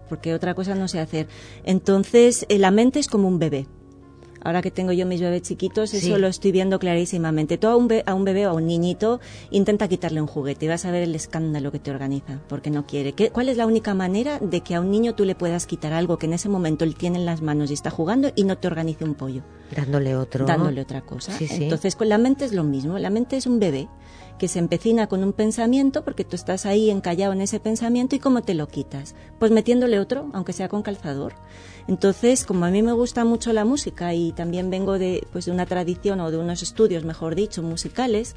porque 0.10 0.34
otra 0.34 0.56
cosa 0.56 0.74
no 0.74 0.88
sé 0.88 1.00
hacer. 1.00 1.28
Entonces, 1.66 2.48
eh, 2.50 2.58
la 2.58 2.72
mente 2.72 2.98
es 3.00 3.08
como 3.08 3.28
un 3.28 3.38
bebé. 3.38 3.68
Ahora 4.46 4.62
que 4.62 4.70
tengo 4.72 4.92
yo 4.94 5.06
mis 5.08 5.20
bebés 5.22 5.42
chiquitos, 5.42 5.90
Sí. 5.90 5.98
eso 5.98 6.18
lo 6.20 6.28
estoy 6.28 6.52
viendo 6.52 6.78
clarísimamente. 6.78 7.58
Tú 7.58 7.66
a 7.68 7.76
un, 7.76 7.88
be- 7.88 8.04
a 8.06 8.14
un 8.14 8.24
bebé 8.24 8.46
o 8.46 8.52
a 8.52 8.54
un 8.54 8.68
niñito 8.68 9.20
intenta 9.50 9.88
quitarle 9.88 10.22
un 10.22 10.28
juguete 10.28 10.66
y 10.66 10.68
vas 10.70 10.86
a 10.86 10.92
ver 10.92 11.02
el 11.02 11.16
escándalo 11.16 11.72
que 11.72 11.80
te 11.80 11.90
organiza, 11.90 12.40
porque 12.48 12.70
no 12.70 12.86
quiere. 12.86 13.14
¿Qué- 13.14 13.32
¿Cuál 13.32 13.50
es 13.50 13.58
la 13.58 13.66
única 13.66 13.96
manera 13.96 14.38
de 14.40 14.62
que 14.62 14.76
a 14.76 14.82
un 14.82 14.92
niño 14.92 15.16
tú 15.16 15.26
le 15.26 15.34
puedas 15.34 15.66
quitar 15.66 15.94
algo 15.94 16.18
que 16.20 16.28
en 16.28 16.34
ese 16.34 16.48
momento 16.48 16.86
él 16.86 16.94
tiene 16.96 17.18
en 17.18 17.26
las 17.26 17.42
manos 17.42 17.72
y 17.72 17.74
está 17.74 17.90
jugando 17.90 18.32
y 18.36 18.44
no 18.44 18.56
te 18.58 18.68
organice 18.68 19.04
un 19.04 19.16
pollo? 19.16 19.42
Dándole 19.76 20.16
otro. 20.16 20.46
dándole 20.46 20.80
otra 20.82 21.02
cosa. 21.02 21.32
Sí, 21.36 21.48
sí. 21.48 21.64
Entonces, 21.64 21.96
con 21.96 22.08
la 22.08 22.20
mente 22.20 22.46
es 22.46 22.54
lo 22.54 22.64
mismo. 22.64 23.00
La 23.00 23.10
mente 23.10 23.38
es 23.38 23.48
un 23.48 23.60
bebé 23.60 23.88
que 24.38 24.48
se 24.48 24.60
empecina 24.60 25.08
con 25.08 25.24
un 25.24 25.34
pensamiento 25.34 26.04
porque 26.04 26.26
tú 26.26 26.36
estás 26.36 26.66
ahí 26.66 26.90
encallado 26.90 27.34
en 27.34 27.42
ese 27.42 27.60
pensamiento 27.60 28.16
y 28.16 28.20
cómo 28.20 28.42
te 28.42 28.54
lo 28.54 28.68
quitas. 28.68 29.16
Pues 29.40 29.52
metiéndole 29.52 30.00
otro, 30.00 30.30
aunque 30.34 30.54
sea 30.54 30.70
con 30.70 30.82
calzador. 30.82 31.34
Entonces, 31.88 32.46
como 32.46 32.66
a 32.66 32.72
mí 32.72 32.82
me 32.82 32.92
gusta 32.92 33.26
mucho 33.26 33.54
la 33.54 33.66
música 33.66 34.14
y 34.14 34.32
también 34.32 34.70
vengo 34.70 34.98
de, 34.98 35.26
pues, 35.32 35.46
de 35.46 35.52
una 35.52 35.66
tradición 35.66 36.20
o 36.20 36.32
de 36.32 36.38
unos 36.38 36.64
estudios, 36.64 37.06
mejor 37.06 37.36
dicho, 37.36 37.62
musicales, 37.62 38.36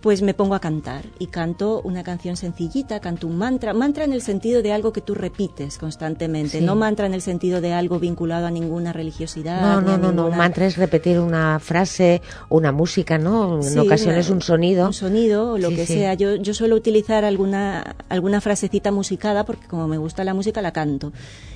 pues 0.00 0.22
me 0.22 0.32
pongo 0.32 0.54
a 0.54 0.60
cantar 0.60 1.04
y 1.18 1.26
canto 1.26 1.82
una 1.84 2.02
canción 2.02 2.34
sencillita, 2.36 3.00
canto 3.00 3.26
un 3.26 3.36
mantra, 3.36 3.74
mantra 3.74 4.04
en 4.04 4.14
el 4.14 4.22
sentido 4.22 4.62
de 4.62 4.72
algo 4.72 4.94
que 4.94 5.02
tú 5.02 5.14
repites 5.14 5.76
constantemente, 5.76 6.58
Sí. 6.60 6.64
no 6.64 6.74
mantra 6.74 7.04
en 7.04 7.12
el 7.12 7.20
sentido 7.20 7.60
de 7.60 7.74
algo 7.74 7.98
vinculado 7.98 8.46
a 8.46 8.50
ninguna 8.50 8.94
religiosidad. 8.94 9.60
No, 9.60 9.80
no, 9.82 9.98
no, 9.98 10.10
no. 10.10 10.26
Un 10.28 10.36
mantra 10.38 10.64
es 10.66 10.78
repetir 10.78 11.20
una 11.20 11.58
frase, 11.60 12.22
una 12.48 12.72
música, 12.72 13.18
¿no? 13.18 13.56
En 13.56 13.62
Sí, 13.62 13.78
ocasiones 13.78 14.28
una- 14.28 14.36
un 14.36 14.42
sonido. 14.42 14.86
Un 14.86 14.94
sonido 14.94 15.52
o 15.52 15.58
lo 15.58 15.68
Sí, 15.68 15.76
que 15.76 15.86
sea. 15.86 16.14
Yo, 16.14 16.36
yo 16.36 16.54
suelo 16.54 16.76
utilizar 16.76 17.24
alguna, 17.26 17.94
alguna 18.08 18.40
frasecita 18.40 18.90
musicada 18.92 19.44
porque 19.44 19.66
como 19.66 19.86
me 19.86 19.98
gusta 19.98 20.24
la 20.24 20.32
música 20.32 20.62
la 20.62 20.72
canto 20.72 21.12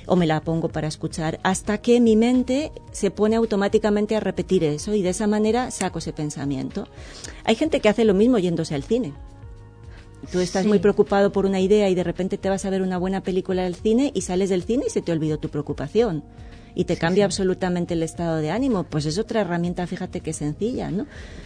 o 0.07 0.15
me 0.15 0.27
la 0.27 0.41
pongo 0.41 0.69
para 0.69 0.87
escuchar 0.87 1.39
hasta 1.43 1.77
que 1.79 1.99
mi 1.99 2.15
mente 2.15 2.71
se 2.91 3.11
pone 3.11 3.35
automáticamente 3.35 4.15
a 4.15 4.19
repetir 4.19 4.63
eso 4.63 4.93
y 4.93 5.01
de 5.01 5.09
esa 5.09 5.27
manera 5.27 5.71
saco 5.71 5.99
ese 5.99 6.13
pensamiento. 6.13 6.87
Hay 7.43 7.55
gente 7.55 7.79
que 7.79 7.89
hace 7.89 8.05
lo 8.05 8.13
mismo 8.13 8.37
yéndose 8.39 8.75
al 8.75 8.83
cine. 8.83 9.13
Tú 10.31 10.39
estás 10.39 10.63
Sí. 10.63 10.67
muy 10.69 10.79
preocupado 10.79 11.31
por 11.31 11.45
una 11.45 11.59
idea 11.59 11.87
y 11.89 11.95
de 11.95 12.03
repente 12.03 12.37
te 12.37 12.49
vas 12.49 12.65
a 12.65 12.69
ver 12.69 12.81
una 12.81 12.97
buena 12.97 13.21
película 13.21 13.63
del 13.63 13.75
cine 13.75 14.11
y 14.15 14.21
sales 14.21 14.49
del 14.49 14.63
cine 14.63 14.85
y 14.87 14.89
se 14.89 15.01
te 15.01 15.11
olvidó 15.11 15.37
tu 15.37 15.49
preocupación. 15.49 16.23
Y 16.75 16.83
te 16.85 16.97
cambia 16.97 17.23
absolutamente 17.25 17.93
el 17.93 18.03
estado 18.03 18.37
de 18.37 18.51
ánimo. 18.51 18.83
Pues 18.83 19.05
es 19.05 19.17
otra 19.17 19.41
herramienta, 19.41 19.87
fíjate 19.87 20.19
que 20.19 20.33
sencilla, 20.33 20.91
¿no? 20.91 21.05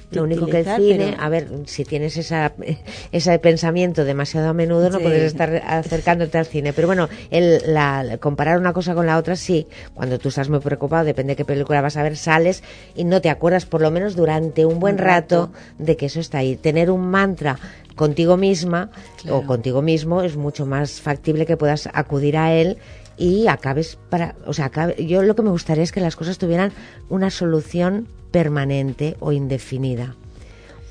De 0.09 0.17
Lo 0.17 0.23
único 0.23 0.47
que 0.47 0.61
el 0.61 0.65
cine, 0.65 1.11
pero- 1.11 1.21
a 1.21 1.29
ver, 1.29 1.47
si 1.67 1.85
tienes 1.85 2.17
esa, 2.17 2.51
ese 3.11 3.37
pensamiento 3.39 4.03
demasiado 4.05 4.49
a 4.49 4.53
menudo, 4.53 4.89
no 4.89 4.99
puedes 4.99 5.21
estar 5.23 5.55
acercándote 5.65 6.37
al 6.39 6.47
cine. 6.47 6.73
Pero 6.73 6.87
bueno, 6.87 7.07
el, 7.29 7.61
la, 7.73 8.17
comparar 8.19 8.57
una 8.57 8.73
cosa 8.73 8.95
con 8.95 9.05
la 9.05 9.17
otra, 9.19 9.35
sí. 9.35 9.67
Cuando 9.93 10.17
tú 10.17 10.29
estás 10.29 10.49
muy 10.49 10.59
preocupado, 10.59 11.05
depende 11.05 11.33
de 11.33 11.35
qué 11.37 11.45
película 11.45 11.79
vas 11.81 11.95
a 11.95 12.01
ver, 12.03 12.17
sales 12.17 12.63
y 12.95 13.03
no 13.03 13.21
te 13.21 13.29
acuerdas, 13.29 13.65
por 13.67 13.81
lo 13.81 13.91
menos 13.91 14.15
durante 14.15 14.65
un 14.65 14.79
buen 14.79 14.95
Un 14.95 14.99
rato, 15.01 15.51
rato. 15.51 15.53
de 15.77 15.95
que 15.95 16.07
eso 16.07 16.19
está 16.19 16.39
ahí. 16.39 16.55
Tener 16.55 16.89
un 16.89 17.07
mantra 17.07 17.59
contigo 17.95 18.35
misma 18.35 18.89
Claro. 19.21 19.37
o 19.37 19.45
contigo 19.45 19.81
mismo 19.83 20.23
es 20.23 20.37
mucho 20.37 20.65
más 20.65 21.01
factible 21.01 21.45
que 21.45 21.55
puedas 21.57 21.87
acudir 21.93 22.35
a 22.37 22.53
él 22.53 22.77
y 23.19 23.47
acabes 23.47 23.97
para, 24.09 24.35
o 24.47 24.53
sea, 24.53 24.65
acabe- 24.71 25.05
yo 25.05 25.21
lo 25.21 25.35
que 25.35 25.41
me 25.43 25.49
gustaría 25.51 25.83
es 25.83 25.91
que 25.91 25.99
las 25.99 26.15
cosas 26.15 26.37
tuvieran 26.39 26.71
una 27.09 27.29
solución 27.29 28.07
permanente 28.31 29.17
o 29.19 29.31
indefinida. 29.33 30.15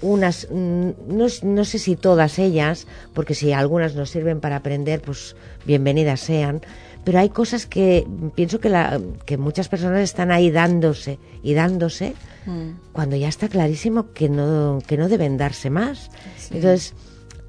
Unas, 0.02 0.46
mm, 0.50 0.90
no, 1.08 1.26
no 1.42 1.64
sé 1.64 1.78
si 1.78 1.96
todas 1.96 2.38
ellas, 2.38 2.86
porque 3.14 3.34
si 3.34 3.52
algunas 3.52 3.94
nos 3.96 4.10
sirven 4.10 4.40
para 4.40 4.56
aprender, 4.56 5.00
pues 5.00 5.34
bienvenidas 5.64 6.20
sean, 6.20 6.60
pero 7.04 7.18
hay 7.18 7.30
cosas 7.30 7.66
que 7.66 8.06
pienso 8.34 8.60
que, 8.60 8.68
la, 8.68 9.00
que 9.24 9.38
muchas 9.38 9.68
personas 9.68 10.02
están 10.02 10.30
ahí 10.30 10.50
dándose 10.50 11.18
y 11.42 11.54
dándose 11.54 12.14
Mm. 12.46 12.78
cuando 12.92 13.16
ya 13.16 13.28
está 13.28 13.48
clarísimo 13.48 14.12
que 14.12 14.28
no, 14.30 14.78
que 14.86 14.96
no 14.96 15.08
deben 15.08 15.36
darse 15.36 15.68
más. 15.70 16.10
Entonces, 16.50 16.94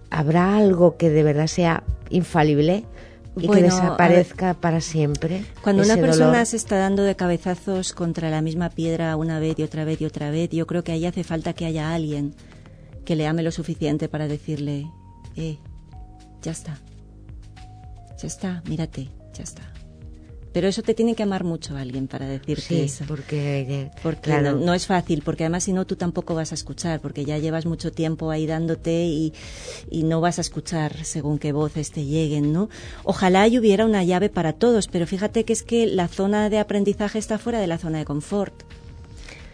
¿habrá 0.10 0.58
algo 0.58 0.98
que 0.98 1.10
de 1.10 1.24
verdad 1.24 1.48
sea 1.48 1.84
infalible 2.10 2.84
y 3.42 3.48
Bueno, 3.48 3.68
que 3.68 3.72
ver, 3.72 3.82
desaparezca 3.82 4.54
para 4.54 4.82
siempre? 4.82 5.46
Cuando 5.64 5.84
una 5.84 5.96
persona 5.96 6.28
dolor? 6.28 6.46
se 6.46 6.58
está 6.58 6.78
dando 6.78 7.04
de 7.04 7.16
cabezazos 7.16 7.94
contra 7.94 8.30
la 8.30 8.42
misma 8.42 8.70
piedra 8.70 9.16
una 9.16 9.40
vez 9.40 9.58
y 9.60 9.64
otra 9.64 9.86
vez 9.86 10.02
y 10.02 10.06
otra 10.06 10.32
vez, 10.32 10.50
yo 10.50 10.68
creo 10.68 10.84
que 10.84 10.92
ahí 10.92 11.06
hace 11.06 11.24
falta 11.24 11.54
que 11.54 11.66
haya 11.66 11.94
alguien 11.94 12.36
que 13.06 13.16
le 13.16 13.28
ame 13.28 13.42
lo 13.44 13.52
suficiente 13.52 14.08
para 14.08 14.28
decirle, 14.28 14.88
eh, 15.36 15.58
ya 16.42 16.52
está, 16.52 16.78
ya 18.22 18.28
está, 18.28 18.62
mírate, 18.68 19.10
ya 19.34 19.44
está. 19.44 19.79
Pero 20.52 20.68
eso 20.68 20.82
te 20.82 20.96
tiene 20.96 21.14
que 21.14 21.22
amar 21.22 21.44
mucho 21.44 21.78
alguien 21.78 22.08
para 22.08 22.26
decirte 22.28 22.62
Sí, 22.64 22.80
eso. 22.82 23.06
porque, 23.08 23.60
eh, 23.62 23.92
Porque 24.02 24.22
claro, 24.32 24.54
no, 24.54 24.66
no 24.66 24.74
es 24.74 24.88
fácil, 24.88 25.22
porque 25.24 25.44
además 25.44 25.66
si 25.66 25.74
no 25.74 25.86
tú 25.86 25.96
tampoco 25.96 26.34
vas 26.34 26.52
a 26.52 26.56
escuchar, 26.56 27.02
porque 27.02 27.24
ya 27.24 27.38
llevas 27.38 27.68
mucho 27.68 27.92
tiempo 27.92 28.32
ahí 28.32 28.48
dándote 28.48 29.06
y, 29.06 29.32
y 29.92 30.04
no 30.04 30.22
vas 30.22 30.40
a 30.40 30.42
escuchar 30.42 31.06
según 31.06 31.38
qué 31.38 31.52
voces 31.52 31.92
te 31.92 32.04
lleguen, 32.04 32.52
¿no? 32.52 32.68
Ojalá 33.04 33.48
y 33.48 33.60
hubiera 33.60 33.86
una 33.86 34.04
llave 34.04 34.30
para 34.30 34.54
todos, 34.54 34.88
pero 34.88 35.06
fíjate 35.06 35.46
que 35.46 35.54
es 35.54 35.62
que 35.62 35.86
la 35.86 36.08
zona 36.08 36.50
de 36.50 36.58
aprendizaje 36.58 37.20
está 37.20 37.38
fuera 37.38 37.60
de 37.60 37.68
la 37.68 37.78
zona 37.78 38.00
de 38.00 38.06
confort. 38.06 38.54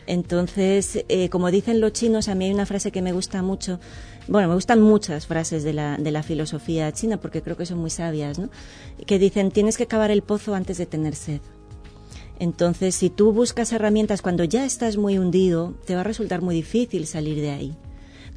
Entonces, 0.08 1.04
eh, 1.10 1.30
como 1.30 1.50
dicen 1.52 1.82
los 1.82 1.92
chinos, 1.94 2.28
a 2.30 2.36
mí 2.36 2.46
hay 2.46 2.54
una 2.54 2.66
frase 2.68 2.92
que 2.92 3.02
me 3.02 3.12
gusta 3.12 3.42
mucho. 3.42 3.80
Bueno, 4.28 4.48
me 4.48 4.56
gustan 4.56 4.82
muchas 4.82 5.28
frases 5.28 5.64
de 5.64 5.74
la, 5.74 5.98
de 5.98 6.12
la 6.12 6.24
filosofía 6.24 6.92
china 6.92 7.18
porque 7.18 7.44
creo 7.44 7.58
que 7.58 7.66
son 7.66 7.78
muy 7.78 7.92
sabias, 7.92 8.40
¿no? 8.40 8.50
Que 9.06 9.20
dicen, 9.20 9.52
tienes 9.52 9.78
que 9.78 9.86
cavar 9.86 10.10
el 10.10 10.24
pozo 10.24 10.56
antes 10.56 10.78
de 10.78 10.88
tener 10.88 11.16
sed. 11.16 11.42
Entonces, 12.40 12.96
si 12.96 13.10
tú 13.10 13.32
buscas 13.32 13.72
herramientas 13.72 14.22
cuando 14.22 14.44
ya 14.44 14.66
estás 14.66 14.98
muy 14.98 15.18
hundido, 15.18 15.76
te 15.86 15.96
va 15.96 16.02
a 16.02 16.04
resultar 16.04 16.42
muy 16.42 16.56
difícil 16.56 17.08
salir 17.08 17.40
de 17.40 17.52
ahí. 17.52 17.78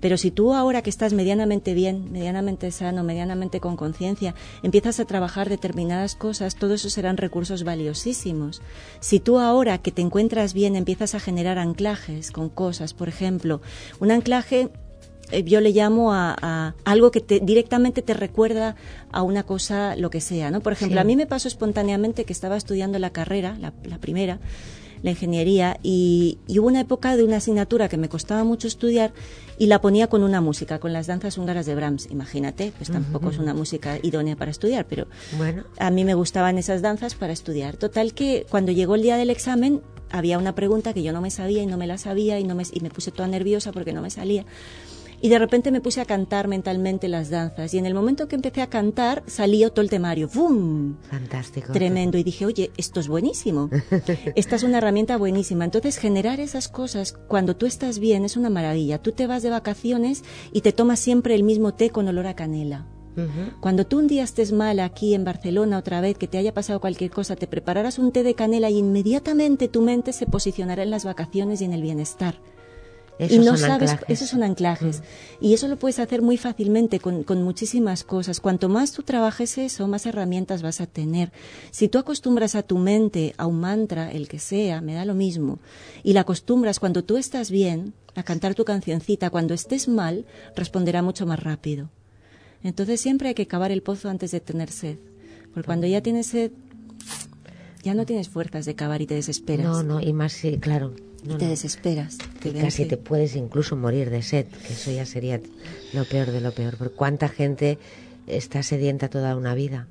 Pero 0.01 0.17
si 0.17 0.31
tú 0.31 0.55
ahora 0.55 0.83
que 0.83 0.91
estás 0.91 1.13
medianamente 1.13 1.75
bien, 1.75 2.13
medianamente 2.13 2.71
sano, 2.71 3.03
medianamente 3.03 3.59
con 3.59 3.77
conciencia, 3.77 4.35
empiezas 4.63 5.01
a 5.01 5.05
trabajar 5.07 5.49
determinadas 5.49 6.15
cosas, 6.15 6.55
todos 6.55 6.81
esos 6.81 6.93
serán 6.93 7.17
recursos 7.17 7.65
valiosísimos. 7.65 8.63
Si 9.01 9.19
tú 9.19 9.41
ahora 9.41 9.79
que 9.79 9.91
te 9.91 10.03
encuentras 10.03 10.55
bien 10.55 10.77
empiezas 10.77 11.17
a 11.17 11.21
generar 11.21 11.59
anclajes 11.59 12.31
con 12.31 12.49
cosas, 12.49 12.95
por 12.95 13.09
ejemplo, 13.09 13.61
un 13.99 14.13
anclaje 14.13 14.71
yo 15.45 15.61
le 15.61 15.71
llamo 15.73 16.13
a, 16.13 16.37
a 16.41 16.75
algo 16.85 17.11
que 17.11 17.21
te, 17.21 17.41
directamente 17.41 18.03
te 18.03 18.15
recuerda 18.15 18.77
a 19.13 19.23
una 19.23 19.43
cosa, 19.45 19.97
lo 19.97 20.11
que 20.11 20.21
sea, 20.21 20.51
¿no? 20.51 20.61
Por 20.61 20.73
ejemplo, 20.73 20.97
Sí. 20.97 21.01
a 21.01 21.05
mí 21.05 21.17
me 21.17 21.27
pasó 21.27 21.49
espontáneamente 21.49 22.25
que 22.25 22.33
estaba 22.33 22.57
estudiando 22.57 22.99
la 22.99 23.11
carrera, 23.11 23.57
la, 23.61 23.73
la 23.85 23.99
primera, 23.99 24.39
la 25.03 25.11
ingeniería, 25.11 25.79
y, 25.83 26.39
y 26.49 26.59
hubo 26.59 26.67
una 26.67 26.81
época 26.81 27.17
de 27.17 27.23
una 27.23 27.37
asignatura 27.37 27.89
que 27.89 27.97
me 27.97 28.09
costaba 28.09 28.43
mucho 28.43 28.67
estudiar 28.67 29.13
y 29.57 29.67
la 29.67 29.81
ponía 29.81 30.09
con 30.09 30.25
una 30.25 30.41
música, 30.41 30.81
con 30.81 30.93
las 30.93 31.07
danzas 31.07 31.39
húngaras 31.39 31.67
de 31.67 31.77
Brahms. 31.77 32.09
Imagínate, 32.11 32.73
pues 32.77 32.91
tampoco 32.91 33.31
es 33.31 33.39
una 33.39 33.55
música 33.55 33.99
idónea 34.03 34.35
para 34.35 34.51
estudiar, 34.51 34.87
pero 34.89 35.07
bueno, 35.37 35.63
a 35.79 35.91
mí 35.91 36.05
me 36.05 36.15
gustaban 36.15 36.59
esas 36.59 36.83
danzas 36.83 37.15
para 37.15 37.33
estudiar. 37.33 37.77
Total 37.77 38.13
que 38.13 38.45
cuando 38.51 38.73
llegó 38.73 38.97
el 38.97 39.03
día 39.03 39.17
del 39.17 39.31
examen 39.31 39.83
había 40.11 40.37
una 40.39 40.55
pregunta 40.57 40.93
que 40.95 41.03
yo 41.05 41.13
no 41.13 41.21
me 41.21 41.31
sabía 41.31 41.63
y 41.63 41.67
no 41.67 41.77
me 41.77 41.87
la 41.87 41.97
sabía 41.99 42.41
y, 42.41 42.45
no 42.45 42.55
me, 42.57 42.65
y 42.73 42.81
me 42.81 42.91
puse 42.91 43.13
toda 43.13 43.29
nerviosa 43.29 43.71
porque 43.71 43.93
no 43.93 44.03
me 44.03 44.11
salía. 44.11 44.47
Y 45.21 45.29
de 45.31 45.39
repente 45.39 45.71
me 45.71 45.81
puse 45.81 46.01
a 46.01 46.05
cantar 46.05 46.47
mentalmente 46.47 47.09
las 47.09 47.31
danzas. 47.31 47.75
Y 47.75 47.79
en 47.79 47.87
el 47.87 47.95
momento 47.95 48.29
que 48.29 48.37
empecé 48.37 48.63
a 48.63 48.69
cantar, 48.69 49.25
salió 49.27 49.71
todo 49.71 49.83
el 49.83 49.91
temario. 49.91 50.29
¡Bum! 50.33 50.97
fantástico. 51.11 51.73
Tremendo. 51.73 52.19
Y 52.19 52.23
dije, 52.23 52.47
oye, 52.47 52.71
esto 52.77 53.01
es 53.01 53.09
buenísimo. 53.09 53.69
Esta 54.37 54.57
es 54.57 54.63
una 54.63 54.79
herramienta 54.79 55.17
buenísima. 55.17 55.65
Entonces, 55.65 55.97
generar 55.97 56.39
esas 56.41 56.69
cosas 56.69 57.13
cuando 57.13 57.57
tú 57.57 57.67
estás 57.67 57.99
bien 57.99 58.25
es 58.25 58.37
una 58.37 58.51
maravilla. 58.51 58.99
Tú 58.99 59.13
te 59.13 59.27
vas 59.27 59.43
de 59.43 59.51
vacaciones 59.51 60.23
y 60.53 60.61
te 60.61 60.73
tomas 60.73 61.01
siempre 61.01 61.35
el 61.35 61.43
mismo 61.43 61.75
té 61.75 61.91
con 61.91 62.07
olor 62.07 62.27
a 62.27 62.35
canela. 62.35 62.87
Cuando 63.61 63.85
tú 63.85 63.99
un 63.99 64.07
día 64.07 64.23
estés 64.23 64.53
mal 64.53 64.79
aquí 64.79 65.15
en 65.15 65.25
Barcelona 65.25 65.79
otra 65.79 66.01
vez, 66.01 66.17
que 66.17 66.29
te 66.29 66.39
haya 66.39 66.55
pasado 66.55 66.81
cualquier 66.81 67.11
cosa, 67.11 67.35
te 67.35 67.49
prepararás 67.49 67.99
un 67.99 68.13
té 68.13 68.23
de 68.23 68.35
canela 68.35 68.71
y 68.71 68.79
inmediatamente 68.79 69.67
tu 69.67 69.83
mente 69.83 70.13
se 70.13 70.27
posicionará 70.27 70.85
en 70.85 70.91
las 70.91 71.05
vacaciones 71.05 71.61
y 71.61 71.65
en 71.65 71.73
el 71.73 71.83
bienestar. 71.83 72.37
Esos 73.19 73.37
y 73.37 73.39
no 73.39 73.57
son 73.57 73.59
sabes, 73.59 73.91
anclajes. 73.91 74.17
esos 74.17 74.31
son 74.31 74.43
anclajes. 74.45 75.03
Y 75.41 75.53
eso 75.53 75.67
lo 75.67 75.77
puedes 75.77 75.99
hacer 75.99 76.23
muy 76.23 76.37
fácilmente 76.37 77.01
con, 77.01 77.25
con 77.25 77.43
muchísimas 77.43 78.05
cosas. 78.05 78.41
Cuanto 78.41 78.69
más 78.69 78.93
tú 78.93 79.03
trabajes 79.03 79.59
eso, 79.59 79.89
más 79.89 80.07
herramientas 80.07 80.63
vas 80.63 80.81
a 80.81 80.87
tener. 80.87 81.33
Si 81.73 81.89
tú 81.89 81.99
acostumbras 81.99 82.55
a 82.55 82.63
tu 82.63 82.79
mente 82.79 83.35
a 83.37 83.47
un 83.47 83.61
mantra, 83.61 84.13
el 84.13 84.29
que 84.29 84.39
sea, 84.39 84.81
me 84.81 84.95
da 84.95 85.05
lo 85.05 85.15
mismo, 85.15 85.59
y 86.05 86.13
la 86.13 86.21
acostumbras 86.21 86.79
cuando 86.79 87.03
tú 87.03 87.17
estás 87.17 87.51
bien 87.51 87.93
a 88.15 88.23
cantar 88.23 88.55
tu 88.55 88.65
cancioncita, 88.65 89.31
cuando 89.31 89.55
estés 89.55 89.89
mal, 89.89 90.25
responderá 90.55 91.03
mucho 91.03 91.27
más 91.27 91.43
rápido. 91.43 91.91
Entonces 92.63 93.01
siempre 93.01 93.29
hay 93.29 93.35
que 93.35 93.47
cavar 93.47 93.73
el 93.73 93.83
pozo 93.83 94.09
antes 94.09 94.31
de 94.31 94.41
tener 94.41 94.71
sed. 94.71 94.99
Porque 95.53 95.67
cuando 95.67 95.87
ya 95.87 96.03
tienes 96.03 96.29
sed, 96.29 96.53
ya 97.83 97.95
no 97.95 98.07
tienes 98.07 98.29
fuerzas 98.29 98.65
de 98.65 98.75
cavar 98.75 99.03
y 99.03 99.07
te 99.07 99.15
desesperas. 99.15 99.67
No, 99.67 99.83
no, 99.83 100.01
y 100.01 100.13
más 100.13 100.33
si, 100.33 100.59
claro. 100.59 100.95
No, 101.25 101.37
te 101.39 101.45
no. 101.45 101.51
desesperas. 101.51 102.19
Te 102.41 102.51
Y 102.51 102.53
casi 102.53 102.85
te 102.85 102.97
puedes 102.97 103.35
incluso 103.37 103.77
morir 103.77 104.11
de 104.11 104.23
sed, 104.23 104.47
que 104.47 104.73
eso 104.73 104.91
ya 104.91 105.05
sería 105.07 105.41
lo 105.93 106.05
peor 106.05 106.31
de 106.31 106.41
lo 106.41 106.53
peor. 106.53 106.77
Porque 106.77 106.95
cuánta 106.95 107.29
gente 107.29 107.79
está 108.27 108.63
sedienta 108.63 109.09
toda 109.09 109.37
una 109.37 109.55
vida 109.55 109.89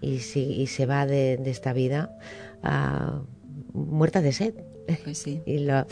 y, 0.00 0.20
si, 0.20 0.40
y 0.44 0.66
se 0.68 0.86
va 0.86 1.06
de, 1.06 1.36
de 1.38 1.50
esta 1.50 1.72
vida 1.72 2.16
ah, 2.62 3.22
muerta 3.72 4.20
de 4.22 4.32
sed. 4.32 4.54
Pues 5.04 5.18
sí. 5.18 5.40
Y, 5.46 5.58
lo- 5.60 5.86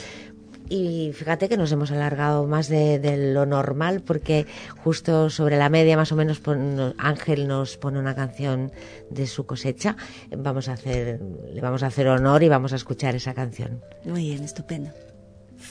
y 0.69 1.13
fíjate 1.13 1.49
que 1.49 1.57
nos 1.57 1.71
hemos 1.73 1.91
alargado 1.91 2.47
más 2.47 2.69
de, 2.69 2.99
de 2.99 3.33
lo 3.35 3.45
normal 3.47 4.01
porque 4.01 4.47
justo 4.83 5.29
sobre 5.31 5.57
la 5.59 5.69
media 5.69 5.97
más 5.97 6.13
o 6.13 6.17
menos 6.17 6.41
pon- 6.41 6.95
Ángel 6.99 7.47
nos 7.49 7.77
pone 7.77 7.99
una 7.99 8.15
canción 8.15 8.73
de 9.11 9.27
su 9.27 9.45
cosecha. 9.47 9.97
Vamos 10.37 10.69
a 10.69 10.73
hacer, 10.75 11.21
le 11.53 11.61
vamos 11.61 11.83
a 11.83 11.87
hacer 11.89 12.09
honor 12.09 12.43
y 12.43 12.49
vamos 12.49 12.73
a 12.73 12.77
escuchar 12.77 13.15
esa 13.15 13.35
canción. 13.35 13.83
Muy 14.05 14.23
bien, 14.31 14.45
estupendo. 14.45 14.91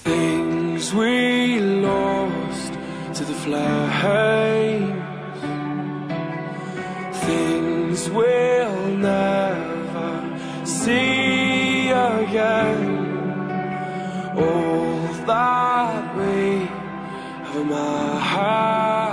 Things 0.04 0.94
we 0.94 1.60
lost 1.60 2.74
to 3.18 3.26
the 3.26 3.34
flames. 3.34 5.02
Things 7.26 8.10
we'll 8.10 8.98
never 8.98 10.22
see 10.66 11.90
again. 11.90 12.91
All 14.42 15.08
that 15.28 16.04
we 16.18 16.66
have 17.46 17.56
amassed 17.64 19.12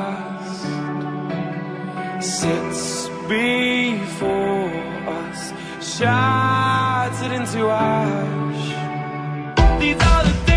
sits 2.41 3.09
before 3.29 4.71
us, 5.19 5.41
shattered 5.83 7.33
into 7.33 7.61
ash. 7.69 8.67
These 9.81 10.01
are 10.03 10.25
the 10.25 10.48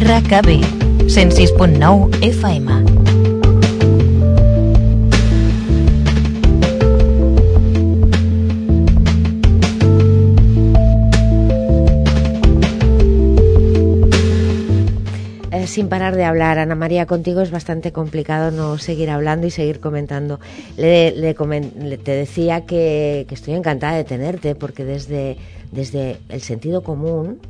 RKB 0.00 1.06
106.9 1.06 2.10
FM. 2.20 2.84
Sin 15.66 15.88
parar 15.88 16.14
de 16.14 16.22
hablar, 16.24 16.58
Ana 16.58 16.76
María, 16.76 17.06
contigo 17.06 17.40
es 17.40 17.50
bastante 17.50 17.90
complicado 17.90 18.52
no 18.52 18.78
seguir 18.78 19.10
hablando 19.10 19.46
y 19.48 19.50
seguir 19.50 19.80
comentando. 19.80 20.38
Le, 20.76 21.10
le 21.12 21.34
le- 21.80 21.98
te 21.98 22.12
decía 22.12 22.60
que, 22.64 23.24
que 23.28 23.34
estoy 23.34 23.54
encantada 23.54 23.96
de 23.96 24.04
tenerte 24.04 24.54
porque 24.54 24.84
desde, 24.84 25.36
desde 25.72 26.18
el 26.28 26.42
sentido 26.42 26.82
común 26.82 27.40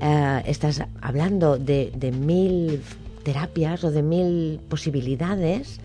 eh, 0.00 0.42
estás 0.46 0.82
hablando 1.02 1.58
de, 1.58 1.92
mil 2.12 2.82
terapias 3.22 3.84
o 3.84 3.90
de 3.90 4.02
mil 4.02 4.58
posibilidades 4.68 5.78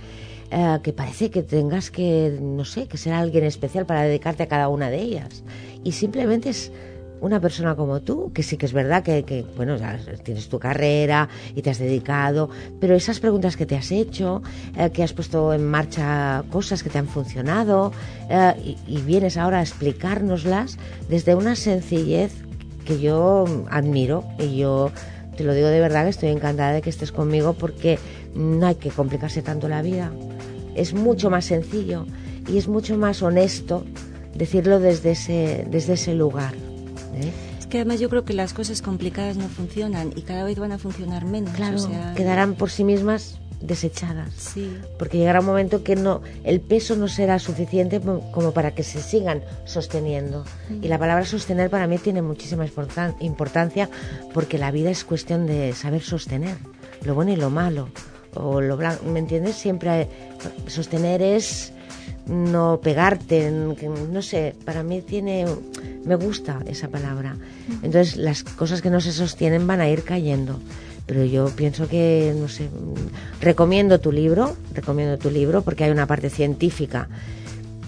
eh, 0.52 0.80
que 0.84 0.94
parece 0.94 1.30
que 1.30 1.44
tengas 1.44 1.92
que, 1.92 2.38
no 2.42 2.64
sé, 2.64 2.88
que 2.88 2.98
ser 2.98 3.14
alguien 3.14 3.44
especial 3.44 3.86
para 3.86 4.04
dedicarte 4.04 4.44
a 4.44 4.48
cada 4.48 4.70
una 4.70 4.90
de 4.90 5.02
ellas. 5.02 5.44
Y 5.84 5.92
simplemente 5.92 6.50
es 6.50 6.72
una 7.20 7.42
persona 7.42 7.76
como 7.76 8.02
tú, 8.02 8.32
que 8.34 8.44
sí 8.44 8.56
que 8.56 8.66
es 8.66 8.74
verdad 8.74 9.04
que, 9.04 9.46
bueno, 9.58 9.78
tienes 10.24 10.48
tu 10.48 10.60
carrera 10.60 11.28
y 11.56 11.62
te 11.62 11.72
has 11.72 11.80
dedicado, 11.80 12.50
pero 12.80 12.96
esas 12.96 13.20
preguntas 13.20 13.58
que 13.58 13.66
te 13.66 13.76
has 13.76 13.92
hecho, 13.92 14.44
eh, 14.78 14.92
que 14.92 15.04
has 15.04 15.12
puesto 15.12 15.54
en 15.54 15.66
marcha 15.66 16.44
cosas 16.52 16.84
que 16.84 16.90
te 16.90 17.00
han 17.00 17.08
funcionado 17.08 17.92
y, 18.64 18.78
y 18.88 18.98
vienes 19.02 19.38
ahora 19.38 19.60
a 19.60 19.62
explicárnoslas 19.62 20.78
desde 21.10 21.36
una 21.36 21.56
sencillez 21.56 22.45
que 22.86 23.00
yo 23.00 23.46
admiro 23.70 24.24
y 24.40 24.58
yo 24.58 24.92
te 25.36 25.44
lo 25.44 25.54
digo 25.54 25.68
de 25.68 25.80
verdad 25.80 26.04
que 26.04 26.12
estoy 26.12 26.30
encantada 26.30 26.72
de 26.72 26.82
que 26.82 26.90
estés 26.90 27.12
conmigo 27.12 27.54
porque 27.54 28.00
no 28.34 28.66
hay 28.68 28.76
que 28.76 28.90
complicarse 28.90 29.42
tanto 29.42 29.68
la 29.68 29.82
vida. 29.82 30.12
Es 30.76 30.94
mucho 30.94 31.30
más 31.30 31.46
sencillo 31.46 32.06
y 32.48 32.58
es 32.58 32.68
mucho 32.68 32.98
más 32.98 33.22
honesto 33.22 33.86
decirlo 34.34 34.80
desde 34.80 35.12
ese, 35.12 35.68
desde 35.70 35.94
ese 35.94 36.14
lugar. 36.14 36.54
¿eh? 37.16 37.32
Es 37.60 37.68
que 37.68 37.78
además 37.78 38.00
yo 38.00 38.10
creo 38.10 38.24
que 38.24 38.34
las 38.34 38.54
cosas 38.54 38.82
complicadas 38.82 39.38
no 39.38 39.48
funcionan 39.48 40.12
y 40.16 40.22
cada 40.22 40.44
vez 40.44 40.60
van 40.60 40.72
a 40.72 40.78
funcionar 40.78 41.26
menos. 41.26 41.54
Claro, 41.54 41.78
o 41.78 41.80
sea, 41.80 42.14
quedarán 42.16 42.56
por 42.56 42.70
sí 42.70 42.84
mismas 42.84 43.40
desechadas. 43.66 44.32
Sí. 44.38 44.78
Porque 44.98 45.18
llegará 45.18 45.40
un 45.42 45.46
momento 45.46 45.84
que 45.84 45.96
no, 45.96 46.22
el 46.44 46.62
peso 46.62 46.96
no 46.96 47.08
será 47.08 47.40
suficiente 47.40 48.00
mo- 48.00 48.32
como 48.32 48.52
para 48.52 48.72
que 48.76 48.84
se 48.84 49.02
sigan 49.02 49.42
sosteniendo. 49.66 50.46
Y 50.82 50.88
la 50.88 50.98
palabra 51.00 51.26
sostener 51.26 51.70
para 51.70 51.88
mí 51.88 51.98
tiene 51.98 52.22
muchísima 52.22 52.66
importan- 52.66 53.16
importancia 53.20 53.90
porque 54.34 54.58
la 54.58 54.72
vida 54.72 54.90
es 54.90 55.04
cuestión 55.04 55.46
de 55.48 55.74
saber 55.74 56.02
sostener 56.02 56.58
lo 57.04 57.16
bueno 57.16 57.32
y 57.32 57.36
lo 57.36 57.50
malo. 57.50 57.90
O 58.34 58.60
lo 58.62 58.78
¿Me 58.78 59.20
entiendes? 59.20 59.56
Siempre 59.56 60.08
sostener 60.68 61.22
es 61.22 61.72
no 62.28 62.80
pegarte, 62.82 63.52
no 63.52 64.22
sé, 64.22 64.56
para 64.66 64.84
mí 64.84 65.02
tiene, 65.02 65.46
me 66.06 66.16
gusta 66.16 66.60
esa 66.68 66.88
palabra. 66.90 67.38
Entonces 67.84 68.18
las 68.18 68.44
cosas 68.44 68.82
que 68.82 68.90
no 68.90 69.00
se 69.00 69.12
sostienen 69.12 69.68
van 69.68 69.80
a 69.82 69.90
ir 69.90 70.04
cayendo. 70.04 70.60
Pero 71.06 71.24
yo 71.26 71.48
pienso 71.56 71.88
que, 71.88 72.34
no 72.40 72.48
sé, 72.48 72.68
recomiendo 73.42 74.00
tu 74.00 74.12
libro, 74.12 74.56
recomiendo 74.74 75.18
tu 75.18 75.30
libro 75.30 75.62
porque 75.62 75.84
hay 75.84 75.92
una 75.92 76.08
parte 76.08 76.30
científica 76.30 77.08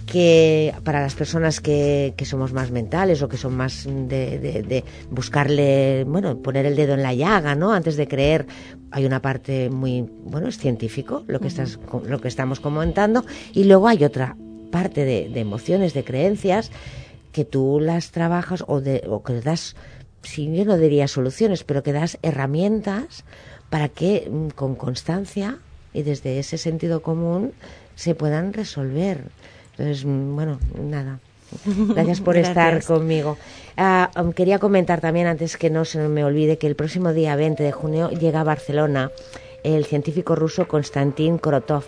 que 0.05 0.73
para 0.85 1.01
las 1.01 1.15
personas 1.15 1.59
que, 1.59 2.13
que 2.15 2.23
somos 2.25 2.53
más 2.53 2.71
mentales 2.71 3.21
o 3.21 3.27
que 3.27 3.35
son 3.35 3.55
más 3.57 3.85
de, 3.85 4.39
de- 4.39 4.63
de 4.63 4.83
buscarle, 5.11 6.05
bueno, 6.05 6.37
poner 6.37 6.65
el 6.65 6.77
dedo 6.77 6.93
en 6.93 7.03
la 7.03 7.13
llaga, 7.13 7.55
¿no? 7.55 7.73
Antes 7.73 7.97
de 7.97 8.07
creer, 8.07 8.45
hay 8.91 9.05
una 9.05 9.21
parte 9.21 9.69
muy, 9.69 10.05
bueno, 10.23 10.47
es 10.47 10.57
científico 10.57 11.23
lo 11.27 11.41
que, 11.41 11.49
estás, 11.49 11.77
lo 12.07 12.21
que 12.21 12.29
estamos 12.29 12.61
comentando 12.61 13.25
y 13.53 13.65
luego 13.65 13.89
hay 13.89 14.05
otra 14.05 14.37
parte 14.71 15.03
de, 15.03 15.27
de 15.27 15.39
emociones, 15.41 15.93
de 15.93 16.05
creencias 16.05 16.71
que 17.33 17.43
tú 17.43 17.79
las 17.81 18.11
trabajas 18.11 18.63
o, 18.67 18.79
de, 18.79 19.03
o 19.09 19.23
que 19.23 19.41
das, 19.41 19.75
si 20.27 20.53
yo 20.53 20.65
no 20.65 20.77
diría 20.77 21.07
soluciones, 21.07 21.63
pero 21.63 21.83
que 21.83 21.93
das 21.93 22.19
herramientas 22.21 23.23
para 23.69 23.87
que 23.87 24.27
mm, 24.29 24.49
con 24.49 24.75
constancia 24.75 25.57
y 25.93 26.03
desde 26.03 26.39
ese 26.39 26.57
sentido 26.57 27.01
común 27.01 27.53
se 27.95 28.13
puedan 28.13 28.53
resolver. 28.53 29.23
Entonces, 29.71 30.05
mm, 30.05 30.35
bueno, 30.35 30.59
nada. 30.79 31.19
Gracias 31.65 32.19
por 32.19 32.35
estar 32.35 32.83
conmigo. 32.83 33.37
Ah, 33.77 34.11
um, 34.19 34.33
quería 34.33 34.59
comentar 34.59 34.99
también, 34.99 35.27
antes 35.27 35.55
que 35.55 35.69
no 35.69 35.85
se 35.85 35.99
me 36.09 36.25
olvide, 36.25 36.57
que 36.57 36.67
el 36.67 36.75
próximo 36.75 37.13
día 37.13 37.35
20 37.37 37.63
de 37.63 37.71
junio 37.71 38.09
llega 38.09 38.41
a 38.41 38.43
Barcelona 38.43 39.11
el 39.63 39.85
científico 39.85 40.35
ruso 40.35 40.67
Konstantin 40.67 41.37
Korotov, 41.37 41.85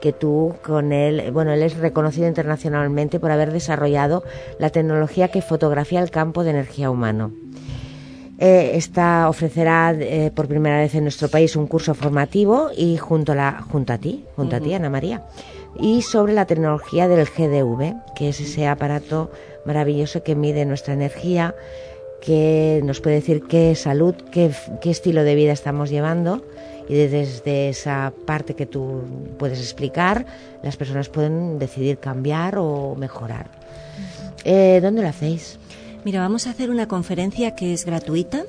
que 0.00 0.12
tú 0.12 0.54
con 0.62 0.92
él, 0.92 1.30
bueno, 1.32 1.52
él 1.52 1.62
es 1.62 1.76
reconocido 1.76 2.28
internacionalmente 2.28 3.18
por 3.20 3.30
haber 3.30 3.52
desarrollado 3.52 4.22
la 4.58 4.70
tecnología 4.70 5.28
que 5.28 5.40
fotografía 5.40 6.00
el 6.00 6.10
campo 6.10 6.44
de 6.44 6.50
energía 6.50 6.90
humano. 6.90 7.32
Eh, 8.38 8.72
esta 8.74 9.28
ofrecerá 9.28 9.94
eh, 9.98 10.32
por 10.34 10.48
primera 10.48 10.78
vez 10.78 10.94
en 10.96 11.04
nuestro 11.04 11.28
país 11.28 11.54
un 11.54 11.66
curso 11.68 11.94
formativo 11.94 12.70
y 12.76 12.96
junto 12.96 13.32
a, 13.32 13.34
la, 13.36 13.64
junto 13.70 13.92
a 13.92 13.98
ti, 13.98 14.24
junto 14.34 14.56
a 14.56 14.60
ti, 14.60 14.74
Ana 14.74 14.90
María, 14.90 15.22
y 15.78 16.02
sobre 16.02 16.32
la 16.34 16.44
tecnología 16.44 17.06
del 17.06 17.26
GDV, 17.26 17.94
que 18.16 18.28
es 18.30 18.40
ese 18.40 18.66
aparato 18.66 19.30
maravilloso 19.64 20.22
que 20.24 20.34
mide 20.34 20.64
nuestra 20.66 20.94
energía, 20.94 21.54
que 22.20 22.80
nos 22.84 23.00
puede 23.00 23.16
decir 23.16 23.42
qué 23.48 23.74
salud, 23.76 24.14
qué, 24.32 24.50
qué 24.80 24.90
estilo 24.90 25.22
de 25.22 25.34
vida 25.36 25.52
estamos 25.52 25.90
llevando 25.90 26.44
y 26.88 26.94
de- 26.94 27.08
desde 27.08 27.68
esa 27.68 28.12
parte 28.26 28.54
que 28.54 28.66
tú 28.66 29.02
puedes 29.38 29.60
explicar, 29.60 30.26
las 30.62 30.76
personas 30.76 31.08
pueden 31.08 31.58
decidir 31.60 31.98
cambiar 31.98 32.56
o 32.58 32.96
mejorar. 32.96 33.46
Eh, 34.44 34.80
¿Dónde 34.82 35.02
lo 35.02 35.08
hacéis? 35.08 35.58
Mira, 36.04 36.20
vamos 36.20 36.46
a 36.46 36.50
hacer 36.50 36.70
una 36.70 36.86
conferencia 36.88 37.54
que 37.54 37.72
es 37.72 37.84
gratuita. 37.84 38.44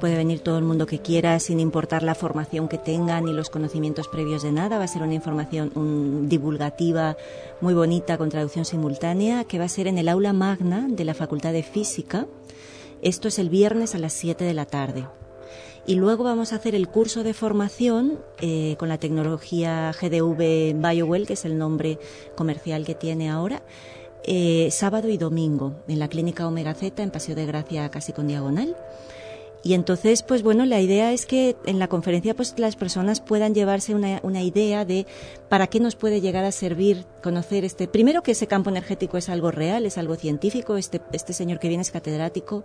Puede 0.00 0.16
venir 0.16 0.40
todo 0.40 0.58
el 0.58 0.64
mundo 0.64 0.86
que 0.86 0.98
quiera, 1.00 1.38
sin 1.40 1.60
importar 1.60 2.02
la 2.02 2.14
formación 2.14 2.68
que 2.68 2.78
tenga 2.78 3.20
ni 3.20 3.32
los 3.32 3.48
conocimientos 3.48 4.06
previos 4.08 4.42
de 4.42 4.52
nada. 4.52 4.78
Va 4.78 4.84
a 4.84 4.88
ser 4.88 5.02
una 5.02 5.14
información 5.14 5.72
un- 5.74 6.28
divulgativa 6.28 7.16
muy 7.60 7.74
bonita 7.74 8.18
con 8.18 8.28
traducción 8.28 8.64
simultánea, 8.64 9.44
que 9.44 9.58
va 9.58 9.64
a 9.64 9.68
ser 9.68 9.86
en 9.86 9.98
el 9.98 10.08
aula 10.08 10.32
magna 10.32 10.86
de 10.88 11.04
la 11.04 11.14
Facultad 11.14 11.52
de 11.52 11.62
Física. 11.62 12.26
Esto 13.02 13.28
es 13.28 13.38
el 13.38 13.48
viernes 13.48 13.94
a 13.94 13.98
las 13.98 14.12
7 14.12 14.44
de 14.44 14.54
la 14.54 14.66
tarde. 14.66 15.06
Y 15.86 15.96
luego 15.96 16.24
vamos 16.24 16.52
a 16.52 16.56
hacer 16.56 16.74
el 16.74 16.88
curso 16.88 17.22
de 17.22 17.34
formación 17.34 18.18
eh, 18.40 18.76
con 18.78 18.88
la 18.88 18.98
tecnología 18.98 19.90
GDV 19.98 20.74
BioWell, 20.74 21.26
que 21.26 21.34
es 21.34 21.44
el 21.44 21.58
nombre 21.58 21.98
comercial 22.36 22.84
que 22.86 22.94
tiene 22.94 23.28
ahora, 23.30 23.62
eh, 24.24 24.68
sábado 24.70 25.08
y 25.08 25.18
domingo 25.18 25.74
en 25.88 25.98
la 25.98 26.08
clínica 26.08 26.46
Omega 26.46 26.74
Z 26.74 27.02
en 27.02 27.10
Paseo 27.10 27.34
de 27.34 27.46
Gracia 27.46 27.90
casi 27.90 28.12
con 28.12 28.26
diagonal. 28.26 28.76
Y 29.64 29.72
entonces, 29.72 30.22
pues 30.22 30.42
bueno, 30.42 30.66
la 30.66 30.82
idea 30.82 31.12
es 31.14 31.24
que 31.24 31.56
en 31.64 31.78
la 31.78 31.88
conferencia 31.88 32.34
pues 32.34 32.54
las 32.58 32.76
personas 32.76 33.22
puedan 33.22 33.54
llevarse 33.54 33.94
una, 33.94 34.20
una 34.22 34.42
idea 34.42 34.84
de 34.84 35.06
para 35.48 35.68
qué 35.68 35.80
nos 35.80 35.96
puede 35.96 36.20
llegar 36.20 36.44
a 36.44 36.52
servir 36.52 37.06
conocer 37.22 37.64
este, 37.64 37.88
primero 37.88 38.22
que 38.22 38.32
ese 38.32 38.46
campo 38.46 38.68
energético 38.68 39.16
es 39.16 39.30
algo 39.30 39.50
real, 39.50 39.86
es 39.86 39.96
algo 39.96 40.16
científico, 40.16 40.76
este, 40.76 41.00
este 41.12 41.32
señor 41.32 41.58
que 41.60 41.68
viene 41.68 41.80
es 41.80 41.90
catedrático 41.90 42.62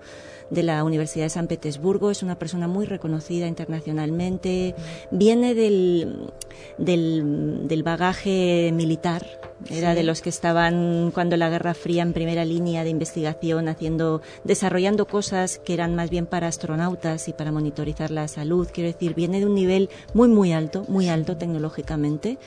de 0.49 0.63
la 0.63 0.83
Universidad 0.83 1.23
de 1.23 1.29
San 1.29 1.47
Petersburgo, 1.47 2.11
es 2.11 2.21
una 2.21 2.37
persona 2.37 2.67
muy 2.67 2.85
reconocida 2.85 3.47
internacionalmente, 3.47 4.75
viene 5.09 5.55
del, 5.55 6.31
del, 6.77 7.65
del 7.69 7.83
bagaje 7.83 8.71
militar, 8.73 9.25
era 9.69 9.91
Sí. 9.91 9.97
de 9.97 10.03
los 10.03 10.21
que 10.21 10.29
estaban 10.29 11.11
cuando 11.13 11.37
la 11.37 11.49
Guerra 11.49 11.73
Fría 11.73 12.03
en 12.03 12.13
primera 12.13 12.45
línea 12.45 12.83
de 12.83 12.89
investigación, 12.89 13.67
haciendo, 13.67 14.21
desarrollando 14.43 15.05
cosas 15.05 15.59
que 15.59 15.73
eran 15.73 15.95
más 15.95 16.09
bien 16.09 16.25
para 16.25 16.47
astronautas 16.47 17.27
y 17.27 17.33
para 17.33 17.51
monitorizar 17.51 18.11
la 18.11 18.27
salud. 18.27 18.67
Quiero 18.71 18.91
decir, 18.91 19.13
viene 19.15 19.39
de 19.39 19.45
un 19.45 19.55
nivel 19.55 19.89
muy, 20.13 20.27
muy 20.29 20.53
alto, 20.53 20.85
muy 20.87 21.09
alto 21.09 21.37
tecnológicamente. 21.37 22.37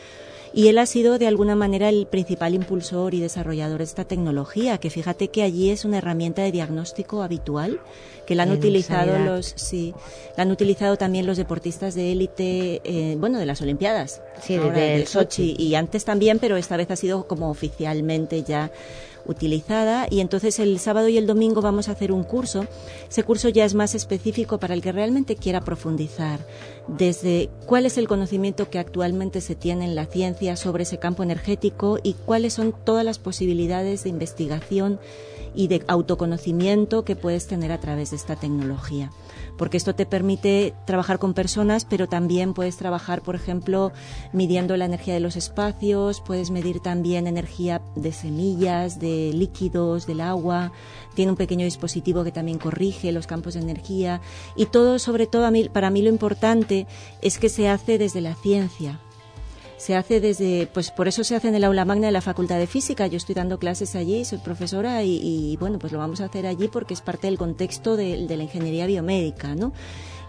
Y 0.55 0.68
él 0.68 0.78
ha 0.78 0.86
sido 0.86 1.18
de 1.18 1.26
alguna 1.26 1.57
manera 1.57 1.88
el 1.88 2.07
principal 2.07 2.55
impulsor 2.55 3.14
y 3.14 3.20
desarrollador 3.20 3.78
de 3.78 3.84
esta 3.84 4.05
tecnología, 4.05 4.78
que 4.78 4.90
fíjate 4.90 5.28
que 5.28 5.42
allí 5.42 5.70
es 5.70 5.84
una 5.84 5.98
herramienta 5.98 6.42
de 6.42 6.53
diagnóstico 6.53 7.22
habitual, 7.22 7.80
que 8.26 8.34
la 8.34 8.44
han 8.44 8.50
En 8.50 8.59
utilizado 8.59 9.12
sanidad. 9.12 9.36
los, 9.36 9.55
sí, 9.57 9.94
la 10.36 10.42
han 10.42 10.50
utilizado 10.50 10.96
también 10.96 11.26
los 11.26 11.38
deportistas 11.38 11.94
de 11.94 12.12
élite, 12.12 12.80
eh, 12.84 13.16
bueno, 13.18 13.38
de 13.38 13.46
las 13.46 13.62
Olimpiadas, 13.62 14.20
Sí, 14.42 14.57
ahora, 14.57 14.74
del 14.74 15.00
de 15.00 15.07
Sochi, 15.07 15.57
y 15.59 15.74
antes 15.74 16.05
también, 16.05 16.38
pero 16.38 16.57
esta 16.57 16.76
vez 16.76 16.90
ha 16.90 16.96
sido 16.96 17.26
como 17.26 17.50
oficialmente 17.50 18.42
ya 18.42 18.70
utilizada 19.24 20.07
y 20.11 20.20
entonces 20.20 20.59
el 20.59 20.78
sábado 20.78 21.09
y 21.09 21.16
el 21.16 21.26
domingo 21.26 21.61
vamos 21.62 21.88
a 21.88 21.92
hacer 21.92 22.12
un 22.12 22.24
curso. 22.24 22.66
Ese 23.09 23.22
curso 23.22 23.48
ya 23.48 23.64
es 23.64 23.74
más 23.74 23.94
específico 23.94 24.59
para 24.59 24.74
el 24.74 24.82
que 24.82 24.92
realmente 24.92 25.36
quiera 25.36 25.61
profundizar 25.61 26.40
desde 26.89 27.51
cuál 27.66 27.87
es 27.87 27.99
el 27.99 28.09
conocimiento 28.09 28.68
que 28.68 28.78
actualmente 28.78 29.41
se 29.41 29.55
tiene 29.55 29.85
en 29.85 29.95
la 29.95 30.07
ciencia 30.07 30.57
sobre 30.57 30.83
ese 30.83 30.99
campo 30.99 31.22
energético 31.22 31.99
y 32.03 32.14
cuáles 32.14 32.55
son 32.55 32.74
todas 32.85 33.05
las 33.05 33.18
posibilidades 33.18 34.05
de 34.05 34.11
investigación 34.11 34.99
y 35.55 35.68
de 35.68 35.85
autoconocimiento 35.87 37.05
que 37.05 37.16
puedes 37.16 37.47
tener 37.47 37.72
a 37.72 37.80
través 37.80 38.11
de 38.11 38.16
esta 38.16 38.37
tecnología. 38.37 39.11
Porque 39.57 39.76
esto 39.76 39.94
te 39.94 40.07
permite 40.07 40.74
trabajar 40.86 41.18
con 41.18 41.34
personas, 41.34 41.84
pero 41.84 42.09
también 42.09 42.55
puedes 42.55 42.76
trabajar, 42.76 43.22
por 43.22 43.34
ejemplo, 43.34 43.92
midiendo 44.32 44.76
la 44.76 44.86
energía 44.86 45.14
de 45.14 45.20
los 45.20 45.36
espacios, 45.36 46.20
puedes 46.20 46.50
medir 46.50 46.80
también 46.80 47.26
energía 47.26 47.82
de 47.94 48.12
semillas, 48.12 48.98
de 48.98 49.32
líquidos, 49.34 50.07
del 50.07 50.20
agua. 50.20 50.72
Tiene 51.14 51.30
un 51.32 51.36
pequeño 51.36 51.64
dispositivo 51.64 52.24
que 52.24 52.32
también 52.32 52.59
corrige 52.59 53.12
los 53.12 53.26
campos 53.26 53.55
de 53.55 53.61
energía. 53.61 54.20
Y 54.57 54.66
todo, 54.66 54.98
sobre 54.98 55.26
todo, 55.26 55.48
para 55.72 55.90
mí 55.90 56.03
lo 56.03 56.09
importante 56.09 56.86
es 57.20 57.38
que 57.38 57.48
se 57.48 57.68
hace 57.68 57.98
desde 57.98 58.20
la 58.20 58.34
ciencia 58.34 59.00
se 59.83 59.97
hace 59.97 60.20
desde, 60.20 60.68
pues 60.72 60.93
por 60.93 61.09
eso 61.09 61.24
se 61.24 61.35
hace 61.35 61.49
en 61.49 61.57
el 61.57 61.64
aula 61.64 61.85
magna 61.85 62.07
de 62.07 62.12
la 62.12 62.20
Facultad 62.20 62.57
de 62.57 62.68
Física. 62.68 63.09
Yo 63.09 63.16
estoy 63.16 63.35
dando 63.35 63.59
clases 63.59 63.97
allí, 63.97 64.24
soy 64.24 64.39
profesora 64.39 65.03
y, 65.03 65.18
y 65.20 65.57
bueno, 65.57 65.80
pues 65.80 65.93
lo 65.93 65.99
vamos 65.99 66.20
a 66.20 66.26
hacer 66.26 66.47
allí 66.47 66.68
porque 66.68 66.95
es 66.95 67.01
parte 67.01 67.26
del 67.26 67.37
contexto 67.37 67.97
de, 67.97 68.28
de 68.28 68.37
la 68.37 68.45
ingeniería 68.45 68.87
biomédica, 68.87 69.57
¿no? 69.57 69.72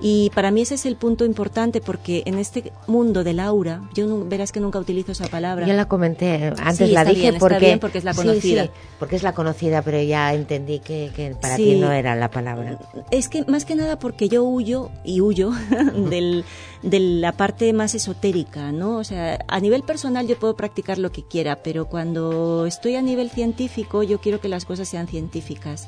Y 0.06 0.32
para 0.36 0.52
mí 0.52 0.62
ese 0.62 0.76
es 0.76 0.86
el 0.86 0.98
punto 0.98 1.24
importante 1.24 1.80
porque 1.80 2.24
en 2.26 2.38
este 2.38 2.74
mundo 2.88 3.24
del 3.24 3.40
aura, 3.40 3.90
yo 3.94 4.26
verás 4.26 4.52
que 4.52 4.60
nunca 4.60 4.78
utilizo 4.78 5.14
esa 5.14 5.28
palabra. 5.30 5.66
Yo 5.66 5.74
la 5.74 5.88
comenté, 5.88 6.54
antes 6.60 6.90
Sí, 6.90 6.94
la 6.94 7.06
dije 7.06 7.22
bien, 7.22 7.40
porque, 7.40 7.60
bien 7.60 7.80
porque 7.80 8.00
es 8.00 8.04
la 8.04 8.14
conocida. 8.14 8.66
sí, 8.66 8.70
porque 9.00 9.16
es 9.16 9.24
la 9.24 9.34
conocida, 9.34 9.82
pero 9.82 10.02
ya 10.02 10.34
entendí 10.34 10.80
que, 10.80 11.10
que 11.16 11.34
para 11.42 11.56
ti 11.56 11.76
no 11.78 11.90
era 11.94 12.18
la 12.18 12.30
palabra. 12.30 12.78
Es 13.12 13.30
que 13.30 13.46
más 13.46 13.64
que 13.64 13.76
nada 13.76 13.98
porque 13.98 14.28
yo 14.28 14.44
huyo 14.44 14.90
y 15.06 15.22
huyo 15.22 15.52
del, 16.10 16.44
de 16.82 17.00
la 17.00 17.32
parte 17.32 17.72
más 17.72 17.96
esotérica, 17.96 18.74
¿no? 18.74 18.98
O 18.98 19.06
sea, 19.06 19.40
a 19.48 19.60
nivel 19.62 19.84
personal 19.84 20.28
yo 20.28 20.38
puedo 20.38 20.58
practicar 20.58 20.98
lo 20.98 21.14
que 21.14 21.24
quiera, 21.24 21.64
pero 21.64 21.86
cuando 21.86 22.66
estoy 22.66 22.98
a 22.98 23.02
nivel 23.02 23.30
científico 23.30 24.04
yo 24.04 24.20
quiero 24.20 24.42
que 24.42 24.50
las 24.50 24.66
cosas 24.66 24.90
sean 24.90 25.08
científicas. 25.08 25.88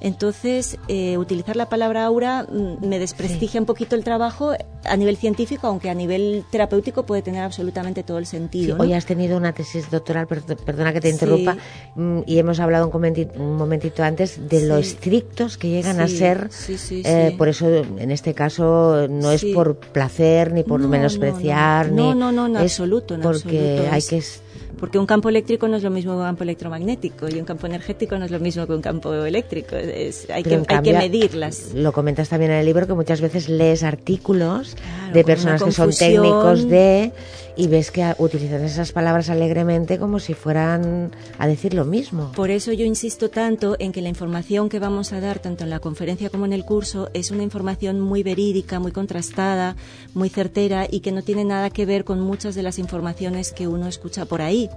Entonces, 0.00 0.78
eh, 0.88 1.16
utilizar 1.18 1.56
la 1.56 1.68
palabra 1.68 2.04
aura 2.04 2.44
mm, 2.50 2.86
me 2.86 2.98
desprestigia 2.98 3.60
un 3.60 3.66
poquito 3.66 3.96
el 3.96 4.04
trabajo 4.04 4.52
a 4.84 4.96
nivel 4.96 5.16
científico, 5.16 5.66
aunque 5.66 5.88
a 5.88 5.94
nivel 5.94 6.44
terapéutico 6.50 7.04
puede 7.06 7.22
tener 7.22 7.42
absolutamente 7.42 8.02
todo 8.02 8.18
el 8.18 8.26
Sí, 8.26 8.32
sentido. 8.32 8.76
¿no? 8.76 8.82
hoy 8.84 8.92
has 8.92 9.06
tenido 9.06 9.36
una 9.36 9.52
tesis 9.54 9.90
doctoral, 9.90 10.26
per- 10.26 10.42
perdona 10.42 10.92
que 10.92 11.00
te 11.00 11.08
interrumpa, 11.08 11.56
mm, 11.94 12.20
y 12.26 12.38
hemos 12.38 12.60
hablado 12.60 12.86
un, 12.86 12.92
comenti- 12.92 13.30
un 13.36 13.56
momentito 13.56 14.02
antes 14.02 14.48
de 14.48 14.66
lo 14.66 14.76
estrictos 14.76 15.56
que 15.56 15.68
llegan 15.70 16.00
a 16.00 16.08
ser. 16.08 16.50
eh. 16.90 17.34
Por 17.38 17.48
eso, 17.48 17.68
en 17.68 18.10
este 18.10 18.34
caso, 18.34 19.06
no 19.08 19.30
es 19.32 19.44
por 19.54 19.76
placer 19.78 20.52
ni 20.52 20.64
por 20.64 20.80
No, 20.80 20.88
menospreciar. 20.88 21.90
no, 21.90 22.12
no. 22.12 22.14
ni- 22.14 22.20
No, 22.20 22.32
no, 22.32 22.46
en 22.46 22.56
es 22.56 22.72
absoluto, 22.72 23.14
en 23.14 23.20
porque 23.22 23.78
absoluto. 23.78 23.92
hay 23.92 23.98
Es- 23.98 24.08
que 24.08 24.43
Porque 24.78 24.98
un 24.98 25.06
campo 25.06 25.28
eléctrico 25.28 25.68
no 25.68 25.76
es 25.76 25.82
lo 25.82 25.90
mismo 25.90 26.12
que 26.12 26.18
un 26.18 26.24
campo 26.24 26.42
electromagnético 26.44 27.28
y 27.28 27.38
un 27.38 27.44
campo 27.44 27.66
energético 27.66 28.18
no 28.18 28.24
es 28.24 28.30
lo 28.30 28.40
mismo 28.40 28.66
que 28.66 28.72
un 28.74 28.82
campo 28.82 29.14
eléctrico. 29.24 29.76
Es- 29.76 30.28
hay, 30.30 30.42
que, 30.42 30.60
hay 30.66 30.82
que 30.82 30.92
medirlas. 30.92 31.72
Lo 31.74 31.92
comentas 31.92 32.28
también 32.28 32.50
en 32.50 32.58
el 32.58 32.66
libro 32.66 32.86
que 32.86 32.94
muchas 32.94 33.20
veces 33.20 33.48
lees 33.48 33.82
artículos 33.82 34.74
Claro, 34.74 35.14
de 35.14 35.24
personas 35.24 35.62
que 35.62 35.72
son 35.72 35.90
técnicos 35.90 36.68
de 36.68 37.12
y 37.56 37.68
ves 37.68 37.90
que 37.90 38.14
utilizan 38.18 38.64
esas 38.64 38.92
palabras 38.92 39.30
alegremente 39.30 39.98
como 39.98 40.18
si 40.18 40.34
fueran 40.34 41.12
a 41.38 41.46
decir 41.46 41.74
lo 41.74 41.84
mismo. 41.84 42.32
Por 42.32 42.50
eso 42.50 42.72
yo 42.72 42.84
insisto 42.84 43.30
tanto 43.30 43.76
en 43.78 43.92
que 43.92 44.02
la 44.02 44.08
información 44.08 44.68
que 44.68 44.78
vamos 44.78 45.12
a 45.12 45.20
dar 45.20 45.38
tanto 45.38 45.64
en 45.64 45.70
la 45.70 45.78
conferencia 45.80 46.30
como 46.30 46.46
en 46.46 46.52
el 46.52 46.64
curso 46.64 47.10
es 47.14 47.30
una 47.30 47.42
información 47.42 48.00
muy 48.00 48.22
verídica, 48.22 48.80
muy 48.80 48.92
contrastada, 48.92 49.76
muy 50.14 50.28
certera 50.28 50.86
y 50.90 51.00
que 51.00 51.12
no 51.12 51.22
tiene 51.22 51.44
nada 51.44 51.70
que 51.70 51.86
ver 51.86 52.04
con 52.04 52.20
muchas 52.20 52.54
de 52.54 52.62
las 52.62 52.78
informaciones 52.78 53.52
que 53.52 53.68
uno 53.68 53.86
escucha 53.86 54.24
por 54.24 54.42
ahí 54.42 54.68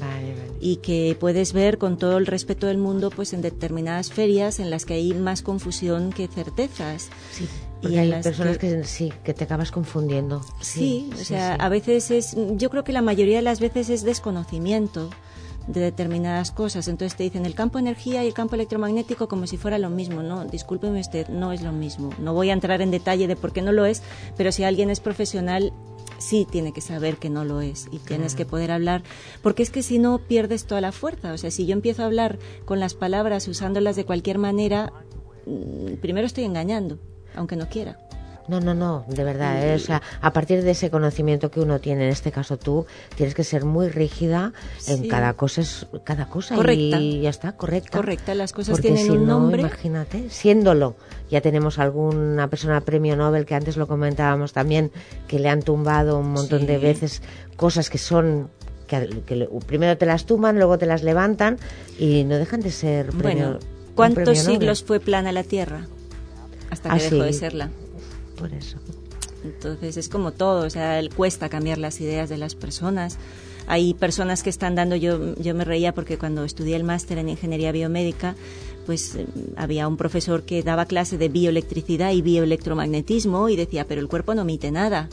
Vale, 0.00 0.34
vale. 0.34 0.52
y 0.60 0.76
que 0.76 1.16
puedes 1.18 1.52
ver 1.52 1.76
con 1.78 1.98
todo 1.98 2.16
el 2.18 2.26
respeto 2.26 2.66
del 2.66 2.78
mundo 2.78 3.10
pues 3.10 3.32
en 3.32 3.42
determinadas 3.42 4.10
ferias 4.10 4.58
en 4.60 4.70
las 4.70 4.84
que 4.86 4.94
hay 4.94 5.12
más 5.14 5.42
confusión 5.42 6.12
que 6.12 6.28
certezas. 6.28 7.08
Sí, 7.32 7.46
Y 7.82 7.96
hay 7.96 8.10
personas 8.22 8.58
que- 8.58 8.68
que... 8.78 8.84
sí, 8.84 9.12
que 9.24 9.34
te 9.34 9.44
acabas 9.44 9.70
confundiendo. 9.70 10.40
Sí, 10.60 11.10
o 11.12 11.16
sí, 11.16 11.24
sea, 11.24 11.54
sí. 11.54 11.58
a 11.60 11.68
veces 11.68 12.10
es, 12.10 12.36
yo 12.56 12.70
creo 12.70 12.84
que 12.84 12.92
la 12.92 13.02
mayoría 13.02 13.36
de 13.36 13.42
las 13.42 13.60
veces 13.60 13.90
es 13.90 14.02
desconocimiento 14.04 15.10
de 15.66 15.80
determinadas 15.80 16.50
cosas. 16.50 16.88
Entonces 16.88 17.16
te 17.16 17.22
dicen 17.24 17.46
el 17.46 17.54
campo 17.54 17.78
energía 17.78 18.24
y 18.24 18.26
el 18.28 18.34
campo 18.34 18.54
electromagnético 18.56 19.28
como 19.28 19.46
si 19.46 19.56
fuera 19.56 19.78
lo 19.78 19.90
mismo. 19.90 20.22
No, 20.22 20.44
discúlpeme 20.44 21.00
usted, 21.00 21.28
no 21.28 21.52
es 21.52 21.62
lo 21.62 21.72
mismo. 21.72 22.10
No 22.18 22.34
voy 22.34 22.50
a 22.50 22.52
entrar 22.52 22.82
en 22.82 22.90
detalle 22.90 23.26
de 23.28 23.36
por 23.36 23.52
qué 23.52 23.62
no 23.62 23.72
lo 23.72 23.84
es, 23.86 24.02
pero 24.36 24.50
si 24.52 24.64
alguien 24.64 24.90
es 24.90 25.00
profesional 25.00 25.72
sí 26.18 26.46
tiene 26.48 26.72
que 26.72 26.80
saber 26.80 27.16
que 27.16 27.30
no 27.30 27.44
lo 27.44 27.60
es 27.60 27.88
y 27.90 27.98
tienes 27.98 28.36
que 28.36 28.44
poder 28.46 28.70
hablar, 28.70 29.02
porque 29.42 29.64
es 29.64 29.70
que 29.70 29.82
si 29.82 29.98
no 29.98 30.18
pierdes 30.18 30.66
toda 30.66 30.80
la 30.80 30.92
fuerza. 30.92 31.32
O 31.32 31.38
sea, 31.38 31.50
si 31.50 31.66
yo 31.66 31.72
empiezo 31.72 32.02
a 32.02 32.06
hablar 32.06 32.38
con 32.64 32.78
las 32.78 32.94
palabras 32.94 33.48
usándolas 33.48 33.96
de 33.96 34.04
cualquier 34.04 34.38
manera, 34.38 34.92
mm, 35.46 35.94
primero 36.00 36.26
estoy 36.26 36.44
engañando, 36.44 36.98
aunque 37.36 37.56
no 37.56 37.68
quiera. 37.68 37.96
No, 38.48 38.58
no, 38.58 38.74
no, 38.74 39.04
de 39.06 39.22
verdad. 39.22 39.64
eh, 39.64 39.76
o 39.76 39.78
sea, 39.78 40.02
a 40.20 40.32
partir 40.32 40.64
de 40.64 40.72
ese 40.72 40.90
conocimiento 40.90 41.48
que 41.52 41.60
uno 41.60 41.78
tiene, 41.78 42.06
en 42.06 42.10
este 42.10 42.32
caso 42.32 42.56
tú, 42.58 42.86
tienes 43.14 43.36
que 43.36 43.44
ser 43.44 43.64
muy 43.64 43.88
rígida 43.88 44.52
en 44.88 45.02
Sí. 45.02 45.08
cada 45.08 45.34
cosa, 45.34 45.60
es 45.60 45.86
cada 46.02 46.26
cosa 46.28 46.56
Correcta. 46.56 46.98
y 46.98 47.20
ya 47.20 47.30
está, 47.30 47.52
correcta. 47.52 47.96
Correcta, 47.98 48.34
las 48.34 48.52
cosas 48.52 48.72
Porque 48.72 48.88
tienen 48.88 49.04
si 49.04 49.10
un 49.12 49.26
no, 49.28 49.38
nombre. 49.38 49.60
imagínate, 49.60 50.28
siéndolo. 50.28 50.96
Ya 51.30 51.40
tenemos 51.40 51.78
alguna 51.78 52.48
persona 52.48 52.80
premio 52.80 53.14
Nobel 53.14 53.46
que 53.46 53.54
antes 53.54 53.76
lo 53.76 53.86
comentábamos 53.86 54.52
también, 54.52 54.90
que 55.28 55.38
le 55.38 55.48
han 55.48 55.62
tumbado 55.62 56.18
un 56.18 56.32
montón 56.32 56.66
de 56.66 56.78
veces 56.78 57.22
cosas 57.56 57.90
que 57.90 57.98
son 57.98 58.50
que, 58.88 59.48
primero 59.66 59.96
te 59.96 60.04
las 60.04 60.26
tumban, 60.26 60.56
luego 60.56 60.78
te 60.78 60.86
las 60.86 61.04
levantan 61.04 61.58
y 61.96 62.24
no 62.24 62.36
dejan 62.36 62.60
de 62.60 62.72
ser 62.72 63.06
premio, 63.10 63.50
Bueno, 63.52 63.58
¿cuántos 63.94 64.24
premio 64.24 64.42
Nobel. 64.42 64.58
siglos 64.58 64.82
fue 64.84 64.98
plana 64.98 65.30
la 65.30 65.44
Tierra? 65.44 65.86
Hasta 66.72 66.88
que 66.88 66.94
Ah, 66.96 66.98
dejó 66.98 67.16
sí. 67.16 67.20
de 67.22 67.32
serla. 67.34 67.70
Por 68.38 68.52
eso. 68.54 68.78
Entonces 69.44 69.96
es 69.96 70.08
como 70.08 70.32
todo, 70.32 70.66
o 70.66 70.70
sea, 70.70 70.98
el- 70.98 71.10
cuesta 71.14 71.48
cambiar 71.48 71.76
las 71.78 72.00
ideas 72.00 72.28
de 72.28 72.38
las 72.38 72.54
personas. 72.54 73.18
Hay 73.66 73.92
personas 73.94 74.42
que 74.42 74.50
están 74.50 74.74
dando, 74.74 74.96
yo, 74.96 75.34
yo 75.36 75.54
me 75.54 75.64
reía 75.64 75.92
porque 75.94 76.16
cuando 76.18 76.44
estudié 76.44 76.74
el 76.76 76.84
máster 76.84 77.18
en 77.18 77.28
ingeniería 77.28 77.72
biomédica, 77.72 78.34
pues 78.86 79.14
eh, 79.16 79.26
había 79.56 79.86
un 79.86 79.96
profesor 79.96 80.42
que 80.44 80.62
daba 80.62 80.86
clase 80.86 81.18
de 81.18 81.28
bioelectricidad 81.28 82.10
y 82.12 82.22
bioelectromagnetismo 82.22 83.48
y 83.48 83.56
decía, 83.56 83.86
pero 83.86 84.00
el 84.00 84.08
cuerpo 84.08 84.34
no 84.34 84.42
emite 84.42 84.70
nada. 84.72 85.08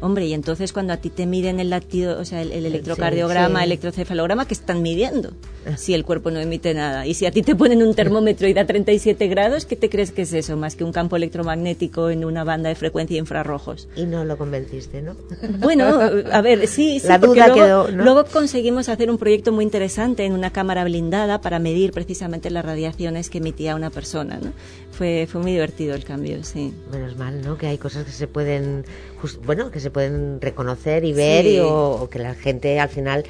Hombre, 0.00 0.26
y 0.26 0.34
entonces 0.34 0.72
cuando 0.72 0.92
a 0.92 0.96
ti 0.98 1.10
te 1.10 1.26
miden 1.26 1.60
el 1.60 1.70
latido, 1.70 2.20
o 2.20 2.24
sea, 2.24 2.42
el, 2.42 2.52
el 2.52 2.66
electrocardiograma, 2.66 3.60
sí. 3.60 3.64
electrocefalograma, 3.64 4.46
¿qué 4.46 4.54
están 4.54 4.82
midiendo? 4.82 5.32
Si 5.76 5.94
el 5.94 6.04
cuerpo 6.04 6.30
no 6.30 6.40
emite 6.40 6.74
nada. 6.74 7.06
Y 7.06 7.14
si 7.14 7.24
a 7.26 7.30
ti 7.30 7.42
te 7.42 7.54
ponen 7.54 7.82
un 7.82 7.94
termómetro 7.94 8.46
y 8.46 8.52
da 8.52 8.66
37 8.66 9.28
grados, 9.28 9.64
¿qué 9.64 9.76
te 9.76 9.88
crees 9.88 10.12
que 10.12 10.22
es 10.22 10.32
eso? 10.34 10.56
Más 10.56 10.76
que 10.76 10.84
un 10.84 10.92
campo 10.92 11.16
electromagnético 11.16 12.10
en 12.10 12.24
una 12.24 12.44
banda 12.44 12.68
de 12.68 12.74
frecuencia 12.74 13.16
infrarrojos. 13.18 13.88
Y 13.96 14.04
no 14.04 14.24
lo 14.24 14.36
convenciste, 14.36 15.00
¿no? 15.00 15.16
Bueno, 15.60 16.00
a 16.30 16.40
ver, 16.42 16.66
sí, 16.68 17.00
sí, 17.00 17.08
La 17.08 17.18
duda 17.18 17.48
luego, 17.48 17.54
quedó, 17.54 17.90
¿no? 17.90 18.04
luego 18.04 18.24
conseguimos 18.26 18.88
hacer 18.88 19.10
un 19.10 19.18
proyecto 19.18 19.52
muy 19.52 19.64
interesante 19.64 20.24
en 20.24 20.32
una 20.32 20.50
cámara 20.50 20.84
blindada 20.84 21.40
para 21.40 21.58
medir 21.58 21.92
precisamente 21.92 22.50
las 22.50 22.64
radiaciones 22.64 23.30
que 23.30 23.38
emitía 23.38 23.74
una 23.74 23.90
persona, 23.90 24.38
¿no? 24.42 24.52
Fue, 24.96 25.26
fue 25.28 25.40
muy 25.40 25.50
divertido 25.52 25.94
el 25.94 26.04
cambio, 26.04 26.44
sí. 26.44 26.72
Menos 26.92 27.16
mal, 27.16 27.40
¿no? 27.42 27.58
Que 27.58 27.66
hay 27.66 27.78
cosas 27.78 28.04
que 28.04 28.12
se 28.12 28.28
pueden, 28.28 28.84
jus- 29.20 29.38
bueno, 29.44 29.70
que 29.72 29.80
se 29.80 29.90
pueden 29.90 30.40
reconocer 30.40 31.04
y 31.04 31.12
ver, 31.12 31.44
Sí. 31.44 31.56
y, 31.56 31.58
o, 31.58 31.90
o 32.02 32.08
que 32.08 32.20
la 32.20 32.34
gente 32.34 32.78
al 32.78 32.88
final, 32.88 33.24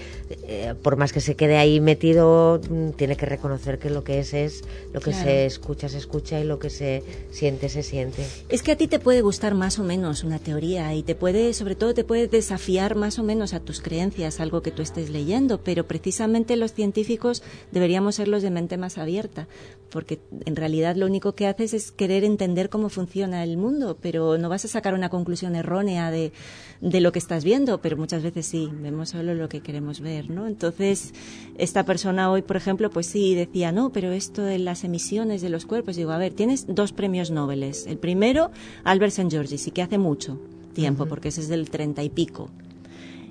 eh, 0.47 0.75
por 0.83 0.97
más 0.97 1.13
que 1.13 1.21
se 1.21 1.37
quede 1.37 1.57
ahí 1.57 1.81
metido, 1.81 2.61
mm, 2.69 2.91
tiene 2.91 3.17
que 3.17 3.25
reconocer 3.25 3.79
que 3.79 3.89
lo 3.89 4.05
que 4.05 4.19
es 4.19 4.35
es, 4.35 4.63
lo 4.93 5.01
que 5.01 5.11
Claro. 5.13 5.25
se 5.25 5.47
escucha 5.47 5.89
se 5.89 5.97
escucha 5.99 6.39
y 6.39 6.45
lo 6.45 6.59
que 6.59 6.69
se 6.69 7.03
siente 7.31 7.69
se 7.71 7.83
siente. 7.83 8.23
Es 8.51 8.63
que 8.63 8.73
a 8.73 8.77
ti 8.77 8.87
te 8.87 8.99
puede 8.99 9.23
gustar 9.23 9.55
más 9.55 9.79
o 9.79 9.85
menos 9.85 10.23
una 10.23 10.39
teoría 10.39 10.95
y 10.95 11.03
te 11.03 11.15
puede, 11.15 11.55
sobre 11.55 11.77
todo, 11.77 11.95
te 11.95 12.05
puede 12.05 12.29
desafiar 12.29 12.95
más 12.95 13.19
o 13.19 13.23
menos 13.23 13.55
a 13.55 13.61
tus 13.61 13.81
creencias, 13.81 14.39
algo 14.39 14.61
que 14.63 14.71
tú 14.71 14.83
estés 14.83 15.09
leyendo, 15.09 15.63
pero 15.65 15.85
precisamente 15.87 16.57
los 16.57 16.75
científicos 16.75 17.43
deberíamos 17.73 18.17
ser 18.17 18.29
los 18.29 18.43
de 18.43 18.51
mente 18.51 18.77
más 18.77 18.99
abierta, 18.99 19.49
porque 19.91 20.19
en 20.45 20.57
realidad 20.57 20.97
lo 20.97 21.07
único 21.07 21.35
que 21.35 21.47
haces 21.55 21.75
es 21.75 21.93
querer 21.93 22.25
entender 22.25 22.69
cómo 22.69 22.89
funciona 22.89 23.43
el 23.43 23.57
mundo, 23.57 23.97
pero 24.01 24.39
no 24.39 24.49
vas 24.49 24.65
a 24.65 24.69
sacar 24.69 24.95
una 24.95 25.09
conclusión 25.09 25.57
errónea 25.57 26.11
de, 26.11 26.33
de 26.81 27.01
lo 27.01 27.13
que 27.13 27.19
estás 27.19 27.45
viendo, 27.45 27.81
pero 27.81 27.97
muchas 27.97 28.23
veces 28.23 28.47
sí, 28.47 28.71
vemos 28.73 29.11
solo 29.11 29.35
lo 29.35 29.49
que 29.49 29.61
queremos 29.61 30.01
ver, 30.01 30.31
¿no? 30.31 30.47
Entonces, 30.47 31.15
esta 31.57 31.85
persona 31.85 32.31
hoy, 32.31 32.43
por 32.43 32.57
ejemplo, 32.57 32.91
pues 32.91 33.07
sí 33.07 33.35
decía, 33.35 33.73
no, 33.73 33.91
pero 33.91 34.13
esto 34.13 34.43
de 34.43 34.59
las 34.59 34.85
emisiones 34.85 35.43
de 35.43 35.49
los 35.49 35.67
cuerpos, 35.67 35.97
digo, 35.97 36.11
a 36.11 36.19
ver, 36.19 36.35
tienes 36.35 36.67
dos 36.69 36.93
premios 36.93 37.31
Nobel. 37.31 37.63
El 37.63 37.99
primero, 37.99 38.51
Albert 38.85 39.13
St. 39.13 39.31
George, 39.31 39.59
sí 39.59 39.71
que 39.71 39.83
hace 39.83 39.97
mucho 39.97 40.39
tiempo, 40.75 41.07
porque 41.07 41.29
ese 41.29 41.41
es 41.41 41.49
del 41.49 41.71
treinta 41.71 42.03
y 42.03 42.11
pico. 42.11 42.51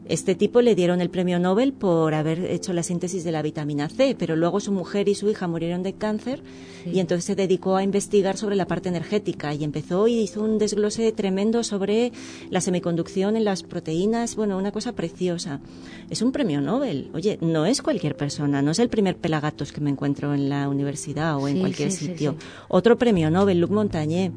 Este 0.10 0.36
tipo 0.36 0.62
le 0.62 0.76
dieron 0.76 0.99
el 1.01 1.10
premio 1.10 1.39
Nobel 1.39 1.72
por 1.74 2.14
haber 2.14 2.39
hecho 2.51 2.74
la 2.74 2.84
síntesis 2.84 3.24
de 3.24 3.32
la 3.32 3.41
vitamina 3.41 3.88
C, 3.88 4.16
pero 4.20 4.36
luego 4.36 4.60
su 4.60 4.72
mujer 4.72 5.08
y 5.08 5.16
su 5.16 5.30
hija 5.30 5.47
murieron 5.47 5.82
de 5.82 5.93
cáncer 5.93 6.41
y 6.86 6.99
entonces 6.99 7.24
se 7.24 7.36
dedicó 7.36 7.78
a 7.78 7.84
investigar 7.84 8.36
sobre 8.36 8.58
la 8.58 8.68
parte 8.68 8.89
energética 8.89 9.54
y 9.54 9.64
empezó 9.64 10.08
y 10.08 10.20
hizo 10.20 10.41
un 10.43 10.58
desglose 10.58 11.12
tremendo 11.14 11.64
sobre 11.64 12.12
la 12.49 12.60
semiconducción 12.60 13.38
en 13.38 13.45
las 13.45 13.64
proteínas, 13.64 14.36
bueno, 14.36 14.58
una 14.58 14.72
cosa 14.74 14.91
preciosa. 14.91 15.62
Es 16.10 16.22
un 16.22 16.34
premio 16.34 16.60
Nobel. 16.60 17.10
Oye, 17.14 17.38
no 17.41 17.66
es 17.66 17.82
cualquier 17.82 18.18
persona, 18.18 18.62
no 18.62 18.72
es 18.72 18.80
el 18.80 18.89
primer 18.89 19.16
pelagatos 19.16 19.72
que 19.72 19.80
me 19.80 19.89
encuentro 19.89 20.34
en 20.34 20.49
la 20.49 20.68
universidad 20.68 21.38
o 21.38 21.47
en 21.47 21.56
Sí, 21.56 21.60
cualquier 21.62 21.91
sí, 21.91 22.08
sitio. 22.08 22.36
Otro 22.68 22.97
premio 22.97 23.32
Nobel, 23.32 23.60
Luc 23.62 23.72
Montagnier, 23.72 24.32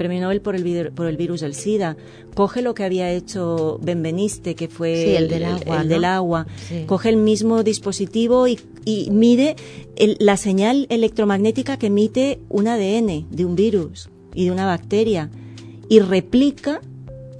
premio 0.00 0.18
Nobel 0.22 0.40
por 0.40 0.56
el, 0.56 0.92
por 0.92 1.06
el 1.06 1.18
virus 1.18 1.42
del 1.42 1.52
SIDA. 1.54 1.94
Coge 2.34 2.62
lo 2.62 2.72
que 2.72 2.84
había 2.84 3.12
hecho 3.12 3.78
Benveniste, 3.82 4.54
que 4.54 4.66
fue 4.68 4.94
Sí, 5.04 5.14
el 5.14 5.28
del 5.28 5.44
agua, 5.44 5.76
el 5.82 5.88
¿no? 5.88 5.94
del 5.94 6.04
agua. 6.06 6.46
Sí. 6.68 6.84
Coge 6.86 7.10
el 7.10 7.18
mismo 7.18 7.62
dispositivo 7.62 8.48
y, 8.48 8.58
y 8.86 9.10
mide 9.10 9.56
el- 9.96 10.16
la 10.18 10.38
señal 10.38 10.86
electromagnética 10.88 11.76
que 11.78 11.88
emite 11.88 12.40
un 12.48 12.66
ADN 12.66 13.26
de 13.30 13.44
un 13.44 13.56
virus 13.56 14.08
y 14.34 14.46
de 14.46 14.52
una 14.52 14.64
bacteria 14.64 15.28
y 15.90 15.98
replica 16.00 16.80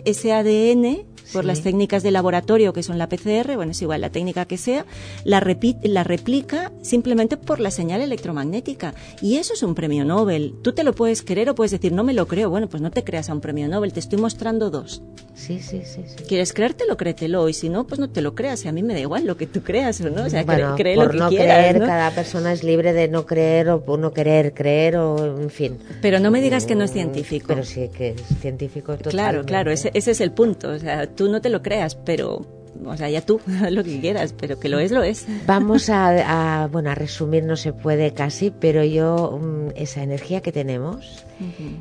ese 0.05 0.33
ADN 0.33 1.05
por 1.33 1.43
Sí. 1.43 1.49
las 1.49 1.63
técnicas 1.63 2.03
de 2.03 2.11
laboratorio 2.11 2.73
que 2.73 2.83
son 2.83 2.99
la 2.99 3.09
PCR, 3.09 3.57
bueno, 3.57 3.73
es 3.73 3.83
igual 3.83 4.01
la 4.01 4.11
técnica 4.11 4.45
que 4.45 4.57
sea, 4.59 4.85
la, 5.25 5.41
repi- 5.41 5.79
la 5.83 6.05
replica 6.05 6.73
simplemente 6.83 7.37
por 7.37 7.61
la 7.61 7.71
señal 7.71 8.01
electromagnética. 8.01 8.95
Y 9.23 9.37
eso 9.37 9.55
es 9.55 9.63
un 9.63 9.75
premio 9.75 10.05
Nobel. 10.05 10.55
Tú 10.63 10.73
te 10.73 10.85
lo 10.85 10.93
puedes 10.95 11.23
creer 11.23 11.51
o 11.51 11.55
puedes 11.55 11.71
decir, 11.73 11.93
no 11.93 12.05
me 12.05 12.13
lo 12.15 12.27
creo. 12.27 12.51
Bueno, 12.51 12.69
pues 12.69 12.83
no 12.83 12.91
te 12.91 13.05
creas 13.05 13.29
a 13.31 13.33
un 13.35 13.41
premio 13.41 13.69
Nobel, 13.69 13.93
te 13.93 14.01
estoy 14.01 14.19
mostrando 14.19 14.71
dos. 14.71 15.03
Sí, 15.35 15.59
sí, 15.61 15.83
sí. 15.85 16.03
sí. 16.07 16.25
¿Quieres 16.29 16.53
creértelo? 16.53 16.97
Créetelo. 16.97 17.49
Y 17.49 17.55
si 17.55 17.69
no, 17.71 17.87
pues 17.87 17.99
no 17.99 18.11
te 18.11 18.21
lo 18.21 18.35
creas. 18.35 18.65
Y 18.65 18.69
a 18.69 18.73
mí 18.73 18.83
me 18.83 18.93
da 18.95 19.01
igual 19.01 19.27
lo 19.27 19.37
que 19.37 19.47
tú 19.47 19.63
creas 19.63 20.01
o 20.03 20.11
no. 20.11 20.25
O 20.25 20.29
sea, 20.31 20.45
bueno, 20.45 20.75
cre- 20.75 20.77
cree 20.77 20.95
por 20.97 21.07
lo 21.07 21.11
que 21.13 21.19
no 21.19 21.29
quieras. 21.31 21.59
creer, 21.59 21.81
¿no? 21.81 21.87
cada 21.87 22.11
persona 22.11 22.53
es 22.53 22.63
libre 22.63 22.93
de 22.93 23.09
no 23.09 23.25
creer 23.25 23.69
o 23.71 23.97
no 23.97 24.13
querer 24.13 24.53
creer 24.53 24.97
o, 24.97 25.41
en 25.41 25.51
fin. 25.51 25.79
Pero 26.03 26.19
no 26.21 26.31
me 26.31 26.43
digas 26.43 26.67
que 26.67 26.75
no 26.75 26.85
es 26.85 26.93
científico. 26.93 27.47
Pero 27.49 27.65
sí 27.65 27.89
que 27.97 28.11
es 28.11 28.23
científico 28.41 28.97
Claro, 29.09 29.45
claro, 29.45 29.71
ese, 29.71 29.91
ese 29.95 30.11
es 30.11 30.21
el 30.21 30.33
punto. 30.33 30.69
O 30.71 30.79
sea, 30.79 31.07
tú 31.21 31.29
no 31.29 31.43
te 31.43 31.51
lo 31.51 31.61
creas, 31.61 31.97
pero, 31.97 32.47
o 32.83 32.97
sea, 32.97 33.11
ya 33.11 33.21
tú, 33.21 33.43
lo 33.71 33.85
que 33.85 34.01
quieras, 34.01 34.33
pero 34.33 34.59
que 34.59 34.71
lo 34.71 34.79
es, 34.79 34.91
lo 34.91 35.03
es. 35.03 35.27
Vamos 35.47 35.91
a, 35.91 36.63
a, 36.63 36.67
bueno, 36.69 36.89
a 36.89 36.95
resumir, 36.95 37.45
no 37.45 37.57
se 37.57 37.75
puede 37.75 38.15
casi, 38.15 38.51
pero 38.51 38.83
yo, 38.85 39.39
mm, 39.39 39.73
esa 39.77 40.03
energía 40.03 40.41
que 40.41 40.51
tenemos, 40.51 41.27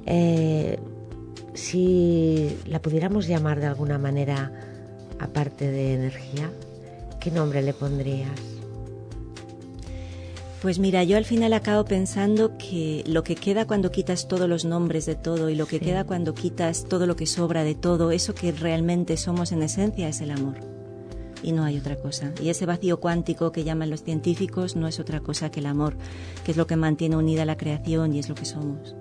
eh, 0.05 0.77
si 1.53 2.57
la 2.65 2.81
pudiéramos 2.81 3.27
llamar 3.27 3.61
de 3.61 3.67
alguna 3.67 3.97
manera, 3.97 4.51
aparte 5.19 5.71
de 5.71 5.93
energía, 5.93 6.51
¿qué 7.21 7.31
nombre 7.31 7.61
le 7.61 7.73
pondrías? 7.73 8.58
Pues 10.61 10.77
mira, 10.77 11.05
yo 11.05 11.15
al 11.15 11.23
final 11.23 11.53
acabo 11.53 11.85
pensando 11.85 12.57
que 12.57 13.01
lo 13.07 13.23
que 13.23 13.35
queda 13.35 13.65
cuando 13.65 13.91
quitas 13.91 14.27
todos 14.27 14.49
los 14.49 14.65
nombres 14.65 15.05
de 15.05 15.15
todo 15.15 15.49
y 15.49 15.55
lo 15.55 15.67
que 15.67 15.79
queda 15.79 16.03
cuando 16.03 16.33
quitas 16.33 16.83
todo 16.83 17.07
lo 17.07 17.15
que 17.15 17.27
sobra 17.27 17.63
de 17.63 17.75
todo, 17.75 18.11
eso 18.11 18.35
que 18.35 18.51
realmente 18.51 19.15
somos 19.15 19.53
en 19.53 19.63
esencia 19.63 20.09
es 20.09 20.19
el 20.19 20.31
amor. 20.31 20.57
Y 21.43 21.53
no 21.53 21.63
hay 21.63 21.77
otra 21.77 21.95
cosa. 21.95 22.33
Y 22.43 22.49
ese 22.49 22.65
vacío 22.65 22.99
cuántico 22.99 23.53
que 23.53 23.63
llaman 23.63 23.89
los 23.89 24.03
científicos 24.03 24.75
no 24.75 24.89
es 24.89 24.99
otra 24.99 25.21
cosa 25.21 25.49
que 25.49 25.61
el 25.61 25.65
amor, 25.65 25.95
que 26.43 26.51
es 26.51 26.57
lo 26.57 26.67
que 26.67 26.75
mantiene 26.75 27.15
unida 27.15 27.45
la 27.45 27.55
creación 27.55 28.13
y 28.13 28.19
es 28.19 28.27
lo 28.27 28.35
que 28.35 28.43
somos. 28.43 28.97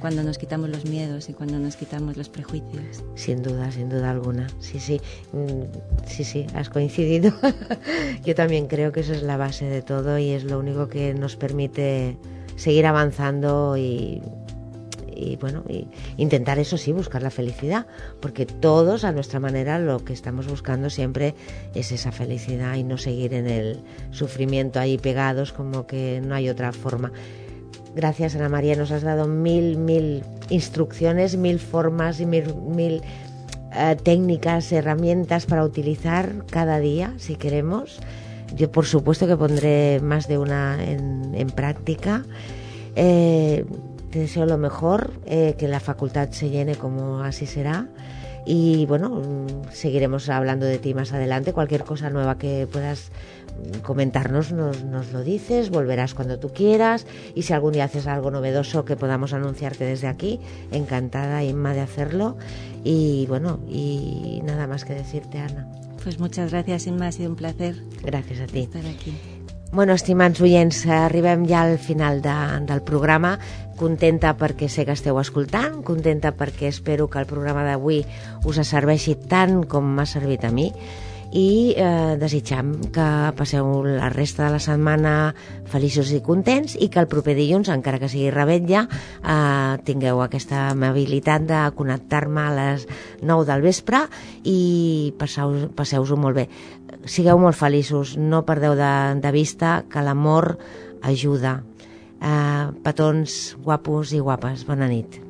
Cuando 0.00 0.22
nos 0.22 0.38
quitamos 0.38 0.68
los 0.70 0.84
miedos 0.84 1.28
y 1.28 1.32
cuando 1.32 1.58
nos 1.58 1.76
quitamos 1.76 2.16
los 2.16 2.28
prejuicios. 2.28 3.02
Sin 3.14 3.42
duda, 3.42 3.72
sin 3.72 3.88
duda 3.88 4.10
alguna. 4.10 4.46
Sí, 4.60 4.78
sí, 4.78 5.00
Mm, 5.32 5.62
sí, 6.06 6.24
sí, 6.24 6.46
has 6.54 6.70
coincidido. 6.70 7.32
Yo 8.24 8.34
también 8.34 8.66
creo 8.68 8.92
que 8.92 9.00
eso 9.00 9.12
es 9.12 9.22
la 9.22 9.36
base 9.36 9.66
de 9.66 9.82
todo 9.82 10.18
y 10.18 10.30
es 10.30 10.44
lo 10.44 10.58
único 10.58 10.88
que 10.88 11.14
nos 11.14 11.36
permite 11.36 12.16
seguir 12.56 12.86
avanzando 12.86 13.76
y, 13.76 14.22
bueno, 15.40 15.62
y 15.68 15.88
intentar 16.16 16.58
eso 16.58 16.76
sí, 16.78 16.92
buscar 16.92 17.22
la 17.22 17.30
felicidad, 17.30 17.86
porque 18.20 18.46
todos 18.46 19.04
a 19.04 19.12
nuestra 19.12 19.40
manera 19.40 19.78
lo 19.78 20.04
que 20.04 20.12
estamos 20.12 20.46
buscando 20.46 20.88
siempre 20.90 21.34
es 21.74 21.92
esa 21.92 22.12
felicidad 22.12 22.76
y 22.76 22.84
no 22.84 22.96
seguir 22.98 23.34
en 23.34 23.46
el 23.46 23.80
sufrimiento 24.10 24.80
ahí 24.80 24.96
pegados 24.96 25.52
como 25.52 25.86
que 25.86 26.22
no 26.24 26.34
hay 26.34 26.48
otra 26.48 26.72
forma. 26.72 27.12
Gracias 27.96 28.36
Ana 28.36 28.50
María, 28.50 28.76
nos 28.76 28.90
has 28.90 29.00
dado 29.00 29.26
mil, 29.26 29.78
mil 29.78 30.22
instrucciones, 30.50 31.38
mil 31.38 31.58
formas 31.58 32.20
y 32.20 32.26
mil, 32.26 32.54
mil 32.54 33.00
eh, 33.72 33.96
técnicas, 34.02 34.70
herramientas 34.70 35.46
para 35.46 35.64
utilizar 35.64 36.44
cada 36.50 36.78
día, 36.78 37.14
si 37.16 37.36
queremos. 37.36 37.98
Yo 38.54 38.70
por 38.70 38.84
supuesto 38.84 39.26
que 39.26 39.34
pondré 39.34 40.00
más 40.02 40.28
de 40.28 40.36
una 40.36 40.76
en, 40.84 41.46
práctica. 41.54 42.26
Eh, 42.96 43.64
te 44.10 44.18
deseo 44.18 44.44
lo 44.44 44.58
mejor, 44.58 45.14
eh, 45.24 45.54
que 45.56 45.66
la 45.66 45.80
facultad 45.80 46.28
se 46.32 46.50
llene 46.50 46.74
como 46.74 47.20
así 47.20 47.46
será. 47.46 47.88
Y 48.46 48.86
bueno, 48.86 49.10
mm, 49.10 49.72
seguiremos 49.72 50.28
hablando 50.28 50.64
de 50.66 50.78
ti 50.78 50.94
más 50.94 51.12
adelante. 51.12 51.52
Cualquier 51.52 51.82
cosa 51.84 52.10
nueva 52.10 52.38
que 52.38 52.68
puedas 52.70 53.10
mm, 53.74 53.80
comentarnos, 53.80 54.52
nos, 54.52 54.84
nos 54.84 55.12
lo 55.12 55.22
dices, 55.24 55.70
volverás 55.70 56.14
cuando 56.14 56.38
tú 56.38 56.50
quieras. 56.52 57.06
Y 57.34 57.42
si 57.42 57.52
algún 57.52 57.72
día 57.72 57.84
haces 57.84 58.06
algo 58.06 58.30
novedoso 58.30 58.84
que 58.84 58.96
podamos 58.96 59.32
anunciarte 59.32 59.84
desde 59.84 60.06
aquí, 60.06 60.40
encantada, 60.70 61.42
Inma, 61.42 61.74
de 61.74 61.80
hacerlo. 61.80 62.36
Y 62.84 63.26
bueno, 63.26 63.58
y 63.68 64.40
nada 64.44 64.66
más 64.68 64.84
que 64.84 64.94
decirte, 64.94 65.38
Ana. 65.38 65.66
Pues 66.04 66.20
muchas 66.20 66.52
gracias, 66.52 66.86
Inma, 66.86 67.08
ha 67.08 67.12
sido 67.12 67.30
un 67.30 67.36
placer 67.36 67.74
Gràcies 68.04 68.40
a 68.40 68.46
ti. 68.46 68.60
estar 68.60 68.86
aquí. 68.86 69.12
Bueno, 69.72 69.92
estimats 69.94 70.40
oients, 70.40 70.86
arribem 70.86 71.44
ja 71.48 71.62
al 71.62 71.78
final 71.78 72.22
de, 72.22 72.30
del 72.64 72.80
programa. 72.82 73.40
Contenta 73.76 74.32
perquè 74.40 74.70
sé 74.72 74.86
que 74.88 74.94
esteu 74.96 75.18
escoltant, 75.20 75.82
contenta 75.84 76.30
perquè 76.32 76.70
espero 76.72 77.10
que 77.12 77.20
el 77.20 77.26
programa 77.28 77.64
d'avui 77.66 77.98
us 78.48 78.60
serveixi 78.64 79.18
tant 79.28 79.66
com 79.68 79.84
m'ha 79.98 80.06
servit 80.08 80.46
a 80.48 80.50
mi 80.54 80.70
i 81.36 81.74
eh, 81.76 82.14
desitjam 82.16 82.70
que 82.94 83.04
passeu 83.36 83.66
la 83.84 84.08
resta 84.08 84.46
de 84.46 84.52
la 84.54 84.60
setmana 84.62 85.34
feliços 85.68 86.08
i 86.14 86.22
contents 86.24 86.76
i 86.80 86.88
que 86.88 87.02
el 87.02 87.08
proper 87.10 87.34
dilluns, 87.36 87.68
encara 87.68 87.98
que 88.00 88.08
sigui 88.08 88.30
rebetlla, 88.32 88.86
eh, 89.20 89.76
tingueu 89.84 90.22
aquesta 90.24 90.70
amabilitat 90.70 91.44
de 91.50 91.60
connectar-me 91.76 92.46
a 92.46 92.54
les 92.56 92.86
9 93.20 93.44
del 93.50 93.60
vespre 93.66 94.04
i 94.46 95.12
passeu- 95.18 95.68
passeu-ho 95.76 96.16
molt 96.16 96.36
bé. 96.40 96.48
Sigueu 97.04 97.36
molt 97.42 97.58
feliços, 97.58 98.16
no 98.16 98.46
perdeu 98.48 98.72
de, 98.78 98.92
de 99.20 99.32
vista 99.34 99.82
que 99.90 100.00
l'amor 100.00 100.54
ajuda. 101.02 101.58
Eh, 102.20 102.66
petons 102.84 103.56
guapos 103.62 104.12
i 104.16 104.20
guapes, 104.24 104.64
bona 104.68 104.88
nit. 104.88 105.20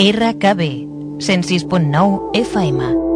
RKB 0.00 0.88
106.9 1.20 2.32
FM 2.32 3.09